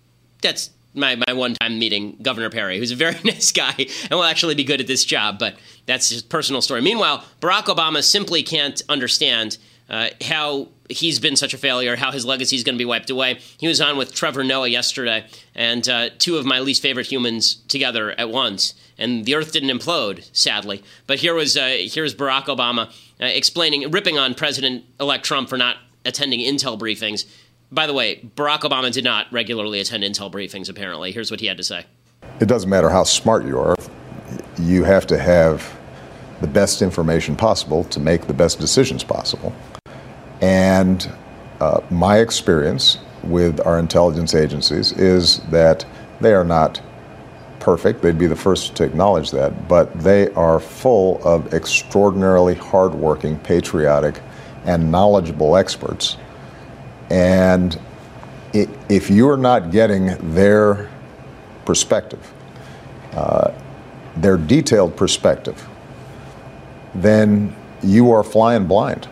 that's 0.40 0.70
my, 0.94 1.16
my 1.26 1.34
one 1.34 1.54
time 1.54 1.78
meeting 1.78 2.16
Governor 2.22 2.50
Perry, 2.50 2.78
who's 2.78 2.90
a 2.90 2.96
very 2.96 3.16
nice 3.24 3.52
guy 3.52 3.74
and 3.76 4.10
will 4.10 4.24
actually 4.24 4.54
be 4.54 4.64
good 4.64 4.80
at 4.80 4.86
this 4.86 5.04
job, 5.04 5.38
but 5.38 5.56
that's 5.86 6.08
his 6.08 6.22
personal 6.22 6.62
story. 6.62 6.80
Meanwhile, 6.80 7.24
Barack 7.40 7.64
Obama 7.64 8.02
simply 8.02 8.42
can't 8.42 8.80
understand 8.88 9.58
uh, 9.88 10.08
how 10.22 10.68
he's 10.88 11.18
been 11.18 11.36
such 11.36 11.54
a 11.54 11.58
failure, 11.58 11.96
how 11.96 12.12
his 12.12 12.24
legacy 12.24 12.56
is 12.56 12.64
going 12.64 12.74
to 12.74 12.78
be 12.78 12.84
wiped 12.84 13.10
away. 13.10 13.38
He 13.58 13.68
was 13.68 13.80
on 13.80 13.96
with 13.96 14.14
Trevor 14.14 14.44
Noah 14.44 14.68
yesterday, 14.68 15.26
and 15.54 15.88
uh, 15.88 16.10
two 16.18 16.36
of 16.36 16.44
my 16.44 16.60
least 16.60 16.82
favorite 16.82 17.06
humans 17.06 17.56
together 17.68 18.12
at 18.18 18.30
once. 18.30 18.74
And 18.98 19.24
the 19.24 19.34
Earth 19.34 19.52
didn't 19.52 19.70
implode, 19.70 20.28
sadly. 20.36 20.82
But 21.06 21.18
here 21.18 21.34
was 21.34 21.56
uh, 21.56 21.76
here's 21.80 22.14
Barack 22.14 22.44
Obama 22.44 22.88
uh, 23.20 23.26
explaining, 23.26 23.90
ripping 23.90 24.18
on 24.18 24.34
President-elect 24.34 25.24
Trump 25.24 25.48
for 25.48 25.56
not 25.56 25.76
attending 26.04 26.40
Intel 26.40 26.78
briefings. 26.78 27.26
By 27.70 27.86
the 27.86 27.92
way, 27.92 28.28
Barack 28.36 28.60
Obama 28.60 28.90
did 28.90 29.04
not 29.04 29.30
regularly 29.32 29.80
attend 29.80 30.02
Intel 30.02 30.32
briefings. 30.32 30.68
Apparently, 30.68 31.12
here's 31.12 31.30
what 31.30 31.40
he 31.40 31.46
had 31.46 31.58
to 31.58 31.64
say. 31.64 31.84
It 32.40 32.46
doesn't 32.46 32.70
matter 32.70 32.88
how 32.88 33.04
smart 33.04 33.44
you 33.44 33.58
are; 33.58 33.76
you 34.58 34.84
have 34.84 35.06
to 35.08 35.18
have 35.18 35.78
the 36.40 36.46
best 36.46 36.82
information 36.82 37.36
possible 37.36 37.84
to 37.84 38.00
make 38.00 38.26
the 38.26 38.34
best 38.34 38.58
decisions 38.58 39.04
possible. 39.04 39.52
And 40.40 41.10
uh, 41.60 41.80
my 41.90 42.18
experience 42.18 42.98
with 43.24 43.60
our 43.66 43.78
intelligence 43.78 44.34
agencies 44.34 44.92
is 44.92 45.40
that 45.50 45.84
they 46.20 46.32
are 46.32 46.44
not 46.44 46.80
perfect. 47.58 48.02
They'd 48.02 48.18
be 48.18 48.26
the 48.26 48.36
first 48.36 48.74
to 48.76 48.84
acknowledge 48.84 49.30
that. 49.32 49.68
But 49.68 49.92
they 50.00 50.30
are 50.34 50.60
full 50.60 51.20
of 51.26 51.52
extraordinarily 51.52 52.54
hardworking, 52.54 53.38
patriotic, 53.40 54.20
and 54.64 54.90
knowledgeable 54.90 55.56
experts. 55.56 56.16
And 57.10 57.78
if 58.52 59.10
you're 59.10 59.36
not 59.36 59.70
getting 59.70 60.34
their 60.34 60.90
perspective, 61.64 62.32
uh, 63.12 63.52
their 64.16 64.36
detailed 64.36 64.96
perspective, 64.96 65.68
then 66.94 67.54
you 67.82 68.10
are 68.10 68.22
flying 68.22 68.66
blind 68.66 69.08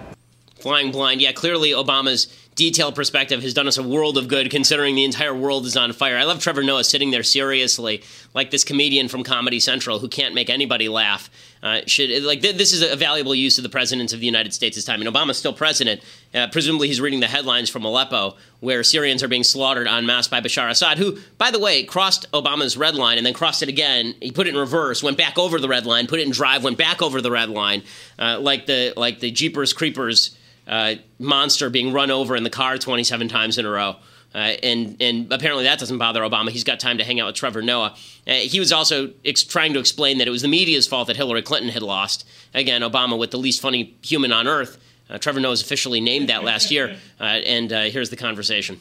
flying 0.66 0.90
blind. 0.90 1.22
Yeah, 1.22 1.31
clearly 1.31 1.70
Obama's 1.70 2.26
detailed 2.57 2.96
perspective 2.96 3.40
has 3.40 3.55
done 3.55 3.68
us 3.68 3.79
a 3.79 3.83
world 3.85 4.18
of 4.18 4.26
good 4.26 4.50
considering 4.50 4.96
the 4.96 5.05
entire 5.05 5.33
world 5.33 5.64
is 5.64 5.76
on 5.76 5.92
fire. 5.92 6.16
I 6.16 6.24
love 6.24 6.40
Trevor 6.40 6.64
Noah 6.64 6.83
sitting 6.83 7.12
there 7.12 7.22
seriously, 7.22 8.02
like 8.35 8.50
this 8.50 8.64
comedian 8.64 9.07
from 9.07 9.22
Comedy 9.22 9.61
Central 9.61 10.00
who 10.00 10.09
can't 10.09 10.35
make 10.35 10.50
anybody 10.50 10.88
laugh. 10.88 11.31
Uh, 11.62 11.83
should 11.87 12.24
like 12.24 12.40
th- 12.40 12.57
this 12.57 12.72
is 12.72 12.83
a 12.83 12.96
valuable 12.96 13.33
use 13.35 13.59
of 13.59 13.62
the 13.62 13.68
president 13.68 14.12
of 14.12 14.18
the 14.18 14.26
United 14.26 14.52
States' 14.52 14.83
time. 14.83 15.00
And 15.00 15.09
Obama's 15.09 15.38
still 15.38 15.52
president. 15.52 16.00
Uh, 16.35 16.48
presumably, 16.48 16.88
he's 16.88 17.00
reading 17.00 17.20
the 17.20 17.29
headlines 17.29 17.70
from 17.70 17.85
Aleppo, 17.85 18.35
where 18.59 18.83
Syrians 18.83 19.22
are 19.22 19.29
being 19.29 19.44
slaughtered 19.44 19.87
en 19.87 20.05
masse 20.05 20.26
by 20.26 20.40
Bashar 20.40 20.68
Assad, 20.68 20.98
who, 20.98 21.16
by 21.38 21.52
the 21.52 21.61
way, 21.61 21.85
crossed 21.85 22.29
Obama's 22.33 22.76
red 22.76 22.96
line 22.96 23.18
and 23.18 23.26
then 23.26 23.35
crossed 23.35 23.62
it 23.62 23.68
again. 23.68 24.16
He 24.20 24.33
put 24.33 24.48
it 24.48 24.50
in 24.50 24.57
reverse, 24.57 25.00
went 25.00 25.16
back 25.16 25.38
over 25.38 25.61
the 25.61 25.68
red 25.68 25.87
line, 25.87 26.09
put 26.09 26.18
it 26.18 26.26
in 26.26 26.33
drive, 26.33 26.64
went 26.64 26.76
back 26.76 27.02
over 27.02 27.20
the 27.20 27.31
red 27.31 27.50
line, 27.50 27.85
uh, 28.18 28.40
like 28.40 28.66
the 28.66 28.94
like 28.96 29.20
the 29.20 29.31
Jeepers 29.31 29.72
Creepers 29.72 30.37
uh, 30.66 30.94
monster 31.18 31.70
being 31.70 31.92
run 31.92 32.11
over 32.11 32.37
in 32.37 32.42
the 32.42 32.50
car 32.50 32.79
27 32.79 33.29
times 33.29 33.59
in 33.59 33.66
a 33.66 33.70
row. 33.70 33.96
Uh, 34.35 34.55
and 34.62 35.00
and 35.00 35.33
apparently 35.33 35.64
that 35.64 35.79
doesn't 35.79 35.96
bother 35.96 36.20
Obama. 36.20 36.50
He's 36.50 36.64
got 36.64 36.79
time 36.79 36.98
to 36.98 37.05
hang 37.05 37.20
out 37.20 37.26
with 37.26 37.37
Trevor 37.37 37.62
Noah. 37.62 37.94
Uh, 38.26 38.33
he 38.33 38.59
was 38.59 38.70
also 38.70 39.11
ex- 39.24 39.42
trying 39.42 39.72
to 39.72 39.79
explain 39.79 40.18
that 40.18 40.29
it 40.29 40.31
was 40.31 40.42
the 40.42 40.48
media's 40.48 40.87
fault 40.87 41.07
that 41.07 41.16
Hillary 41.16 41.40
Clinton 41.40 41.70
had 41.70 41.83
lost. 41.83 42.26
Again, 42.52 42.83
Obama 42.83 43.18
with 43.18 43.31
the 43.31 43.38
least 43.38 43.62
funny 43.62 43.94
human 44.02 44.33
on 44.33 44.46
earth. 44.46 44.79
Uh, 45.09 45.16
Trevor 45.16 45.40
Noah 45.40 45.52
was 45.52 45.62
officially 45.62 46.00
named 46.00 46.29
that 46.29 46.44
last 46.44 46.70
year. 46.70 46.96
Uh, 47.18 47.40
and 47.46 47.72
uh, 47.72 47.85
here's 47.85 48.11
the 48.11 48.16
conversation. 48.16 48.79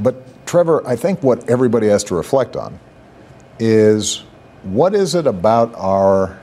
But 0.00 0.44
Trevor, 0.44 0.84
I 0.88 0.96
think 0.96 1.22
what 1.22 1.48
everybody 1.48 1.86
has 1.86 2.02
to 2.04 2.16
reflect 2.16 2.56
on 2.56 2.80
is 3.60 4.24
what 4.64 4.92
is 4.92 5.14
it 5.14 5.28
about 5.28 5.72
our 5.76 6.36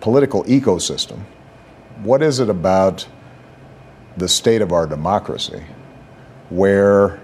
political 0.00 0.44
ecosystem 0.44 1.24
what 2.02 2.22
is 2.22 2.40
it 2.40 2.48
about 2.48 3.06
the 4.16 4.28
state 4.28 4.62
of 4.62 4.72
our 4.72 4.86
democracy 4.86 5.62
where 6.50 7.20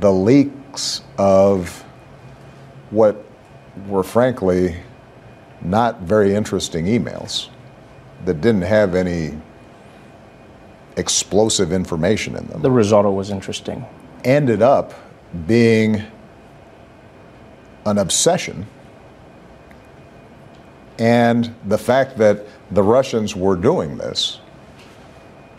the 0.00 0.12
leaks 0.12 1.02
of 1.18 1.84
what 2.90 3.24
were 3.86 4.02
frankly 4.02 4.76
not 5.62 6.00
very 6.00 6.34
interesting 6.34 6.86
emails 6.86 7.48
that 8.24 8.40
didn't 8.40 8.62
have 8.62 8.94
any 8.94 9.36
explosive 10.96 11.72
information 11.72 12.36
in 12.36 12.46
them. 12.48 12.62
The 12.62 12.70
risotto 12.70 13.10
was 13.10 13.30
interesting. 13.30 13.84
Ended 14.24 14.62
up 14.62 14.92
being 15.46 16.02
an 17.86 17.98
obsession. 17.98 18.66
And 20.98 21.54
the 21.66 21.78
fact 21.78 22.18
that 22.18 22.46
the 22.70 22.82
Russians 22.82 23.34
were 23.34 23.56
doing 23.56 23.96
this 23.96 24.40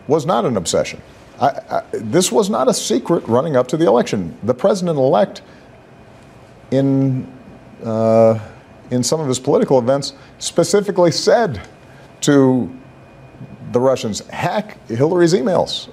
was 0.06 0.26
not 0.26 0.44
an 0.44 0.56
obsession. 0.56 1.00
I, 1.40 1.48
I, 1.48 1.82
this 1.92 2.30
was 2.30 2.48
not 2.48 2.68
a 2.68 2.74
secret 2.74 3.26
running 3.26 3.56
up 3.56 3.66
to 3.68 3.76
the 3.76 3.86
election. 3.86 4.36
The 4.44 4.54
president 4.54 4.98
elect, 4.98 5.42
in, 6.70 7.26
uh, 7.84 8.38
in 8.90 9.02
some 9.02 9.20
of 9.20 9.26
his 9.26 9.38
political 9.38 9.78
events, 9.78 10.14
specifically 10.38 11.10
said 11.10 11.60
to 12.22 12.72
the 13.72 13.80
Russians, 13.80 14.20
hack 14.28 14.78
Hillary's 14.86 15.34
emails 15.34 15.88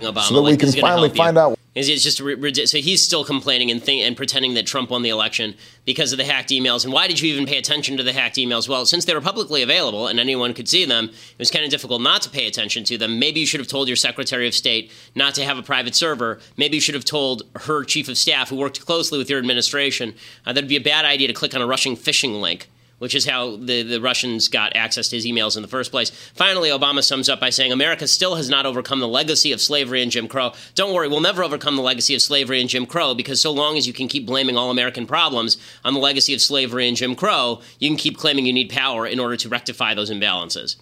Obama, 0.00 0.22
so 0.22 0.34
that 0.34 0.42
we 0.42 0.56
can 0.56 0.72
finally 0.72 1.08
find 1.08 1.38
out 1.38 1.58
it's 1.74 2.02
just 2.02 2.18
so 2.18 2.78
he's 2.78 3.02
still 3.02 3.24
complaining 3.24 3.70
and 3.70 3.84
and 3.88 4.16
pretending 4.16 4.54
that 4.54 4.66
Trump 4.66 4.90
won 4.90 5.02
the 5.02 5.08
election 5.08 5.54
because 5.84 6.12
of 6.12 6.18
the 6.18 6.24
hacked 6.24 6.50
emails. 6.50 6.84
And 6.84 6.92
why 6.92 7.08
did 7.08 7.20
you 7.20 7.32
even 7.32 7.46
pay 7.46 7.58
attention 7.58 7.96
to 7.96 8.02
the 8.02 8.12
hacked 8.12 8.36
emails? 8.36 8.68
Well, 8.68 8.86
since 8.86 9.04
they 9.04 9.14
were 9.14 9.20
publicly 9.20 9.62
available 9.62 10.06
and 10.06 10.20
anyone 10.20 10.54
could 10.54 10.68
see 10.68 10.84
them, 10.84 11.06
it 11.06 11.38
was 11.38 11.50
kind 11.50 11.64
of 11.64 11.70
difficult 11.70 12.00
not 12.00 12.22
to 12.22 12.30
pay 12.30 12.46
attention 12.46 12.84
to 12.84 12.98
them. 12.98 13.18
Maybe 13.18 13.40
you 13.40 13.46
should 13.46 13.60
have 13.60 13.68
told 13.68 13.88
your 13.88 13.96
Secretary 13.96 14.46
of 14.46 14.54
State 14.54 14.92
not 15.14 15.34
to 15.34 15.44
have 15.44 15.58
a 15.58 15.62
private 15.62 15.94
server. 15.94 16.38
Maybe 16.56 16.76
you 16.76 16.80
should 16.80 16.94
have 16.94 17.04
told 17.04 17.42
her 17.56 17.84
chief 17.84 18.08
of 18.08 18.16
staff, 18.16 18.50
who 18.50 18.56
worked 18.56 18.84
closely 18.86 19.18
with 19.18 19.28
your 19.28 19.38
administration, 19.38 20.14
uh, 20.46 20.52
that 20.52 20.58
it'd 20.58 20.68
be 20.68 20.76
a 20.76 20.80
bad 20.80 21.04
idea 21.04 21.28
to 21.28 21.34
click 21.34 21.54
on 21.54 21.60
a 21.60 21.66
Russian 21.66 21.96
phishing 21.96 22.40
link 22.40 22.68
which 22.98 23.14
is 23.14 23.26
how 23.26 23.56
the, 23.56 23.82
the 23.82 24.00
Russians 24.00 24.48
got 24.48 24.74
access 24.76 25.08
to 25.08 25.16
his 25.16 25.26
emails 25.26 25.56
in 25.56 25.62
the 25.62 25.68
first 25.68 25.90
place. 25.90 26.10
Finally, 26.34 26.70
Obama 26.70 27.02
sums 27.02 27.28
up 27.28 27.40
by 27.40 27.50
saying 27.50 27.72
America 27.72 28.06
still 28.06 28.36
has 28.36 28.48
not 28.48 28.66
overcome 28.66 29.00
the 29.00 29.08
legacy 29.08 29.52
of 29.52 29.60
slavery 29.60 30.02
and 30.02 30.10
Jim 30.10 30.28
Crow. 30.28 30.52
Don't 30.74 30.94
worry, 30.94 31.08
we'll 31.08 31.20
never 31.20 31.42
overcome 31.42 31.76
the 31.76 31.82
legacy 31.82 32.14
of 32.14 32.22
slavery 32.22 32.60
and 32.60 32.68
Jim 32.68 32.86
Crow 32.86 33.14
because 33.14 33.40
so 33.40 33.52
long 33.52 33.76
as 33.76 33.86
you 33.86 33.92
can 33.92 34.08
keep 34.08 34.26
blaming 34.26 34.56
all 34.56 34.70
American 34.70 35.06
problems 35.06 35.56
on 35.84 35.94
the 35.94 36.00
legacy 36.00 36.34
of 36.34 36.40
slavery 36.40 36.88
and 36.88 36.96
Jim 36.96 37.14
Crow, 37.14 37.60
you 37.78 37.88
can 37.88 37.96
keep 37.96 38.16
claiming 38.16 38.46
you 38.46 38.52
need 38.52 38.70
power 38.70 39.06
in 39.06 39.20
order 39.20 39.36
to 39.36 39.48
rectify 39.48 39.94
those 39.94 40.10
imbalances. 40.10 40.76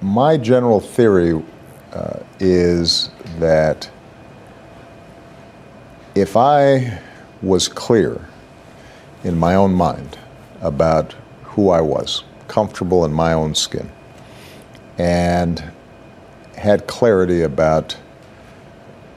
My 0.00 0.36
general 0.36 0.80
theory 0.80 1.40
uh, 1.92 2.20
is 2.40 3.10
that 3.38 3.88
if 6.14 6.36
I 6.36 7.00
was 7.40 7.68
clear 7.68 8.28
in 9.24 9.38
my 9.38 9.54
own 9.54 9.74
mind 9.74 10.18
about 10.62 11.14
who 11.42 11.70
I 11.70 11.80
was, 11.80 12.24
comfortable 12.48 13.04
in 13.04 13.12
my 13.12 13.32
own 13.32 13.54
skin, 13.54 13.90
and 14.98 15.62
had 16.56 16.86
clarity 16.86 17.42
about 17.42 17.96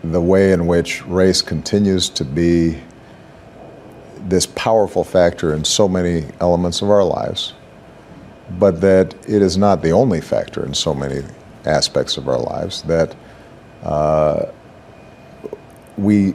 the 0.03 0.21
way 0.21 0.51
in 0.51 0.67
which 0.67 1.05
race 1.05 1.41
continues 1.41 2.09
to 2.09 2.25
be 2.25 2.79
this 4.17 4.47
powerful 4.47 5.03
factor 5.03 5.53
in 5.53 5.63
so 5.63 5.87
many 5.87 6.25
elements 6.41 6.81
of 6.81 6.89
our 6.89 7.03
lives, 7.03 7.53
but 8.59 8.81
that 8.81 9.13
it 9.29 9.41
is 9.41 9.57
not 9.57 9.81
the 9.81 9.91
only 9.91 10.21
factor 10.21 10.65
in 10.65 10.73
so 10.73 10.93
many 10.93 11.23
aspects 11.65 12.17
of 12.17 12.27
our 12.27 12.39
lives, 12.39 12.81
that 12.83 13.15
uh, 13.83 14.45
we 15.97 16.33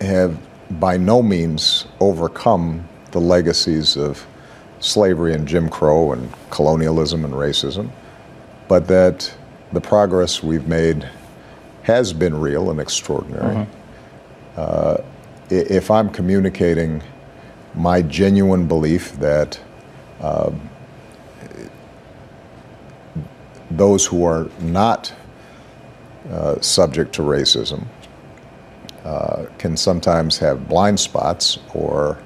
have 0.00 0.38
by 0.80 0.96
no 0.96 1.22
means 1.22 1.86
overcome 2.00 2.86
the 3.16 3.20
legacies 3.20 3.96
of 3.96 4.26
slavery 4.78 5.32
and 5.32 5.48
Jim 5.48 5.70
Crow 5.70 6.12
and 6.12 6.30
colonialism 6.50 7.24
and 7.24 7.32
racism, 7.32 7.88
but 8.68 8.86
that 8.88 9.34
the 9.72 9.80
progress 9.80 10.42
we've 10.42 10.68
made 10.68 11.08
has 11.84 12.12
been 12.12 12.38
real 12.38 12.70
and 12.70 12.78
extraordinary. 12.78 13.54
Mm-hmm. 13.54 14.60
Uh, 14.60 14.96
if 15.48 15.90
I'm 15.90 16.10
communicating 16.10 17.02
my 17.74 18.02
genuine 18.02 18.68
belief 18.68 19.12
that 19.12 19.58
uh, 20.20 20.52
those 23.70 24.04
who 24.04 24.26
are 24.26 24.50
not 24.60 25.10
uh, 26.30 26.60
subject 26.60 27.14
to 27.14 27.22
racism 27.22 27.86
uh, 29.04 29.46
can 29.56 29.74
sometimes 29.74 30.36
have 30.36 30.68
blind 30.68 31.00
spots 31.00 31.58
or 31.72 32.18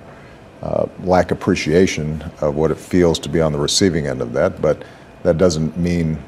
uh, 0.63 0.87
lack 1.05 1.31
appreciation 1.31 2.23
of 2.41 2.55
what 2.55 2.71
it 2.71 2.79
feels 2.79 3.19
to 3.19 3.29
be 3.29 3.41
on 3.41 3.53
the 3.53 3.59
receiving 3.59 4.07
end 4.07 4.21
of 4.21 4.33
that, 4.33 4.61
but 4.61 4.83
that 5.23 5.39
doesn't 5.39 5.77
mean 5.77 6.19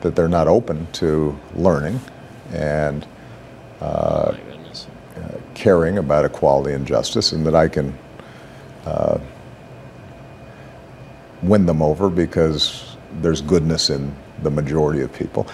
that 0.00 0.14
they're 0.14 0.28
not 0.28 0.46
open 0.46 0.86
to 0.92 1.38
learning 1.54 2.00
and 2.52 3.06
uh, 3.80 3.84
uh, 3.84 4.36
caring 5.54 5.98
about 5.98 6.24
equality 6.24 6.74
and 6.74 6.86
justice, 6.86 7.32
and 7.32 7.46
that 7.46 7.54
I 7.54 7.68
can 7.68 7.96
uh, 8.86 9.18
win 11.42 11.66
them 11.66 11.82
over 11.82 12.08
because 12.08 12.96
there's 13.20 13.40
goodness 13.40 13.90
in 13.90 14.14
the 14.42 14.50
majority 14.50 15.00
of 15.00 15.12
people 15.12 15.46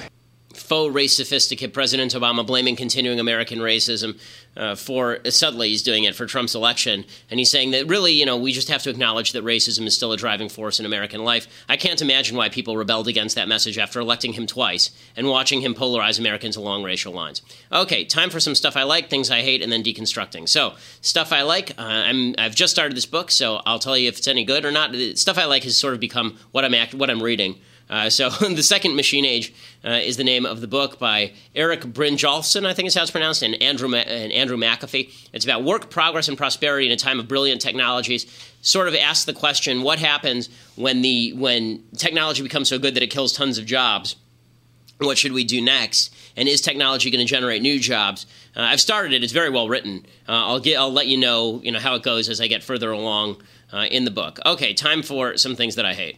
faux 0.65 0.95
race 0.95 1.15
sophisticate 1.15 1.75
President 1.75 2.15
Obama 2.15 2.45
blaming 2.45 2.75
continuing 2.75 3.21
American 3.21 3.59
racism 3.59 4.19
uh, 4.57 4.75
for 4.75 5.19
subtly 5.29 5.69
he's 5.69 5.83
doing 5.83 6.05
it 6.05 6.15
for 6.15 6.27
Trump's 6.27 6.55
election, 6.55 7.05
and 7.31 7.39
he's 7.39 7.51
saying 7.51 7.73
that 7.73 7.87
really, 7.87 8.13
you 8.13 8.25
know, 8.25 8.39
we 8.39 8.51
just 8.51 8.69
have 8.69 8.83
to 8.83 8.91
acknowledge 8.91 9.33
that 9.33 9.45
racism 9.45 9.87
is 9.87 9.95
still 9.95 10.13
a 10.13 10.17
driving 10.17 10.49
force 10.49 10.81
in 10.81 10.87
American 10.87 11.23
life. 11.23 11.47
I 11.69 11.77
can't 11.77 12.01
imagine 12.01 12.37
why 12.37 12.49
people 12.49 12.77
rebelled 12.77 13.09
against 13.09 13.35
that 13.35 13.47
message 13.47 13.77
after 13.77 14.01
electing 14.01 14.33
him 14.33 14.47
twice 14.47 14.91
and 15.17 15.29
watching 15.29 15.61
him 15.61 15.75
polarize 15.75 16.19
Americans 16.19 16.57
along 16.57 16.83
racial 16.83 17.13
lines. 17.13 17.43
Okay, 17.71 18.05
time 18.05 18.31
for 18.31 18.41
some 18.41 18.55
stuff 18.55 18.77
I 18.77 18.85
like, 18.85 19.11
things 19.11 19.31
I 19.31 19.43
hate, 19.43 19.63
and 19.63 19.71
then 19.71 19.83
deconstructing. 19.83 20.49
So, 20.49 20.75
stuff 21.03 21.31
I 21.31 21.43
like. 21.43 21.73
Uh, 21.73 21.83
I'm 21.83 22.35
I've 22.39 22.55
just 22.55 22.73
started 22.73 22.97
this 22.97 23.07
book, 23.07 23.31
so 23.31 23.61
I'll 23.67 23.79
tell 23.79 23.99
you 23.99 24.09
if 24.09 24.17
it's 24.19 24.29
any 24.29 24.45
good 24.45 24.65
or 24.65 24.73
not. 24.73 24.95
Stuff 25.17 25.37
I 25.37 25.45
like 25.45 25.65
has 25.65 25.77
sort 25.77 25.93
of 25.93 26.01
become 26.01 26.39
what 26.53 26.65
I'm 26.65 26.75
act- 26.75 26.95
what 26.95 27.11
I'm 27.11 27.23
reading. 27.23 27.57
Uh, 27.89 28.09
so, 28.11 28.31
The 28.41 28.63
Second 28.63 28.97
Machine 28.97 29.25
Age 29.25 29.55
uh, 29.85 29.91
is 29.91 30.17
the 30.17 30.25
name 30.25 30.47
of 30.47 30.61
the 30.61 30.67
book 30.67 30.99
by 30.99 31.33
Eric 31.55 31.83
Brynjolfsson, 31.83 32.67
I 32.67 32.73
think 32.73 32.89
is 32.89 32.95
how 32.95 33.03
it's 33.03 33.11
pronounced, 33.11 33.43
and 33.43 33.61
Andrew, 33.63 33.89
Ma- 33.89 33.99
and 33.99 34.33
Andrew 34.33 34.57
McAfee. 34.57 35.13
It's 35.33 35.45
about 35.45 35.65
work, 35.65 35.91
progress, 35.91 36.29
and 36.29 36.39
prosperity 36.39 36.87
in 36.87 36.93
a 36.93 36.97
time 36.97 37.21
of 37.21 37.29
brilliant 37.29 37.61
technologies. 37.61 38.27
Sort 38.63 38.89
of 38.89 38.95
asks 38.95 39.25
the 39.25 39.35
question 39.35 39.83
what 39.83 39.99
happens 39.99 40.49
when, 40.77 41.03
the, 41.03 41.33
when 41.35 41.83
technology 41.97 42.43
becomes 42.43 42.69
so 42.69 42.79
good 42.79 42.95
that 42.95 43.03
it 43.03 43.11
kills 43.11 43.33
tons 43.33 43.59
of 43.59 43.67
jobs? 43.67 44.17
What 44.99 45.19
should 45.19 45.33
we 45.33 45.45
do 45.45 45.61
next? 45.61 46.15
And 46.37 46.49
is 46.49 46.61
technology 46.61 47.11
going 47.11 47.25
to 47.25 47.31
generate 47.31 47.63
new 47.63 47.79
jobs? 47.79 48.27
Uh, 48.57 48.61
I've 48.63 48.81
started 48.81 49.13
it. 49.13 49.23
It's 49.23 49.33
very 49.33 49.51
well 49.51 49.69
written. 49.69 50.07
Uh, 50.29 50.33
I'll 50.33 50.61
get. 50.61 50.79
I'll 50.79 50.93
let 50.93 51.09
you 51.09 51.17
know. 51.17 51.61
You 51.63 51.73
know 51.73 51.81
how 51.81 51.95
it 51.97 52.03
goes 52.03 52.29
as 52.29 52.41
I 52.41 52.47
get 52.47 52.63
further 52.63 52.91
along 52.93 53.43
uh, 53.73 53.87
in 53.91 54.05
the 54.05 54.11
book. 54.11 54.39
Okay, 54.47 54.73
time 54.73 55.03
for 55.03 55.37
some 55.37 55.57
things 55.57 55.75
that 55.75 55.85
I 55.85 55.95
hate. 55.95 56.17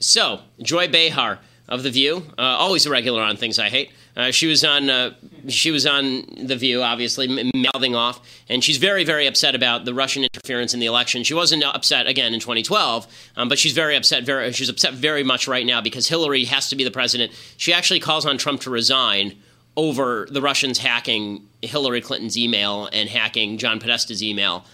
So, 0.00 0.40
Joy 0.62 0.88
Behar 0.88 1.40
of 1.68 1.82
The 1.82 1.90
View, 1.90 2.22
uh, 2.38 2.42
always 2.42 2.86
a 2.86 2.90
regular 2.90 3.22
on 3.22 3.36
Things 3.36 3.58
I 3.58 3.68
Hate. 3.68 3.90
Uh, 4.16 4.30
she 4.30 4.46
was 4.46 4.64
on 4.64 4.88
uh, 4.88 5.14
she 5.48 5.70
was 5.70 5.86
on 5.86 6.24
The 6.36 6.56
View, 6.56 6.82
obviously, 6.82 7.50
mouthing 7.54 7.94
off, 7.94 8.20
and 8.48 8.64
she's 8.64 8.78
very, 8.78 9.04
very 9.04 9.26
upset 9.26 9.54
about 9.54 9.84
the 9.84 9.94
Russian 9.94 10.24
interference 10.24 10.74
in 10.74 10.80
the 10.80 10.86
election. 10.86 11.22
She 11.22 11.34
wasn't 11.34 11.62
upset 11.62 12.06
again 12.06 12.34
in 12.34 12.40
2012, 12.40 13.06
um, 13.36 13.48
but 13.48 13.58
she's 13.58 13.72
very 13.72 13.96
upset. 13.96 14.24
Very, 14.24 14.52
she's 14.52 14.68
upset 14.68 14.94
very 14.94 15.22
much 15.22 15.46
right 15.46 15.64
now 15.64 15.80
because 15.80 16.08
Hillary 16.08 16.44
has 16.44 16.68
to 16.70 16.76
be 16.76 16.84
the 16.84 16.90
president. 16.90 17.32
She 17.56 17.72
actually 17.72 18.00
calls 18.00 18.26
on 18.26 18.38
Trump 18.38 18.62
to 18.62 18.70
resign 18.70 19.36
over 19.76 20.26
the 20.30 20.42
Russians 20.42 20.78
hacking 20.78 21.46
Hillary 21.62 22.00
Clinton's 22.00 22.36
email 22.36 22.88
and 22.92 23.08
hacking 23.08 23.58
John 23.58 23.78
Podesta's 23.78 24.22
email. 24.22 24.64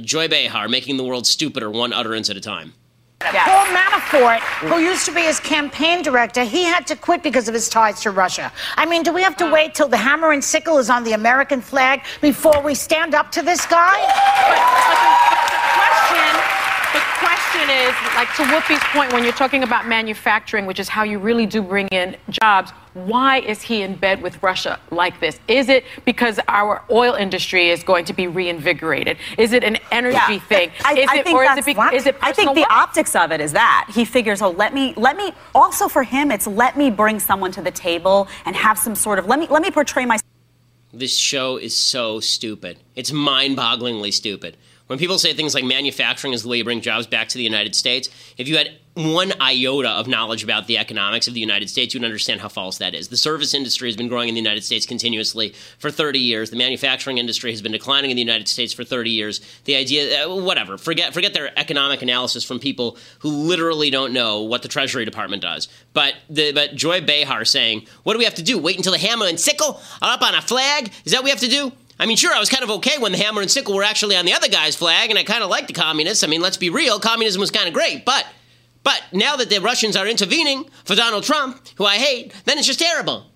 Joy 0.00 0.28
Behar 0.28 0.68
making 0.68 0.96
the 0.96 1.04
world 1.04 1.26
stupider 1.26 1.70
one 1.70 1.92
utterance 1.92 2.30
at 2.30 2.36
a 2.38 2.40
time. 2.40 2.72
Yeah. 3.32 3.44
Paul 3.44 3.66
Manafort, 3.66 4.40
who 4.68 4.78
used 4.78 5.06
to 5.06 5.12
be 5.12 5.22
his 5.22 5.40
campaign 5.40 6.02
director, 6.02 6.44
he 6.44 6.64
had 6.64 6.86
to 6.88 6.96
quit 6.96 7.22
because 7.22 7.48
of 7.48 7.54
his 7.54 7.68
ties 7.68 8.00
to 8.02 8.10
Russia. 8.10 8.52
I 8.76 8.86
mean, 8.86 9.02
do 9.02 9.12
we 9.12 9.22
have 9.22 9.36
to 9.38 9.50
wait 9.50 9.74
till 9.74 9.88
the 9.88 9.96
hammer 9.96 10.32
and 10.32 10.42
sickle 10.42 10.78
is 10.78 10.90
on 10.90 11.04
the 11.04 11.12
American 11.12 11.60
flag 11.60 12.02
before 12.20 12.60
we 12.62 12.74
stand 12.74 13.14
up 13.14 13.30
to 13.32 13.42
this 13.42 13.64
guy? 13.66 15.18
Question 17.62 17.88
is, 17.88 18.14
like 18.14 18.34
to 18.36 18.42
Whoopi's 18.44 18.82
point, 18.92 19.12
when 19.12 19.24
you're 19.24 19.32
talking 19.32 19.62
about 19.62 19.86
manufacturing, 19.86 20.66
which 20.66 20.80
is 20.80 20.88
how 20.88 21.02
you 21.02 21.18
really 21.18 21.46
do 21.46 21.62
bring 21.62 21.88
in 21.88 22.16
jobs, 22.28 22.70
why 22.94 23.38
is 23.40 23.62
he 23.62 23.82
in 23.82 23.94
bed 23.94 24.22
with 24.22 24.42
Russia 24.42 24.78
like 24.90 25.18
this? 25.20 25.38
Is 25.48 25.68
it 25.68 25.84
because 26.04 26.38
our 26.48 26.82
oil 26.90 27.14
industry 27.14 27.70
is 27.70 27.82
going 27.82 28.04
to 28.06 28.12
be 28.12 28.26
reinvigorated? 28.26 29.16
Is 29.38 29.52
it 29.52 29.64
an 29.64 29.78
energy 29.90 30.16
yeah. 30.16 30.38
thing? 30.40 30.70
I, 30.84 30.94
is 30.94 31.08
I 31.08 31.16
it, 31.18 31.24
think 31.24 31.36
or 31.36 31.44
that's 31.44 31.60
is 31.60 31.68
it, 31.68 31.76
be, 31.76 31.96
is 31.96 32.06
it 32.06 32.16
I 32.20 32.32
think 32.32 32.54
the 32.54 32.66
optics 32.70 33.14
of 33.16 33.32
it 33.32 33.40
is 33.40 33.52
that 33.52 33.88
he 33.94 34.04
figures, 34.04 34.42
oh, 34.42 34.50
let 34.50 34.74
me, 34.74 34.94
let 34.96 35.16
me. 35.16 35.32
Also 35.54 35.88
for 35.88 36.02
him, 36.02 36.30
it's 36.30 36.46
let 36.46 36.76
me 36.76 36.90
bring 36.90 37.18
someone 37.18 37.52
to 37.52 37.62
the 37.62 37.70
table 37.70 38.28
and 38.44 38.56
have 38.56 38.78
some 38.78 38.94
sort 38.94 39.18
of 39.18 39.26
let 39.26 39.38
me, 39.38 39.46
let 39.48 39.62
me 39.62 39.70
portray 39.70 40.04
myself. 40.04 40.28
This 40.92 41.16
show 41.16 41.56
is 41.56 41.74
so 41.74 42.20
stupid. 42.20 42.78
It's 42.94 43.12
mind-bogglingly 43.12 44.12
stupid. 44.12 44.58
When 44.88 44.98
people 44.98 45.18
say 45.18 45.32
things 45.32 45.54
like 45.54 45.64
manufacturing 45.64 46.32
is 46.32 46.42
the 46.42 46.48
way 46.48 46.58
you 46.58 46.64
bring 46.64 46.80
jobs 46.80 47.06
back 47.06 47.28
to 47.28 47.38
the 47.38 47.44
United 47.44 47.74
States, 47.74 48.08
if 48.36 48.48
you 48.48 48.56
had 48.56 48.72
one 48.94 49.32
iota 49.40 49.88
of 49.88 50.06
knowledge 50.06 50.44
about 50.44 50.66
the 50.66 50.76
economics 50.76 51.26
of 51.26 51.32
the 51.32 51.40
United 51.40 51.70
States, 51.70 51.94
you'd 51.94 52.04
understand 52.04 52.40
how 52.42 52.48
false 52.48 52.76
that 52.78 52.94
is. 52.94 53.08
The 53.08 53.16
service 53.16 53.54
industry 53.54 53.88
has 53.88 53.96
been 53.96 54.08
growing 54.08 54.28
in 54.28 54.34
the 54.34 54.40
United 54.40 54.64
States 54.64 54.84
continuously 54.84 55.54
for 55.78 55.90
30 55.90 56.18
years. 56.18 56.50
The 56.50 56.56
manufacturing 56.56 57.16
industry 57.16 57.52
has 57.52 57.62
been 57.62 57.72
declining 57.72 58.10
in 58.10 58.16
the 58.16 58.22
United 58.22 58.48
States 58.48 58.72
for 58.72 58.84
30 58.84 59.10
years. 59.10 59.40
The 59.64 59.76
idea, 59.76 60.26
uh, 60.26 60.34
whatever, 60.34 60.76
forget 60.76 61.14
forget 61.14 61.32
their 61.32 61.58
economic 61.58 62.02
analysis 62.02 62.44
from 62.44 62.58
people 62.58 62.98
who 63.20 63.30
literally 63.30 63.88
don't 63.88 64.12
know 64.12 64.42
what 64.42 64.62
the 64.62 64.68
Treasury 64.68 65.06
Department 65.06 65.42
does. 65.42 65.68
But 65.94 66.14
the, 66.28 66.52
but 66.52 66.74
Joy 66.74 67.00
Behar 67.00 67.46
saying, 67.46 67.86
"What 68.02 68.12
do 68.12 68.18
we 68.18 68.24
have 68.24 68.34
to 68.34 68.42
do? 68.42 68.58
Wait 68.58 68.76
until 68.76 68.92
the 68.92 68.98
hammer 68.98 69.26
and 69.26 69.40
sickle 69.40 69.80
are 70.02 70.14
up 70.14 70.22
on 70.22 70.34
a 70.34 70.42
flag? 70.42 70.92
Is 71.06 71.12
that 71.12 71.18
what 71.18 71.24
we 71.24 71.30
have 71.30 71.40
to 71.40 71.48
do?" 71.48 71.72
I 72.02 72.06
mean, 72.06 72.16
sure, 72.16 72.34
I 72.34 72.40
was 72.40 72.48
kind 72.48 72.64
of 72.64 72.70
okay 72.70 72.98
when 72.98 73.12
the 73.12 73.18
hammer 73.18 73.42
and 73.42 73.50
sickle 73.50 73.76
were 73.76 73.84
actually 73.84 74.16
on 74.16 74.24
the 74.24 74.32
other 74.32 74.48
guy's 74.48 74.74
flag, 74.74 75.10
and 75.10 75.16
I 75.16 75.22
kind 75.22 75.44
of 75.44 75.50
liked 75.50 75.68
the 75.68 75.72
communists. 75.72 76.24
I 76.24 76.26
mean, 76.26 76.40
let's 76.40 76.56
be 76.56 76.68
real, 76.68 76.98
communism 76.98 77.38
was 77.38 77.52
kind 77.52 77.68
of 77.68 77.74
great, 77.74 78.04
but 78.04 78.26
but 78.82 79.00
now 79.12 79.36
that 79.36 79.50
the 79.50 79.60
Russians 79.60 79.94
are 79.94 80.08
intervening 80.08 80.68
for 80.84 80.96
Donald 80.96 81.22
Trump, 81.22 81.60
who 81.76 81.84
I 81.84 81.98
hate, 81.98 82.34
then 82.44 82.58
it's 82.58 82.66
just 82.66 82.80
terrible. 82.80 83.26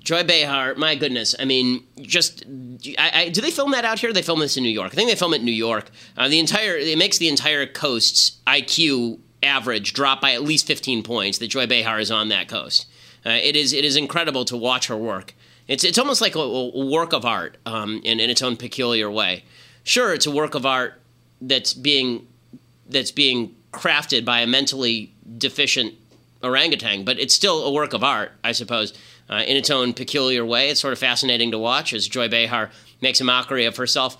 Joy 0.00 0.24
Behar, 0.24 0.74
my 0.74 0.94
goodness. 0.94 1.34
I 1.38 1.46
mean, 1.46 1.84
just 2.02 2.44
I, 2.98 3.12
I, 3.14 3.28
do 3.30 3.40
they 3.40 3.50
film 3.50 3.70
that 3.70 3.86
out 3.86 3.98
here? 3.98 4.12
They 4.12 4.20
film 4.20 4.40
this 4.40 4.58
in 4.58 4.62
New 4.62 4.68
York. 4.68 4.92
I 4.92 4.94
think 4.94 5.08
they 5.08 5.16
film 5.16 5.32
it 5.32 5.38
in 5.38 5.46
New 5.46 5.50
York. 5.50 5.90
Uh, 6.14 6.28
the 6.28 6.38
entire 6.38 6.76
it 6.76 6.98
makes 6.98 7.16
the 7.16 7.28
entire 7.28 7.64
coast's 7.64 8.40
IQ 8.46 9.20
average 9.42 9.94
drop 9.94 10.20
by 10.20 10.32
at 10.32 10.42
least 10.42 10.66
15 10.66 11.02
points. 11.02 11.38
That 11.38 11.48
Joy 11.48 11.66
Behar 11.66 11.98
is 11.98 12.10
on 12.10 12.28
that 12.28 12.48
coast. 12.48 12.86
Uh, 13.24 13.30
it 13.30 13.56
is 13.56 13.72
it 13.72 13.86
is 13.86 13.96
incredible 13.96 14.44
to 14.44 14.56
watch 14.58 14.88
her 14.88 14.98
work. 14.98 15.32
It's 15.68 15.84
it's 15.84 15.98
almost 15.98 16.20
like 16.20 16.34
a, 16.34 16.40
a 16.40 16.86
work 16.86 17.12
of 17.12 17.24
art 17.24 17.56
um, 17.66 18.00
in 18.04 18.20
in 18.20 18.30
its 18.30 18.42
own 18.42 18.56
peculiar 18.56 19.10
way. 19.10 19.44
Sure, 19.84 20.12
it's 20.12 20.26
a 20.26 20.30
work 20.30 20.54
of 20.54 20.66
art 20.66 21.00
that's 21.40 21.72
being 21.74 22.26
that's 22.88 23.10
being 23.10 23.54
crafted 23.72 24.24
by 24.24 24.40
a 24.40 24.46
mentally 24.46 25.12
deficient 25.38 25.94
orangutan, 26.42 27.04
but 27.04 27.18
it's 27.18 27.34
still 27.34 27.64
a 27.64 27.72
work 27.72 27.92
of 27.92 28.02
art, 28.02 28.32
I 28.44 28.52
suppose, 28.52 28.92
uh, 29.30 29.42
in 29.46 29.56
its 29.56 29.70
own 29.70 29.92
peculiar 29.92 30.44
way. 30.44 30.70
It's 30.70 30.80
sort 30.80 30.92
of 30.92 30.98
fascinating 30.98 31.50
to 31.52 31.58
watch 31.58 31.92
as 31.92 32.08
Joy 32.08 32.28
Behar 32.28 32.70
makes 33.00 33.20
a 33.20 33.24
mockery 33.24 33.64
of 33.64 33.76
herself. 33.76 34.16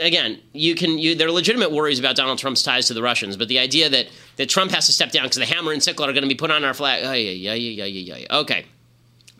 Again, 0.00 0.40
you 0.52 0.74
can 0.76 0.98
you, 0.98 1.16
there 1.16 1.26
are 1.28 1.32
legitimate 1.32 1.72
worries 1.72 1.98
about 1.98 2.16
Donald 2.16 2.38
Trump's 2.38 2.62
ties 2.62 2.86
to 2.86 2.94
the 2.94 3.02
Russians, 3.02 3.36
but 3.36 3.48
the 3.48 3.58
idea 3.58 3.88
that, 3.88 4.06
that 4.36 4.48
Trump 4.48 4.70
has 4.70 4.86
to 4.86 4.92
step 4.92 5.10
down 5.10 5.24
because 5.24 5.38
the 5.38 5.46
hammer 5.46 5.72
and 5.72 5.82
sickle 5.82 6.04
are 6.04 6.12
going 6.12 6.22
to 6.22 6.28
be 6.28 6.36
put 6.36 6.50
on 6.50 6.64
our 6.64 6.74
flag, 6.74 7.02
oh, 7.04 7.12
yeah, 7.12 7.52
yeah, 7.52 7.54
yeah, 7.54 7.84
yeah, 7.84 8.16
yeah. 8.16 8.38
Okay. 8.38 8.66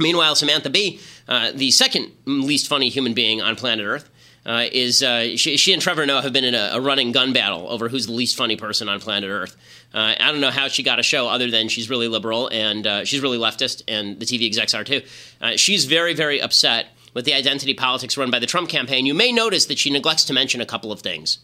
Meanwhile, 0.01 0.35
Samantha 0.35 0.71
Bee, 0.71 0.99
uh, 1.29 1.53
the 1.55 1.71
second 1.71 2.11
least 2.25 2.69
funny 2.69 2.89
human 2.89 3.13
being 3.15 3.43
on 3.43 3.55
planet 3.55 3.87
Earth, 3.87 4.11
uh, 4.47 4.65
is 4.73 5.03
uh, 5.03 5.37
she, 5.37 5.59
she, 5.59 5.75
and 5.75 5.83
Trevor 5.83 6.07
Noah 6.07 6.23
have 6.23 6.33
been 6.33 6.45
in 6.45 6.55
a, 6.55 6.71
a, 6.73 6.81
running 6.81 7.13
gun 7.13 7.35
battle 7.35 7.69
over 7.69 7.91
who's 7.91 8.07
the 8.07 8.13
least 8.13 8.37
funny 8.37 8.57
person 8.57 8.89
on 8.89 8.99
planet 8.99 9.29
Earth. 9.29 9.55
Uh, 9.93 10.15
I 10.19 10.33
don't 10.33 10.41
know 10.41 10.51
how 10.51 10.69
she 10.69 10.83
got 10.83 10.99
a 10.99 11.03
show 11.03 11.29
other 11.29 11.51
than 11.51 11.69
she's 11.69 11.91
really 11.91 12.09
liberal 12.09 12.49
and 12.49 12.87
uh, 12.87 13.05
she's 13.05 13.21
really 13.21 13.37
leftist, 13.37 13.83
and 13.87 14.19
the 14.19 14.25
TV 14.25 14.47
execs 14.47 14.73
are 14.73 14.85
too. 14.85 15.03
Uh, 15.43 15.57
she's 15.57 15.85
very, 15.85 16.15
very 16.15 16.41
upset 16.41 16.87
with 17.13 17.27
the 17.27 17.35
identity 17.35 17.75
politics 17.75 18.17
run 18.17 18.31
by 18.31 18.39
the 18.39 18.47
Trump 18.47 18.71
campaign. 18.71 19.05
You 19.05 19.15
may 19.15 19.33
notice 19.33 19.67
that 19.67 19.79
she 19.79 19.91
neglects 19.91 20.25
to 20.25 20.33
mention 20.33 20.63
a 20.63 20.67
couple 20.67 20.91
of 20.91 21.01
things. 21.01 21.39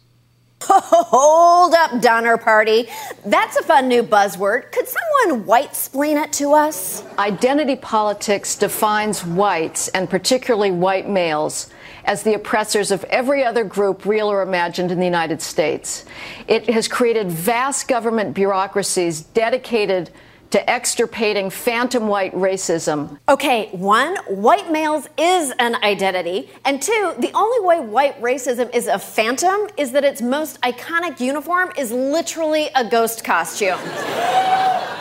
Hold 0.62 1.74
up, 1.74 2.00
Donner 2.00 2.36
Party. 2.36 2.88
That's 3.24 3.56
a 3.56 3.62
fun 3.62 3.88
new 3.88 4.02
buzzword. 4.02 4.72
Could 4.72 4.86
someone 4.88 5.46
white 5.46 5.76
splain 5.76 6.16
it 6.16 6.32
to 6.34 6.52
us? 6.54 7.04
Identity 7.18 7.76
politics 7.76 8.56
defines 8.56 9.24
whites, 9.24 9.88
and 9.88 10.08
particularly 10.08 10.70
white 10.70 11.08
males, 11.08 11.70
as 12.04 12.22
the 12.22 12.34
oppressors 12.34 12.90
of 12.90 13.04
every 13.04 13.44
other 13.44 13.64
group, 13.64 14.06
real 14.06 14.30
or 14.30 14.42
imagined, 14.42 14.90
in 14.90 14.98
the 14.98 15.04
United 15.04 15.42
States. 15.42 16.04
It 16.48 16.70
has 16.70 16.88
created 16.88 17.30
vast 17.30 17.86
government 17.86 18.34
bureaucracies 18.34 19.20
dedicated 19.20 20.10
to 20.50 20.70
extirpating 20.70 21.50
phantom 21.50 22.08
white 22.08 22.34
racism. 22.34 23.18
Okay, 23.28 23.68
one, 23.72 24.16
white 24.28 24.70
males 24.70 25.08
is 25.18 25.52
an 25.58 25.76
identity. 25.82 26.50
And 26.64 26.80
two, 26.80 27.14
the 27.18 27.30
only 27.32 27.66
way 27.66 27.80
white 27.80 28.20
racism 28.20 28.72
is 28.74 28.86
a 28.86 28.98
phantom 28.98 29.68
is 29.76 29.92
that 29.92 30.04
its 30.04 30.22
most 30.22 30.60
iconic 30.60 31.20
uniform 31.20 31.72
is 31.76 31.90
literally 31.92 32.68
a 32.74 32.88
ghost 32.88 33.24
costume. 33.24 33.78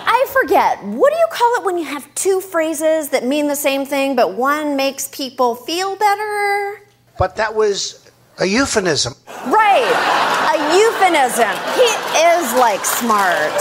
I 0.07 0.25
forget, 0.41 0.83
what 0.83 1.11
do 1.11 1.17
you 1.17 1.27
call 1.31 1.55
it 1.55 1.65
when 1.65 1.77
you 1.77 1.85
have 1.85 2.13
two 2.15 2.41
phrases 2.41 3.09
that 3.09 3.25
mean 3.25 3.47
the 3.47 3.55
same 3.55 3.85
thing, 3.85 4.15
but 4.15 4.33
one 4.35 4.75
makes 4.75 5.07
people 5.09 5.55
feel 5.55 5.95
better? 5.95 6.81
But 7.17 7.35
that 7.37 7.53
was 7.55 8.09
a 8.39 8.45
euphemism. 8.45 9.13
Right, 9.47 9.85
a 10.51 10.57
euphemism. 10.77 11.53
He 11.75 11.89
is 12.35 12.53
like 12.59 12.83
smart. 12.83 13.53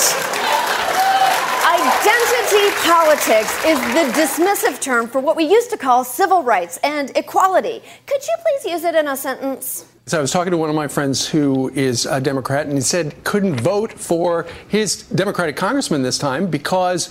Identity 1.75 2.70
politics 2.87 3.53
is 3.64 3.81
the 3.95 4.12
dismissive 4.14 4.81
term 4.81 5.09
for 5.09 5.20
what 5.20 5.35
we 5.35 5.43
used 5.43 5.70
to 5.70 5.77
call 5.77 6.05
civil 6.05 6.45
rights 6.45 6.79
and 6.85 7.11
equality. 7.16 7.83
Could 8.07 8.22
you 8.22 8.35
please 8.43 8.70
use 8.70 8.85
it 8.85 8.95
in 8.95 9.09
a 9.09 9.16
sentence? 9.16 9.85
So 10.07 10.18
I 10.18 10.20
was 10.20 10.31
talking 10.31 10.53
to 10.53 10.57
one 10.57 10.70
of 10.70 10.77
my 10.77 10.87
friends 10.87 11.27
who 11.27 11.70
is 11.70 12.07
a 12.07 12.20
Democrat, 12.20 12.66
and 12.66 12.77
he 12.77 12.81
said 12.81 13.25
couldn't 13.25 13.61
vote 13.61 13.93
for 13.93 14.47
his 14.68 15.03
Democratic 15.03 15.57
congressman 15.57 16.03
this 16.03 16.16
time 16.16 16.47
because 16.47 17.11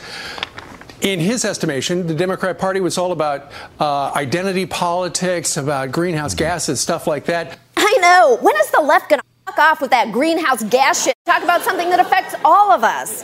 in 1.01 1.20
his 1.20 1.43
estimation, 1.43 2.07
the 2.07 2.16
Democrat 2.16 2.57
Party 2.57 2.80
was 2.80 2.97
all 2.97 3.11
about 3.11 3.51
uh, 3.82 4.14
identity 4.16 4.66
politics, 4.66 5.57
about 5.57 5.91
greenhouse 5.91 6.34
gases, 6.34 6.80
stuff 6.80 7.05
like 7.05 7.26
that. 7.26 7.59
I 7.76 7.97
know. 7.99 8.38
When 8.39 8.55
is 8.55 8.72
the 8.72 8.80
left 8.80 9.09
going 9.09 9.20
to 9.20 9.26
fuck 9.45 9.59
off 9.59 9.82
with 9.82 9.91
that 9.91 10.14
greenhouse 10.14 10.64
gas 10.64 11.03
shit? 11.03 11.16
Talk 11.26 11.43
about 11.43 11.64
something 11.64 11.89
that 11.89 11.99
affects 11.99 12.34
all 12.45 12.72
of 12.72 12.86
us. 12.86 13.24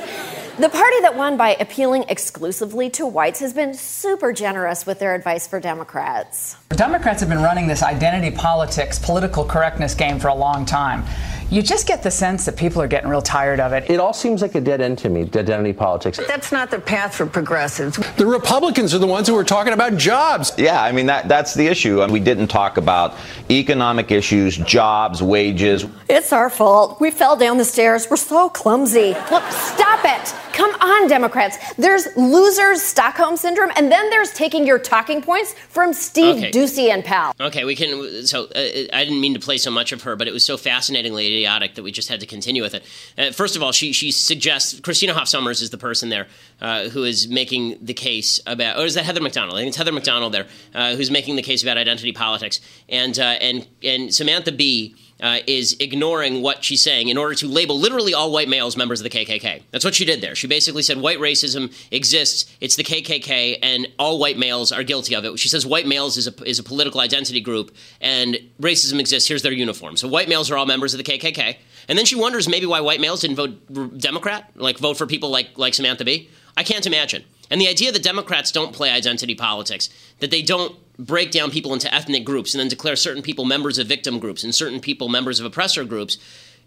The 0.59 0.67
party 0.67 0.99
that 1.03 1.15
won 1.15 1.37
by 1.37 1.55
appealing 1.57 2.03
exclusively 2.09 2.89
to 2.89 3.07
whites 3.07 3.39
has 3.39 3.53
been 3.53 3.73
super 3.73 4.33
generous 4.33 4.85
with 4.85 4.99
their 4.99 5.15
advice 5.15 5.47
for 5.47 5.57
Democrats. 5.61 6.57
Democrats 6.71 7.21
have 7.21 7.29
been 7.29 7.41
running 7.41 7.65
this 7.65 7.81
identity 7.81 8.29
politics, 8.35 8.99
political 8.99 9.45
correctness 9.45 9.95
game 9.95 10.19
for 10.19 10.27
a 10.27 10.35
long 10.35 10.65
time. 10.65 11.05
You 11.51 11.63
just 11.63 11.87
get 11.87 12.03
the 12.03 12.11
sense 12.11 12.45
that 12.45 12.55
people 12.55 12.79
are 12.79 12.87
getting 12.87 13.09
real 13.09 13.23
tired 13.23 13.59
of 13.59 13.73
it. 13.73 13.89
It 13.89 13.99
all 13.99 14.13
seems 14.13 14.43
like 14.43 14.53
a 14.53 14.61
dead 14.61 14.81
end 14.81 14.99
to 14.99 15.09
me, 15.09 15.21
identity 15.21 15.73
politics. 15.73 16.19
That's 16.27 16.51
not 16.51 16.69
the 16.69 16.77
path 16.79 17.15
for 17.15 17.25
progressives. 17.25 17.97
The 18.17 18.25
Republicans 18.27 18.93
are 18.93 18.99
the 18.99 19.07
ones 19.07 19.27
who 19.27 19.35
are 19.35 19.43
talking 19.43 19.73
about 19.73 19.97
jobs. 19.97 20.51
Yeah, 20.59 20.81
I 20.81 20.91
mean 20.91 21.07
that 21.07 21.27
that's 21.27 21.55
the 21.55 21.65
issue. 21.65 22.03
And 22.03 22.13
we 22.13 22.19
didn't 22.19 22.49
talk 22.49 22.77
about 22.77 23.15
economic 23.49 24.11
issues, 24.11 24.57
jobs, 24.57 25.23
wages. 25.23 25.85
It's 26.07 26.31
our 26.31 26.51
fault. 26.51 27.01
We 27.01 27.09
fell 27.09 27.35
down 27.35 27.57
the 27.57 27.65
stairs. 27.65 28.07
We're 28.11 28.17
so 28.17 28.49
clumsy. 28.49 29.15
Look, 29.31 29.43
stop 29.51 30.01
it. 30.03 30.35
Come 30.53 30.71
on, 30.81 31.07
Democrats. 31.07 31.57
There's 31.75 32.05
losers 32.15 32.81
Stockholm 32.81 33.37
syndrome, 33.37 33.71
and 33.75 33.91
then 33.91 34.09
there's 34.09 34.33
taking 34.33 34.67
your 34.67 34.77
talking 34.77 35.21
points 35.21 35.53
from 35.69 35.93
Steve 35.93 36.37
Okay. 36.37 36.51
Doocy 36.51 36.89
and 36.89 37.03
Pal. 37.03 37.33
Okay, 37.39 37.63
we 37.65 37.75
can. 37.75 38.27
So 38.27 38.43
uh, 38.43 38.59
I 38.93 39.03
didn't 39.05 39.21
mean 39.21 39.33
to 39.33 39.39
play 39.39 39.57
so 39.57 39.71
much 39.71 39.91
of 39.93 40.03
her, 40.03 40.15
but 40.15 40.27
it 40.27 40.33
was 40.33 40.45
so 40.45 40.57
fascinatingly 40.57 41.38
idiotic 41.39 41.75
that 41.75 41.83
we 41.83 41.91
just 41.91 42.09
had 42.09 42.19
to 42.19 42.25
continue 42.25 42.61
with 42.61 42.73
it. 42.73 42.83
Uh, 43.17 43.31
first 43.31 43.55
of 43.55 43.63
all, 43.63 43.71
she 43.71 43.93
she 43.93 44.11
suggests 44.11 44.79
Christina 44.81 45.13
Hoff 45.13 45.27
Sommers 45.27 45.61
is 45.61 45.69
the 45.69 45.77
person 45.77 46.09
there 46.09 46.27
uh, 46.61 46.89
who 46.89 47.03
is 47.03 47.27
making 47.27 47.77
the 47.81 47.93
case 47.93 48.39
about, 48.45 48.77
Oh, 48.77 48.83
is 48.83 48.93
that 48.95 49.05
Heather 49.05 49.21
Mac 49.21 49.31
Donald? 49.31 49.55
I 49.55 49.61
think 49.61 49.69
it's 49.69 49.77
Heather 49.77 49.91
Mac 49.91 50.03
Donald 50.03 50.33
there 50.33 50.47
uh, 50.73 50.95
who's 50.95 51.11
making 51.11 51.35
the 51.35 51.41
case 51.41 51.63
about 51.63 51.77
identity 51.77 52.11
politics, 52.11 52.59
and 52.87 53.17
uh, 53.17 53.23
and 53.23 53.67
and 53.83 54.13
Samantha 54.13 54.51
Bee. 54.51 54.95
Uh, 55.21 55.39
is 55.47 55.75
ignoring 55.81 56.41
what 56.41 56.63
she's 56.63 56.81
saying 56.81 57.09
in 57.09 57.17
order 57.17 57.35
to 57.35 57.45
label 57.45 57.77
literally 57.77 58.13
all 58.13 58.31
white 58.31 58.47
males 58.47 58.77
members 58.77 59.01
of 59.01 59.03
the 59.03 59.09
KKK. 59.09 59.63
That's 59.69 59.83
what 59.83 59.93
she 59.93 60.05
did 60.05 60.21
there. 60.21 60.33
She 60.33 60.47
basically 60.47 60.81
said 60.81 60.97
white 60.97 61.19
racism 61.19 61.73
exists. 61.91 62.49
It's 62.61 62.77
the 62.77 62.85
KKK, 62.85 63.59
and 63.61 63.89
all 63.99 64.17
white 64.17 64.37
males 64.37 64.71
are 64.71 64.81
guilty 64.81 65.15
of 65.15 65.25
it. 65.25 65.37
She 65.37 65.49
says 65.49 65.65
white 65.65 65.85
males 65.85 66.15
is 66.15 66.27
a, 66.27 66.43
is 66.45 66.57
a 66.57 66.63
political 66.63 67.01
identity 67.01 67.41
group, 67.41 67.75
and 67.99 68.37
racism 68.61 68.97
exists. 68.97 69.27
Here's 69.27 69.41
their 69.41 69.51
uniform. 69.51 69.97
So 69.97 70.07
white 70.07 70.29
males 70.29 70.49
are 70.51 70.57
all 70.57 70.65
members 70.65 70.93
of 70.93 71.03
the 71.03 71.03
KKK. 71.03 71.57
And 71.89 71.97
then 71.97 72.05
she 72.05 72.15
wonders 72.15 72.47
maybe 72.47 72.65
why 72.67 72.79
white 72.79 73.01
males 73.01 73.19
didn't 73.21 73.35
vote 73.35 73.99
Democrat, 73.99 74.51
like 74.55 74.77
vote 74.77 74.97
for 74.97 75.05
people 75.05 75.31
like 75.31 75.57
like 75.57 75.73
Samantha 75.73 76.05
Bee. 76.05 76.29
I 76.55 76.63
can't 76.63 76.85
imagine. 76.87 77.23
And 77.49 77.59
the 77.59 77.67
idea 77.67 77.91
that 77.91 78.03
Democrats 78.03 78.51
don't 78.51 78.73
play 78.73 78.91
identity 78.91 79.35
politics, 79.35 79.89
that 80.19 80.29
they 80.29 80.41
don't 80.41 80.75
break 80.99 81.31
down 81.31 81.49
people 81.49 81.73
into 81.73 81.91
ethnic 81.93 82.25
groups 82.25 82.53
and 82.53 82.59
then 82.59 82.67
declare 82.67 82.97
certain 82.97 83.23
people 83.23 83.45
members 83.45 83.77
of 83.79 83.87
victim 83.87 84.19
groups 84.19 84.43
and 84.43 84.53
certain 84.53 84.81
people 84.81 85.07
members 85.07 85.39
of 85.39 85.45
oppressor 85.45 85.85
groups, 85.85 86.17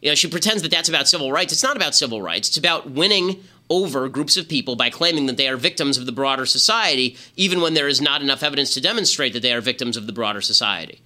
you 0.00 0.08
know, 0.10 0.14
she 0.14 0.26
pretends 0.26 0.62
that 0.62 0.70
that's 0.70 0.88
about 0.88 1.06
civil 1.06 1.30
rights. 1.30 1.52
It's 1.52 1.62
not 1.62 1.76
about 1.76 1.94
civil 1.94 2.22
rights. 2.22 2.48
It's 2.48 2.56
about 2.56 2.90
winning 2.90 3.44
over 3.70 4.08
groups 4.08 4.36
of 4.36 4.48
people 4.48 4.74
by 4.74 4.90
claiming 4.90 5.26
that 5.26 5.36
they 5.36 5.48
are 5.48 5.56
victims 5.56 5.96
of 5.96 6.06
the 6.06 6.12
broader 6.12 6.46
society, 6.46 7.16
even 7.36 7.60
when 7.60 7.74
there 7.74 7.88
is 7.88 8.00
not 8.00 8.22
enough 8.22 8.42
evidence 8.42 8.74
to 8.74 8.80
demonstrate 8.80 9.34
that 9.34 9.42
they 9.42 9.52
are 9.52 9.60
victims 9.60 9.96
of 9.96 10.06
the 10.06 10.12
broader 10.12 10.40
society. 10.40 11.00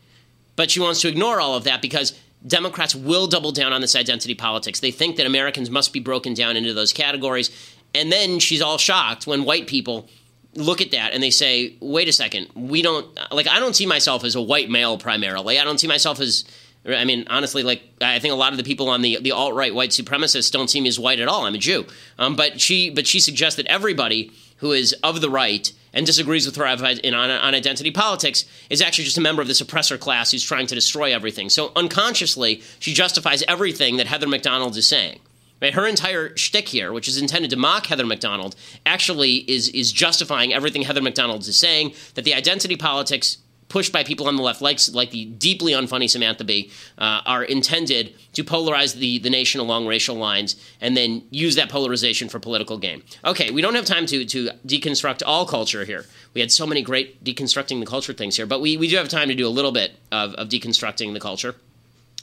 But 0.54 0.70
she 0.70 0.80
wants 0.80 1.00
to 1.02 1.08
ignore 1.08 1.40
all 1.40 1.54
of 1.54 1.64
that 1.64 1.82
because 1.82 2.18
Democrats 2.46 2.94
will 2.94 3.26
double 3.26 3.52
down 3.52 3.72
on 3.72 3.80
this 3.80 3.96
identity 3.96 4.34
politics. 4.34 4.80
They 4.80 4.90
think 4.90 5.16
that 5.16 5.26
Americans 5.26 5.68
must 5.68 5.92
be 5.92 6.00
broken 6.00 6.32
down 6.32 6.56
into 6.56 6.72
those 6.72 6.92
categories. 6.92 7.50
And 7.94 8.10
then 8.10 8.38
she's 8.38 8.62
all 8.62 8.78
shocked 8.78 9.26
when 9.26 9.44
white 9.44 9.66
people 9.66 10.08
look 10.56 10.80
at 10.80 10.90
that 10.92 11.12
and 11.12 11.22
they 11.22 11.30
say, 11.30 11.74
wait 11.80 12.08
a 12.08 12.12
second, 12.12 12.48
we 12.54 12.82
don't, 12.82 13.06
like, 13.32 13.48
I 13.48 13.60
don't 13.60 13.76
see 13.76 13.86
myself 13.86 14.24
as 14.24 14.34
a 14.34 14.42
white 14.42 14.70
male 14.70 14.98
primarily. 14.98 15.58
I 15.58 15.64
don't 15.64 15.78
see 15.78 15.86
myself 15.86 16.20
as, 16.20 16.44
I 16.86 17.04
mean, 17.04 17.26
honestly, 17.28 17.62
like, 17.62 17.82
I 18.00 18.18
think 18.18 18.32
a 18.32 18.36
lot 18.36 18.52
of 18.52 18.58
the 18.58 18.64
people 18.64 18.88
on 18.88 19.02
the, 19.02 19.18
the 19.20 19.32
alt 19.32 19.54
right 19.54 19.74
white 19.74 19.90
supremacists 19.90 20.50
don't 20.50 20.68
see 20.68 20.80
me 20.80 20.88
as 20.88 20.98
white 20.98 21.20
at 21.20 21.28
all. 21.28 21.46
I'm 21.46 21.54
a 21.54 21.58
Jew. 21.58 21.86
Um, 22.18 22.36
but 22.36 22.60
she, 22.60 22.90
but 22.90 23.06
she 23.06 23.20
suggests 23.20 23.56
that 23.56 23.66
everybody 23.66 24.32
who 24.58 24.72
is 24.72 24.92
of 25.02 25.20
the 25.20 25.30
right 25.30 25.72
and 25.92 26.06
disagrees 26.06 26.46
with 26.46 26.56
her 26.56 26.66
on, 26.66 26.84
on 26.84 27.54
identity 27.54 27.90
politics 27.90 28.44
is 28.70 28.82
actually 28.82 29.04
just 29.04 29.18
a 29.18 29.22
member 29.22 29.42
of 29.42 29.48
this 29.48 29.60
oppressor 29.60 29.98
class 29.98 30.30
who's 30.30 30.44
trying 30.44 30.66
to 30.66 30.74
destroy 30.74 31.14
everything. 31.14 31.48
So 31.48 31.72
unconsciously, 31.74 32.62
she 32.78 32.92
justifies 32.92 33.42
everything 33.48 33.96
that 33.96 34.06
Heather 34.06 34.28
Mac 34.28 34.42
Donald 34.42 34.76
is 34.76 34.86
saying. 34.86 35.20
Right? 35.60 35.74
Her 35.74 35.86
entire 35.86 36.36
shtick 36.36 36.68
here, 36.68 36.92
which 36.92 37.08
is 37.08 37.20
intended 37.20 37.50
to 37.50 37.56
mock 37.56 37.86
Heather 37.86 38.04
Mac 38.04 38.20
Donald, 38.20 38.56
actually 38.84 39.36
is 39.50 39.68
is 39.70 39.90
justifying 39.92 40.52
everything 40.52 40.82
Heather 40.82 41.02
Mac 41.02 41.14
Donald 41.14 41.40
is 41.42 41.58
saying. 41.58 41.94
That 42.14 42.24
the 42.24 42.34
identity 42.34 42.76
politics 42.76 43.38
pushed 43.68 43.92
by 43.92 44.04
people 44.04 44.28
on 44.28 44.36
the 44.36 44.42
left, 44.42 44.60
like 44.60 44.78
like 44.92 45.10
the 45.10 45.24
deeply 45.24 45.72
unfunny 45.72 46.08
Samantha 46.08 46.44
Bee, 46.44 46.70
uh, 46.98 47.22
are 47.26 47.42
intended 47.42 48.14
to 48.34 48.44
polarize 48.44 48.94
the 48.94 49.18
the 49.18 49.30
nation 49.30 49.60
along 49.60 49.86
racial 49.86 50.16
lines, 50.16 50.56
and 50.80 50.96
then 50.96 51.22
use 51.30 51.56
that 51.56 51.70
polarization 51.70 52.28
for 52.28 52.38
political 52.38 52.78
gain. 52.78 53.02
Okay, 53.24 53.50
we 53.50 53.62
don't 53.62 53.74
have 53.74 53.86
time 53.86 54.06
to 54.06 54.24
to 54.26 54.50
deconstruct 54.66 55.22
all 55.24 55.46
culture 55.46 55.84
here. 55.84 56.04
We 56.34 56.42
had 56.42 56.52
so 56.52 56.66
many 56.66 56.82
great 56.82 57.24
deconstructing 57.24 57.80
the 57.80 57.86
culture 57.86 58.12
things 58.12 58.36
here, 58.36 58.44
but 58.44 58.60
we, 58.60 58.76
we 58.76 58.88
do 58.88 58.96
have 58.96 59.08
time 59.08 59.28
to 59.28 59.34
do 59.34 59.48
a 59.48 59.48
little 59.48 59.72
bit 59.72 59.92
of, 60.12 60.34
of 60.34 60.50
deconstructing 60.50 61.14
the 61.14 61.20
culture. 61.20 61.54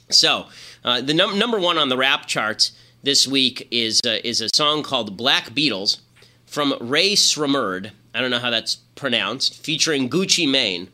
So, 0.08 0.46
uh, 0.84 1.00
the 1.00 1.14
num- 1.14 1.36
number 1.36 1.58
one 1.58 1.78
on 1.78 1.88
the 1.88 1.96
rap 1.96 2.26
charts 2.26 2.70
this 3.04 3.28
week 3.28 3.68
is 3.70 4.00
uh, 4.04 4.18
is 4.24 4.40
a 4.40 4.48
song 4.54 4.82
called 4.82 5.16
Black 5.16 5.50
Beatles 5.50 5.98
from 6.46 6.74
Rae 6.80 7.12
Sremmurd. 7.12 7.92
I 8.14 8.20
don't 8.20 8.30
know 8.30 8.38
how 8.38 8.50
that's 8.50 8.76
pronounced, 8.94 9.62
featuring 9.62 10.08
Gucci 10.08 10.50
Mane. 10.50 10.88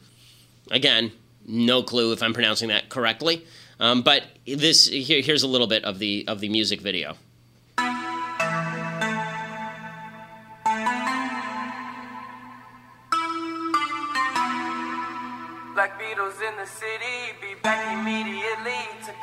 Again, 0.71 1.13
no 1.47 1.83
clue 1.83 2.13
if 2.13 2.23
I'm 2.23 2.35
pronouncing 2.35 2.69
that 2.69 2.89
correctly. 2.89 3.47
Um, 3.79 4.03
but 4.03 4.25
this 4.47 4.89
here, 4.89 5.23
here's 5.23 5.43
a 5.43 5.49
little 5.49 5.67
bit 5.67 5.85
of 5.85 5.99
the 5.99 6.25
of 6.29 6.41
the 6.41 6.49
music 6.49 6.81
video. 6.81 7.17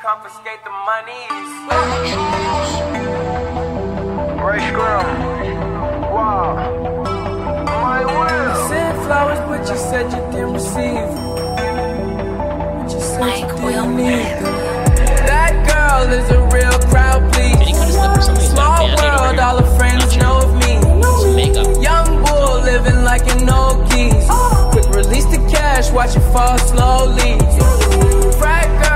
Confiscate 0.08 0.64
the 0.64 0.70
monies. 0.88 1.50
Ray 4.40 4.60
Scrum, 4.68 5.06
wow, 6.14 6.54
my 7.66 8.00
will. 8.06 8.48
You 8.48 8.68
sent 8.70 8.96
flowers, 9.04 9.40
but 9.40 9.68
you 9.68 9.76
said 9.76 10.04
you 10.10 10.22
didn't 10.32 10.54
receive. 10.54 11.08
But 12.78 12.88
you 12.90 13.00
said 13.00 13.38
you 13.38 13.48
didn't 13.68 13.96
need 13.96 14.28
them. 14.40 14.56
That 15.28 15.54
girl 15.68 16.10
is 16.18 16.30
a 16.30 16.40
real 16.56 16.78
crowd, 16.88 17.30
please. 17.34 17.58
Small 18.48 18.88
world, 18.96 19.38
all 19.38 19.62
her 19.62 19.76
friends 19.76 20.16
know 20.16 20.38
of 20.38 20.50
me. 20.56 20.72
Young 21.82 22.24
bull 22.24 22.62
living 22.62 23.04
like 23.04 23.26
an 23.36 23.50
old 23.50 23.90
geese. 23.90 24.26
Quick 24.72 24.88
release 24.88 25.26
the 25.26 25.46
cash, 25.52 25.90
watch 25.90 26.16
it 26.16 26.24
fall 26.32 26.56
slowly. 26.56 27.36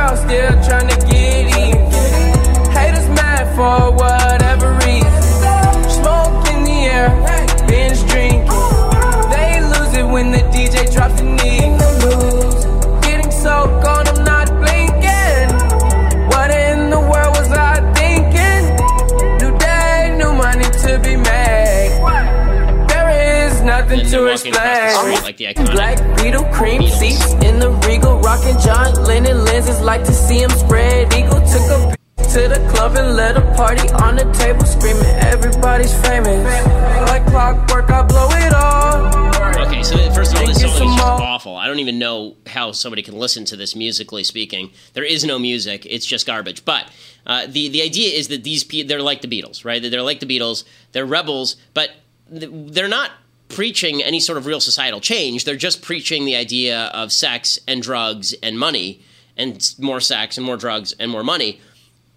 Girl 0.02 0.16
still 0.16 0.50
trying 0.64 0.88
to 0.88 0.96
get 1.06 1.46
in. 1.62 1.76
Haters 2.72 3.08
mad 3.10 3.46
for 3.54 3.94
whatever 3.94 4.72
reason. 4.82 5.22
Smoke 5.88 6.48
in 6.52 6.64
the 6.64 6.78
air, 6.90 7.08
binge 7.68 8.02
drinking. 8.10 8.42
They 9.30 9.60
lose 9.60 9.94
it 9.94 10.04
when 10.04 10.32
the 10.32 10.42
DJ 10.50 10.92
drops 10.92 11.20
the 11.20 11.26
knee. 11.38 11.78
Getting 13.02 13.30
so 13.30 13.80
gone, 13.84 14.01
to 24.12 24.26
explain. 24.26 25.22
like 25.22 25.36
the 25.38 25.46
iconic 25.46 25.72
Black 25.72 25.98
Beatle 26.18 26.52
cream 26.52 26.82
seats 26.88 27.32
in 27.44 27.58
the 27.58 27.70
Regal, 27.86 28.18
rocking 28.18 28.58
John 28.60 28.94
Lennon 29.04 29.44
lenses. 29.44 29.80
Like 29.80 30.04
to 30.04 30.12
see 30.12 30.42
him 30.42 30.50
spread 30.50 31.12
eagle. 31.14 31.40
Took 31.40 31.62
a 31.70 31.96
to 32.32 32.48
the 32.48 32.66
club 32.72 32.96
and 32.96 33.16
let 33.16 33.36
a 33.36 33.42
party 33.54 33.88
on 33.90 34.16
the 34.16 34.24
table, 34.32 34.64
screaming 34.64 35.04
everybody's 35.04 35.92
famous. 36.02 36.44
Like 37.08 37.26
clockwork, 37.26 37.90
I 37.90 38.02
blow 38.02 38.28
it 38.30 38.54
all. 38.54 39.66
Okay, 39.66 39.82
so 39.82 39.96
first 40.12 40.32
of 40.32 40.40
all, 40.40 40.46
this 40.46 40.60
song 40.60 40.70
is 40.70 40.78
just 40.78 41.02
awful. 41.02 41.56
I 41.56 41.66
don't 41.66 41.78
even 41.78 41.98
know 41.98 42.36
how 42.46 42.72
somebody 42.72 43.02
can 43.02 43.18
listen 43.18 43.44
to 43.46 43.56
this 43.56 43.76
musically 43.76 44.24
speaking. 44.24 44.70
There 44.94 45.04
is 45.04 45.24
no 45.24 45.38
music; 45.38 45.86
it's 45.86 46.06
just 46.06 46.26
garbage. 46.26 46.64
But 46.64 46.86
uh, 47.26 47.46
the 47.46 47.68
the 47.68 47.82
idea 47.82 48.16
is 48.16 48.28
that 48.28 48.44
these 48.44 48.64
pe- 48.64 48.82
they're 48.82 49.02
like 49.02 49.20
the 49.20 49.28
Beatles, 49.28 49.64
right? 49.64 49.82
They're 49.82 50.02
like 50.02 50.20
the 50.20 50.26
Beatles. 50.26 50.64
They're 50.92 51.06
rebels, 51.06 51.56
but 51.74 51.90
they're 52.30 52.88
not 52.88 53.10
preaching 53.52 54.02
any 54.02 54.18
sort 54.18 54.38
of 54.38 54.46
real 54.46 54.60
societal 54.60 55.00
change. 55.00 55.44
They're 55.44 55.56
just 55.56 55.82
preaching 55.82 56.24
the 56.24 56.36
idea 56.36 56.86
of 56.94 57.12
sex 57.12 57.58
and 57.68 57.82
drugs 57.82 58.32
and 58.42 58.58
money, 58.58 59.02
and 59.36 59.74
more 59.78 60.00
sex 60.00 60.36
and 60.36 60.44
more 60.44 60.56
drugs 60.56 60.92
and 60.98 61.10
more 61.10 61.22
money. 61.22 61.60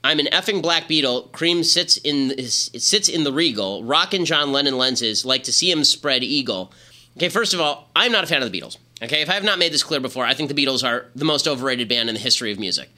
I'm 0.04 0.20
an 0.20 0.28
effing 0.28 0.62
black 0.62 0.84
Beatle. 0.88 1.32
Cream 1.32 1.64
sits 1.64 1.98
in 1.98 2.38
sits 2.48 3.10
in 3.10 3.24
the 3.24 3.34
regal. 3.34 3.84
Rockin' 3.84 4.26
John 4.26 4.52
Lennon 4.52 4.78
lenses. 4.78 5.26
Like 5.26 5.44
to 5.44 5.52
see 5.52 5.72
him 5.72 5.84
spread 5.84 6.24
eagle. 6.24 6.72
Okay, 7.18 7.30
first 7.30 7.54
of 7.54 7.60
all, 7.60 7.90
I'm 7.96 8.12
not 8.12 8.24
a 8.24 8.28
fan 8.28 8.44
of 8.44 8.52
the 8.52 8.60
Beatles. 8.60 8.78
Okay, 9.02 9.22
if 9.22 9.30
I 9.30 9.34
have 9.34 9.44
not 9.44 9.60
made 9.60 9.74
this 9.74 9.84
clear 9.84 10.00
before, 10.00 10.26
I 10.26 10.34
think 10.34 10.54
the 10.54 10.66
Beatles 10.66 10.88
are 10.88 11.08
the 11.16 11.26
most 11.26 11.48
overrated 11.48 11.90
band 11.90 12.10
in 12.10 12.16
the 12.16 12.22
history 12.22 12.52
of 12.52 12.60
music. 12.60 12.90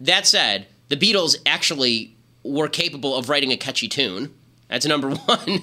That 0.00 0.26
said, 0.26 0.66
the 0.88 0.96
Beatles 0.96 1.36
actually 1.46 2.16
were 2.42 2.68
capable 2.68 3.14
of 3.14 3.28
writing 3.28 3.52
a 3.52 3.56
catchy 3.56 3.88
tune. 3.88 4.34
That's 4.68 4.86
number 4.86 5.10
one. 5.14 5.60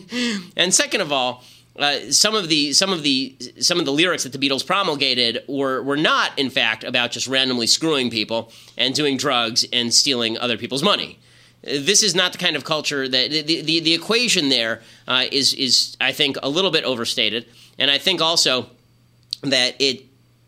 and 0.55 0.73
second 0.73 1.01
of 1.01 1.11
all, 1.11 1.43
uh, 1.81 2.11
some 2.11 2.35
of 2.35 2.47
the 2.47 2.73
some 2.73 2.93
of 2.93 3.01
the 3.01 3.35
some 3.59 3.79
of 3.79 3.85
the 3.85 3.91
lyrics 3.91 4.23
that 4.23 4.31
the 4.31 4.37
Beatles 4.37 4.65
promulgated 4.65 5.43
were 5.47 5.81
were 5.81 5.97
not, 5.97 6.37
in 6.37 6.51
fact, 6.51 6.83
about 6.83 7.11
just 7.11 7.27
randomly 7.27 7.65
screwing 7.65 8.11
people 8.11 8.51
and 8.77 8.93
doing 8.93 9.17
drugs 9.17 9.65
and 9.73 9.91
stealing 9.91 10.37
other 10.37 10.57
people's 10.57 10.83
money. 10.83 11.17
This 11.63 12.03
is 12.03 12.13
not 12.13 12.33
the 12.33 12.37
kind 12.37 12.55
of 12.55 12.63
culture 12.63 13.07
that 13.07 13.31
the 13.31 13.61
the, 13.61 13.79
the 13.79 13.93
equation 13.95 14.49
there 14.49 14.81
uh, 15.07 15.25
is 15.31 15.55
is 15.55 15.97
I 15.99 16.11
think 16.11 16.37
a 16.43 16.49
little 16.49 16.71
bit 16.71 16.83
overstated, 16.83 17.47
and 17.79 17.89
I 17.89 17.97
think 17.97 18.21
also 18.21 18.69
that 19.41 19.75
it 19.79 20.05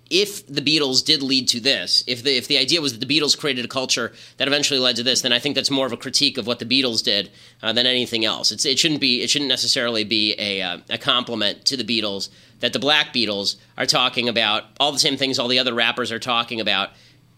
if 0.10 0.46
the 0.48 0.62
Beatles 0.62 1.04
did 1.04 1.24
lead 1.24 1.48
to 1.50 1.60
this, 1.60 2.04
if 2.08 2.24
the 2.24 2.38
if 2.38 2.48
the 2.48 2.58
idea 2.58 2.82
was 2.82 2.98
that 2.98 3.06
the 3.06 3.20
Beatles 3.20 3.38
created 3.38 3.66
a 3.66 3.68
culture 3.68 4.14
that 4.38 4.48
eventually 4.48 4.80
led 4.80 4.96
to 4.98 5.04
this, 5.04 5.22
then 5.22 5.34
I 5.34 5.40
think 5.40 5.56
that's 5.56 5.72
more 5.72 5.86
of 5.86 5.94
a 5.94 5.98
critique 5.98 6.38
of 6.38 6.46
what 6.46 6.60
the 6.60 6.66
Beatles 6.66 7.04
did 7.04 7.32
uh, 7.62 7.74
than 7.74 7.86
anything 7.88 8.26
else. 8.26 8.52
It's, 8.52 8.66
it 8.66 8.78
shouldn't 8.78 9.02
be 9.02 9.22
it 9.22 9.30
shouldn't 9.30 9.50
necessarily 9.50 10.04
be 10.04 10.36
a 10.38 10.62
uh, 10.62 10.78
a 10.90 10.98
compliment 10.98 11.66
to 11.66 11.78
the 11.78 11.84
Beatles 11.84 12.30
that 12.60 12.74
the 12.74 12.80
Black 12.80 13.14
Beatles 13.14 13.56
are 13.78 13.86
talking 13.86 14.30
about 14.30 14.66
all 14.80 14.92
the 14.92 15.00
same 15.00 15.18
things 15.18 15.40
all 15.40 15.48
the 15.48 15.60
other 15.60 15.74
rappers 15.74 16.12
are 16.12 16.20
talking 16.20 16.60
about. 16.60 16.90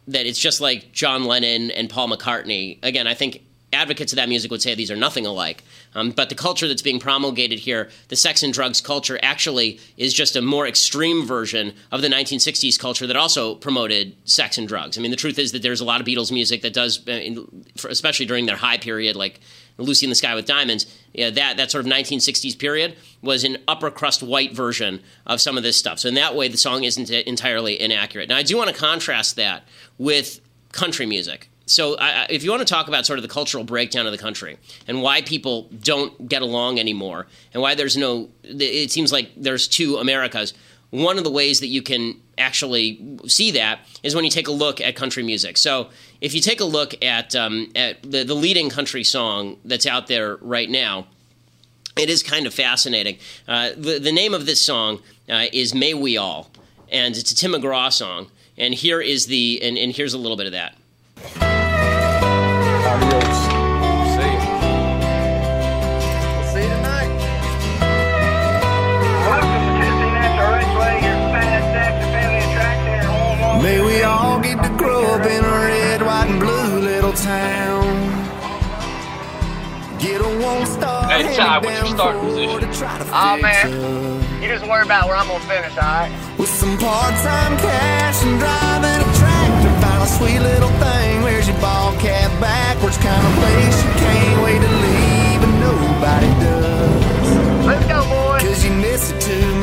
That 0.07 0.25
it's 0.25 0.39
just 0.39 0.61
like 0.61 0.91
John 0.91 1.23
Lennon 1.23 1.71
and 1.71 1.89
Paul 1.89 2.09
McCartney. 2.09 2.77
Again, 2.83 3.07
I 3.07 3.15
think 3.15 3.41
advocates 3.73 4.11
of 4.13 4.17
that 4.17 4.29
music 4.29 4.51
would 4.51 4.61
say 4.61 4.75
these 4.75 4.91
are 4.91 4.95
nothing 4.95 5.25
alike. 5.25 5.63
Um, 5.95 6.11
but 6.11 6.29
the 6.29 6.35
culture 6.35 6.67
that's 6.67 6.81
being 6.81 6.99
promulgated 6.99 7.59
here, 7.59 7.89
the 8.09 8.15
sex 8.15 8.43
and 8.43 8.53
drugs 8.53 8.81
culture, 8.81 9.17
actually 9.23 9.79
is 9.97 10.13
just 10.13 10.35
a 10.35 10.41
more 10.41 10.67
extreme 10.67 11.25
version 11.25 11.73
of 11.91 12.01
the 12.01 12.09
1960s 12.09 12.77
culture 12.77 13.07
that 13.07 13.15
also 13.15 13.55
promoted 13.55 14.15
sex 14.25 14.57
and 14.57 14.67
drugs. 14.67 14.97
I 14.97 15.01
mean, 15.01 15.11
the 15.11 15.17
truth 15.17 15.39
is 15.39 15.53
that 15.53 15.61
there's 15.61 15.81
a 15.81 15.85
lot 15.85 16.01
of 16.01 16.07
Beatles 16.07 16.31
music 16.31 16.61
that 16.61 16.73
does, 16.73 17.07
uh, 17.07 17.43
especially 17.89 18.25
during 18.25 18.45
their 18.45 18.57
high 18.57 18.77
period, 18.77 19.15
like 19.15 19.39
Lucy 19.77 20.05
in 20.05 20.09
the 20.09 20.15
Sky 20.15 20.35
with 20.35 20.45
Diamonds, 20.45 20.85
yeah, 21.13 21.29
that, 21.29 21.57
that 21.57 21.71
sort 21.71 21.85
of 21.85 21.91
1960s 21.91 22.57
period 22.57 22.95
was 23.21 23.43
an 23.43 23.57
upper 23.67 23.89
crust 23.89 24.21
white 24.21 24.53
version 24.53 25.01
of 25.25 25.41
some 25.41 25.57
of 25.57 25.63
this 25.63 25.77
stuff. 25.77 25.99
So 25.99 26.09
in 26.09 26.15
that 26.15 26.35
way, 26.35 26.47
the 26.47 26.57
song 26.57 26.83
isn't 26.83 27.09
entirely 27.09 27.79
inaccurate. 27.79 28.29
Now, 28.29 28.37
I 28.37 28.43
do 28.43 28.57
want 28.57 28.69
to 28.69 28.75
contrast 28.75 29.35
that 29.37 29.63
with 29.97 30.39
country 30.71 31.05
music. 31.05 31.49
So, 31.67 31.97
I, 31.97 32.27
if 32.29 32.43
you 32.43 32.51
want 32.51 32.61
to 32.61 32.71
talk 32.71 32.87
about 32.87 33.05
sort 33.07 33.17
of 33.17 33.23
the 33.23 33.29
cultural 33.29 33.63
breakdown 33.63 34.05
of 34.05 34.11
the 34.11 34.19
country 34.19 34.57
and 34.87 35.01
why 35.01 35.21
people 35.21 35.63
don't 35.79 36.27
get 36.29 36.43
along 36.43 36.79
anymore, 36.79 37.25
and 37.53 37.61
why 37.61 37.73
there's 37.73 37.97
no, 37.97 38.29
it 38.43 38.91
seems 38.91 39.11
like 39.11 39.31
there's 39.35 39.67
two 39.67 39.97
Americas. 39.97 40.53
One 40.91 41.17
of 41.17 41.23
the 41.23 41.31
ways 41.31 41.59
that 41.61 41.67
you 41.67 41.81
can 41.81 42.21
actually 42.37 43.17
see 43.27 43.49
that 43.51 43.79
is 44.03 44.13
when 44.13 44.23
you 44.23 44.29
take 44.29 44.47
a 44.47 44.51
look 44.51 44.79
at 44.79 44.95
country 44.95 45.23
music. 45.23 45.57
So, 45.57 45.89
if 46.21 46.35
you 46.35 46.41
take 46.41 46.61
a 46.61 46.65
look 46.65 47.03
at 47.03 47.35
um, 47.35 47.71
at 47.75 48.03
the, 48.03 48.23
the 48.23 48.35
leading 48.35 48.69
country 48.69 49.03
song 49.03 49.57
that's 49.65 49.87
out 49.87 50.05
there 50.05 50.35
right 50.37 50.69
now, 50.69 51.07
it 51.97 52.09
is 52.09 52.21
kind 52.21 52.45
of 52.45 52.53
fascinating. 52.53 53.17
Uh, 53.47 53.71
the, 53.75 53.97
the 53.97 54.11
name 54.11 54.35
of 54.35 54.45
this 54.45 54.61
song 54.61 55.01
uh, 55.27 55.45
is 55.51 55.73
May 55.73 55.95
We 55.95 56.15
All, 56.15 56.51
and 56.91 57.15
it's 57.15 57.31
a 57.31 57.35
Tim 57.35 57.53
McGraw 57.53 57.91
song. 57.91 58.27
And 58.57 58.73
here 58.73 59.01
is 59.01 59.25
the, 59.25 59.59
and, 59.61 59.77
and 59.77 59.91
here's 59.91 60.13
a 60.13 60.17
little 60.17 60.37
bit 60.37 60.45
of 60.45 60.53
that. 60.53 61.54
May 73.65 73.81
we 73.81 74.03
all 74.03 74.39
get 74.39 74.61
to 74.61 74.69
grow 74.77 75.01
up 75.15 75.25
in 75.25 75.43
a 75.43 75.55
red, 75.65 75.99
white, 76.03 76.29
and 76.29 76.39
blue 76.39 76.81
little 76.85 77.13
town. 77.13 77.97
Get 79.97 80.21
a 80.21 80.29
one 80.37 80.67
star. 80.67 81.09
Hey, 81.09 81.35
Ty, 81.35 81.57
what's 81.57 81.79
your 81.79 81.97
starting 81.97 82.21
position? 82.21 83.09
Oh 83.11 83.39
man, 83.41 84.21
You 84.39 84.49
just 84.49 84.67
worry 84.69 84.83
about 84.83 85.07
where 85.07 85.17
I'm 85.17 85.25
gonna 85.25 85.43
finish, 85.49 85.75
alright? 85.77 86.11
With 86.37 86.49
some 86.61 86.77
part-time 86.77 87.57
cash 87.57 88.21
and 88.21 88.37
driving 88.37 89.01
a 89.01 89.09
tractor, 89.17 89.73
find 89.81 90.03
a 90.03 90.09
sweet 90.13 90.41
little 90.45 90.73
thing. 90.77 91.23
Where's 91.23 91.47
your 91.47 91.57
ball 91.57 91.91
cap 91.97 92.29
backwards, 92.39 92.99
kind 92.99 93.25
of 93.25 93.33
place 93.33 93.77
you 93.83 93.91
can't 93.97 94.43
wait 94.45 94.61
to 94.61 94.73
leave, 94.85 95.41
and 95.41 95.55
nobody 95.59 96.29
does. 96.37 97.65
Let's 97.65 97.85
go, 97.87 98.05
boy. 98.13 98.37
Cause 98.45 98.63
you 98.63 98.73
miss 98.73 99.09
it 99.09 99.19
too 99.19 99.54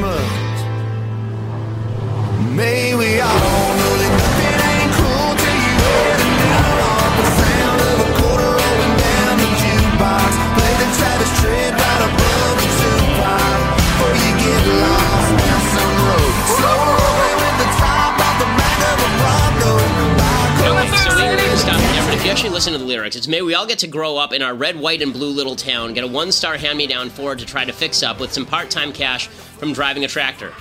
listen 22.63 22.75
to 22.75 22.79
the 22.79 22.85
lyrics, 22.85 23.17
it's 23.17 23.27
May 23.27 23.43
we 23.43 23.55
all 23.55 23.67
get 23.67 23.81
to 23.81 23.89
grow 23.89 24.17
up 24.17 24.33
in 24.33 24.41
our 24.41 24.55
red, 24.55 24.79
white, 24.79 25.03
and 25.03 25.13
blue 25.13 25.31
little 25.31 25.57
town, 25.57 25.95
get 25.95 26.05
a 26.05 26.07
one 26.07 26.31
star 26.31 26.57
hand 26.57 26.79
me 26.79 26.87
down 26.87 27.11
Ford 27.11 27.41
to 27.41 27.45
try 27.45 27.65
to 27.65 27.73
fix 27.73 28.05
up 28.05 28.21
with 28.21 28.33
some 28.33 28.47
part 28.47 28.71
time 28.71 28.93
cash 28.93 29.27
from 29.27 29.73
driving 29.73 30.05
a 30.05 30.09
tractor. 30.09 30.53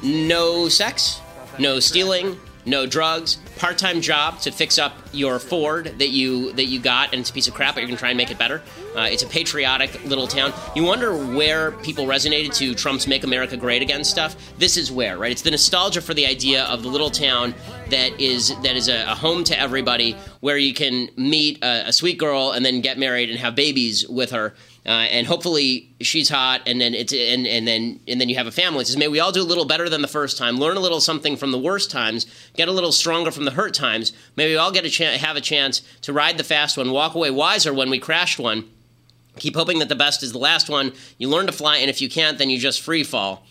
No 0.00 0.68
sex, 0.68 1.20
no 1.58 1.80
stealing, 1.80 2.38
no 2.66 2.84
drugs, 2.86 3.38
part 3.56 3.78
time 3.78 4.00
job 4.00 4.38
to 4.40 4.50
fix 4.50 4.78
up 4.78 4.92
your 5.12 5.38
Ford 5.38 5.86
that 5.98 6.10
you 6.10 6.52
that 6.52 6.66
you 6.66 6.78
got, 6.78 7.12
and 7.12 7.20
it's 7.20 7.30
a 7.30 7.32
piece 7.32 7.48
of 7.48 7.54
crap, 7.54 7.74
but 7.74 7.80
you're 7.80 7.88
gonna 7.88 7.98
try 7.98 8.10
and 8.10 8.18
make 8.18 8.30
it 8.30 8.38
better. 8.38 8.62
Uh, 8.94 9.08
it's 9.10 9.22
a 9.22 9.26
patriotic 9.26 10.04
little 10.04 10.26
town. 10.26 10.52
You 10.76 10.84
wonder 10.84 11.14
where 11.14 11.72
people 11.72 12.06
resonated 12.06 12.54
to 12.56 12.74
Trump's 12.74 13.06
"Make 13.06 13.24
America 13.24 13.56
Great 13.56 13.80
Again" 13.80 14.04
stuff. 14.04 14.36
This 14.58 14.76
is 14.76 14.92
where, 14.92 15.16
right? 15.16 15.32
It's 15.32 15.42
the 15.42 15.50
nostalgia 15.50 16.02
for 16.02 16.12
the 16.12 16.26
idea 16.26 16.64
of 16.64 16.82
the 16.82 16.88
little 16.88 17.10
town 17.10 17.54
that 17.88 18.20
is 18.20 18.54
that 18.62 18.76
is 18.76 18.88
a, 18.88 19.10
a 19.10 19.14
home 19.14 19.42
to 19.44 19.58
everybody, 19.58 20.16
where 20.40 20.58
you 20.58 20.74
can 20.74 21.08
meet 21.16 21.64
a, 21.64 21.88
a 21.88 21.92
sweet 21.92 22.18
girl 22.18 22.52
and 22.52 22.64
then 22.64 22.82
get 22.82 22.98
married 22.98 23.30
and 23.30 23.38
have 23.38 23.54
babies 23.54 24.06
with 24.06 24.32
her. 24.32 24.54
Uh, 24.86 25.06
and 25.10 25.26
hopefully 25.26 25.90
she's 26.00 26.30
hot, 26.30 26.62
and 26.66 26.80
then 26.80 26.94
it's 26.94 27.12
and, 27.12 27.46
and 27.46 27.68
then 27.68 28.00
and 28.08 28.18
then 28.18 28.30
you 28.30 28.36
have 28.36 28.46
a 28.46 28.50
family. 28.50 28.80
It 28.80 28.86
says, 28.86 28.96
may 28.96 29.08
we 29.08 29.20
all 29.20 29.30
do 29.30 29.42
a 29.42 29.44
little 29.44 29.66
better 29.66 29.90
than 29.90 30.00
the 30.00 30.08
first 30.08 30.38
time, 30.38 30.56
learn 30.56 30.78
a 30.78 30.80
little 30.80 31.00
something 31.00 31.36
from 31.36 31.52
the 31.52 31.58
worst 31.58 31.90
times, 31.90 32.24
get 32.56 32.66
a 32.66 32.72
little 32.72 32.90
stronger 32.90 33.30
from 33.30 33.44
the 33.44 33.50
hurt 33.50 33.74
times. 33.74 34.14
May 34.36 34.46
we 34.46 34.56
all 34.56 34.72
get 34.72 34.86
a 34.86 34.90
chance, 34.90 35.20
have 35.20 35.36
a 35.36 35.42
chance 35.42 35.82
to 36.02 36.14
ride 36.14 36.38
the 36.38 36.44
fast 36.44 36.78
one, 36.78 36.92
walk 36.92 37.14
away 37.14 37.30
wiser 37.30 37.74
when 37.74 37.90
we 37.90 37.98
crashed 37.98 38.38
one. 38.38 38.64
Keep 39.36 39.54
hoping 39.54 39.80
that 39.80 39.90
the 39.90 39.94
best 39.94 40.22
is 40.22 40.32
the 40.32 40.38
last 40.38 40.70
one. 40.70 40.92
You 41.18 41.28
learn 41.28 41.46
to 41.46 41.52
fly, 41.52 41.76
and 41.76 41.90
if 41.90 42.00
you 42.00 42.08
can't, 42.08 42.38
then 42.38 42.48
you 42.48 42.58
just 42.58 42.80
free 42.80 43.04
fall. 43.04 43.44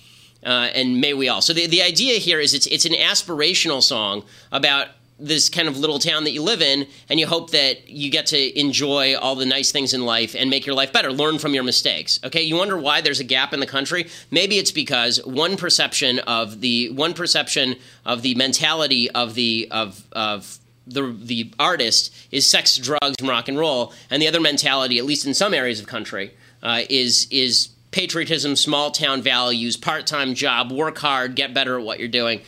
Uh, 0.44 0.70
and 0.74 1.00
may 1.00 1.14
we 1.14 1.30
all. 1.30 1.42
So 1.42 1.54
the 1.54 1.68
the 1.68 1.84
idea 1.84 2.18
here 2.18 2.40
is 2.40 2.56
it's 2.56 2.66
it's 2.68 2.86
an 2.86 2.94
aspirational 2.94 3.84
song 3.84 4.24
about 4.52 4.88
this 5.20 5.50
kind 5.50 5.68
of 5.68 5.78
little 5.78 6.00
town 6.00 6.24
that 6.24 6.32
you 6.32 6.42
live 6.42 6.62
in, 6.62 6.88
and 7.10 7.20
you 7.20 7.28
hope 7.28 7.52
that 7.52 7.90
you 7.90 8.10
get 8.10 8.28
to 8.28 8.60
enjoy 8.60 9.18
all 9.18 9.36
the 9.36 9.46
nice 9.46 9.72
things 9.72 9.94
in 9.94 10.06
life 10.06 10.36
and 10.38 10.50
make 10.50 10.66
your 10.66 10.76
life 10.76 10.94
better. 10.94 11.12
Learn 11.12 11.40
from 11.40 11.54
your 11.54 11.64
mistakes. 11.64 12.20
Okay, 12.24 12.42
you 12.42 12.56
wonder 12.56 12.78
why 12.78 13.02
there's 13.02 13.20
a 13.20 13.26
gap 13.26 13.54
in 13.54 13.60
the 13.60 13.68
country? 13.68 14.08
Maybe 14.32 14.58
it's 14.58 14.72
because 14.72 15.24
one 15.26 15.58
perception 15.58 16.20
of 16.20 16.62
the 16.62 16.90
one 16.92 17.14
perception 17.14 17.76
of 18.06 18.22
the 18.22 18.36
mentality 18.36 19.10
of 19.12 19.36
the 19.36 19.68
of 19.72 20.06
of 20.12 20.60
the 20.88 21.16
the 21.22 21.52
artist 21.60 22.14
is 22.32 22.50
sex, 22.50 22.78
drugs, 22.78 23.16
and 23.20 23.28
rock 23.28 23.48
and 23.48 23.58
roll, 23.58 23.94
and 24.10 24.22
the 24.22 24.28
other 24.28 24.40
mentality, 24.40 24.98
at 24.98 25.06
least 25.06 25.26
in 25.26 25.34
some 25.34 25.54
areas 25.54 25.80
of 25.80 25.88
country, 25.88 26.32
uh, 26.64 26.82
is 26.90 27.28
is 27.30 27.70
patriotism, 27.92 28.56
small 28.56 28.92
town 28.92 29.22
values, 29.22 29.76
part 29.78 30.06
time 30.06 30.34
job, 30.34 30.72
work 30.72 30.98
hard, 30.98 31.36
get 31.36 31.54
better 31.54 31.78
at 31.78 31.86
what 31.86 32.00
you're 32.00 32.08
doing. 32.08 32.42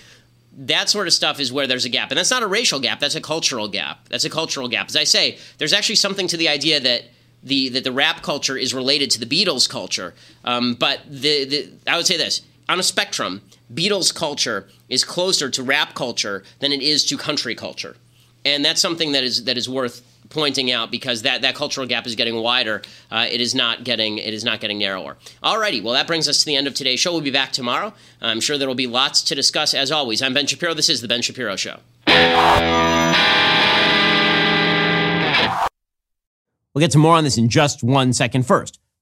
That 0.57 0.89
sort 0.89 1.07
of 1.07 1.13
stuff 1.13 1.39
is 1.39 1.51
where 1.51 1.67
there's 1.67 1.85
a 1.85 1.89
gap. 1.89 2.11
And 2.11 2.17
that's 2.17 2.31
not 2.31 2.43
a 2.43 2.47
racial 2.47 2.79
gap, 2.79 2.99
that's 2.99 3.15
a 3.15 3.21
cultural 3.21 3.67
gap. 3.67 4.09
That's 4.09 4.25
a 4.25 4.29
cultural 4.29 4.67
gap. 4.67 4.87
As 4.87 4.95
I 4.95 5.05
say, 5.05 5.37
there's 5.57 5.73
actually 5.73 5.95
something 5.95 6.27
to 6.27 6.37
the 6.37 6.49
idea 6.49 6.79
that 6.79 7.03
the 7.43 7.69
that 7.69 7.83
the 7.83 7.91
rap 7.91 8.21
culture 8.21 8.57
is 8.57 8.73
related 8.73 9.09
to 9.11 9.19
the 9.19 9.25
Beatles 9.25 9.69
culture. 9.69 10.13
Um, 10.43 10.75
but 10.75 11.01
the, 11.09 11.45
the 11.45 11.69
I 11.87 11.97
would 11.97 12.05
say 12.05 12.17
this 12.17 12.41
on 12.69 12.79
a 12.79 12.83
spectrum, 12.83 13.41
Beatles 13.73 14.13
culture 14.13 14.67
is 14.89 15.03
closer 15.03 15.49
to 15.49 15.63
rap 15.63 15.95
culture 15.95 16.43
than 16.59 16.71
it 16.71 16.81
is 16.81 17.05
to 17.05 17.17
country 17.17 17.55
culture, 17.55 17.95
and 18.45 18.63
that's 18.63 18.81
something 18.81 19.13
that 19.13 19.23
is 19.23 19.45
that 19.45 19.57
is 19.57 19.67
worth 19.67 20.05
pointing 20.31 20.71
out 20.71 20.89
because 20.91 21.21
that, 21.21 21.41
that 21.43 21.55
cultural 21.55 21.85
gap 21.85 22.07
is 22.07 22.15
getting 22.15 22.35
wider. 22.35 22.81
Uh, 23.11 23.27
it 23.29 23.41
is 23.41 23.53
not 23.53 23.83
getting 23.83 24.17
it 24.17 24.33
is 24.33 24.43
not 24.43 24.59
getting 24.59 24.79
narrower. 24.79 25.17
Alrighty, 25.43 25.83
well 25.83 25.93
that 25.93 26.07
brings 26.07 26.27
us 26.27 26.39
to 26.39 26.45
the 26.45 26.55
end 26.55 26.67
of 26.67 26.73
today's 26.73 26.99
show. 26.99 27.11
We'll 27.11 27.21
be 27.21 27.31
back 27.31 27.51
tomorrow. 27.51 27.93
I'm 28.21 28.39
sure 28.39 28.57
there 28.57 28.67
will 28.67 28.75
be 28.75 28.87
lots 28.87 29.21
to 29.23 29.35
discuss 29.35 29.73
as 29.73 29.91
always. 29.91 30.21
I'm 30.21 30.33
Ben 30.33 30.47
Shapiro. 30.47 30.73
This 30.73 30.89
is 30.89 31.01
the 31.01 31.07
Ben 31.07 31.21
Shapiro 31.21 31.55
Show. 31.55 31.77
We'll 36.73 36.79
get 36.79 36.91
to 36.91 36.97
more 36.97 37.15
on 37.15 37.23
this 37.25 37.37
in 37.37 37.49
just 37.49 37.83
one 37.83 38.13
second. 38.13 38.47
First, 38.47 38.79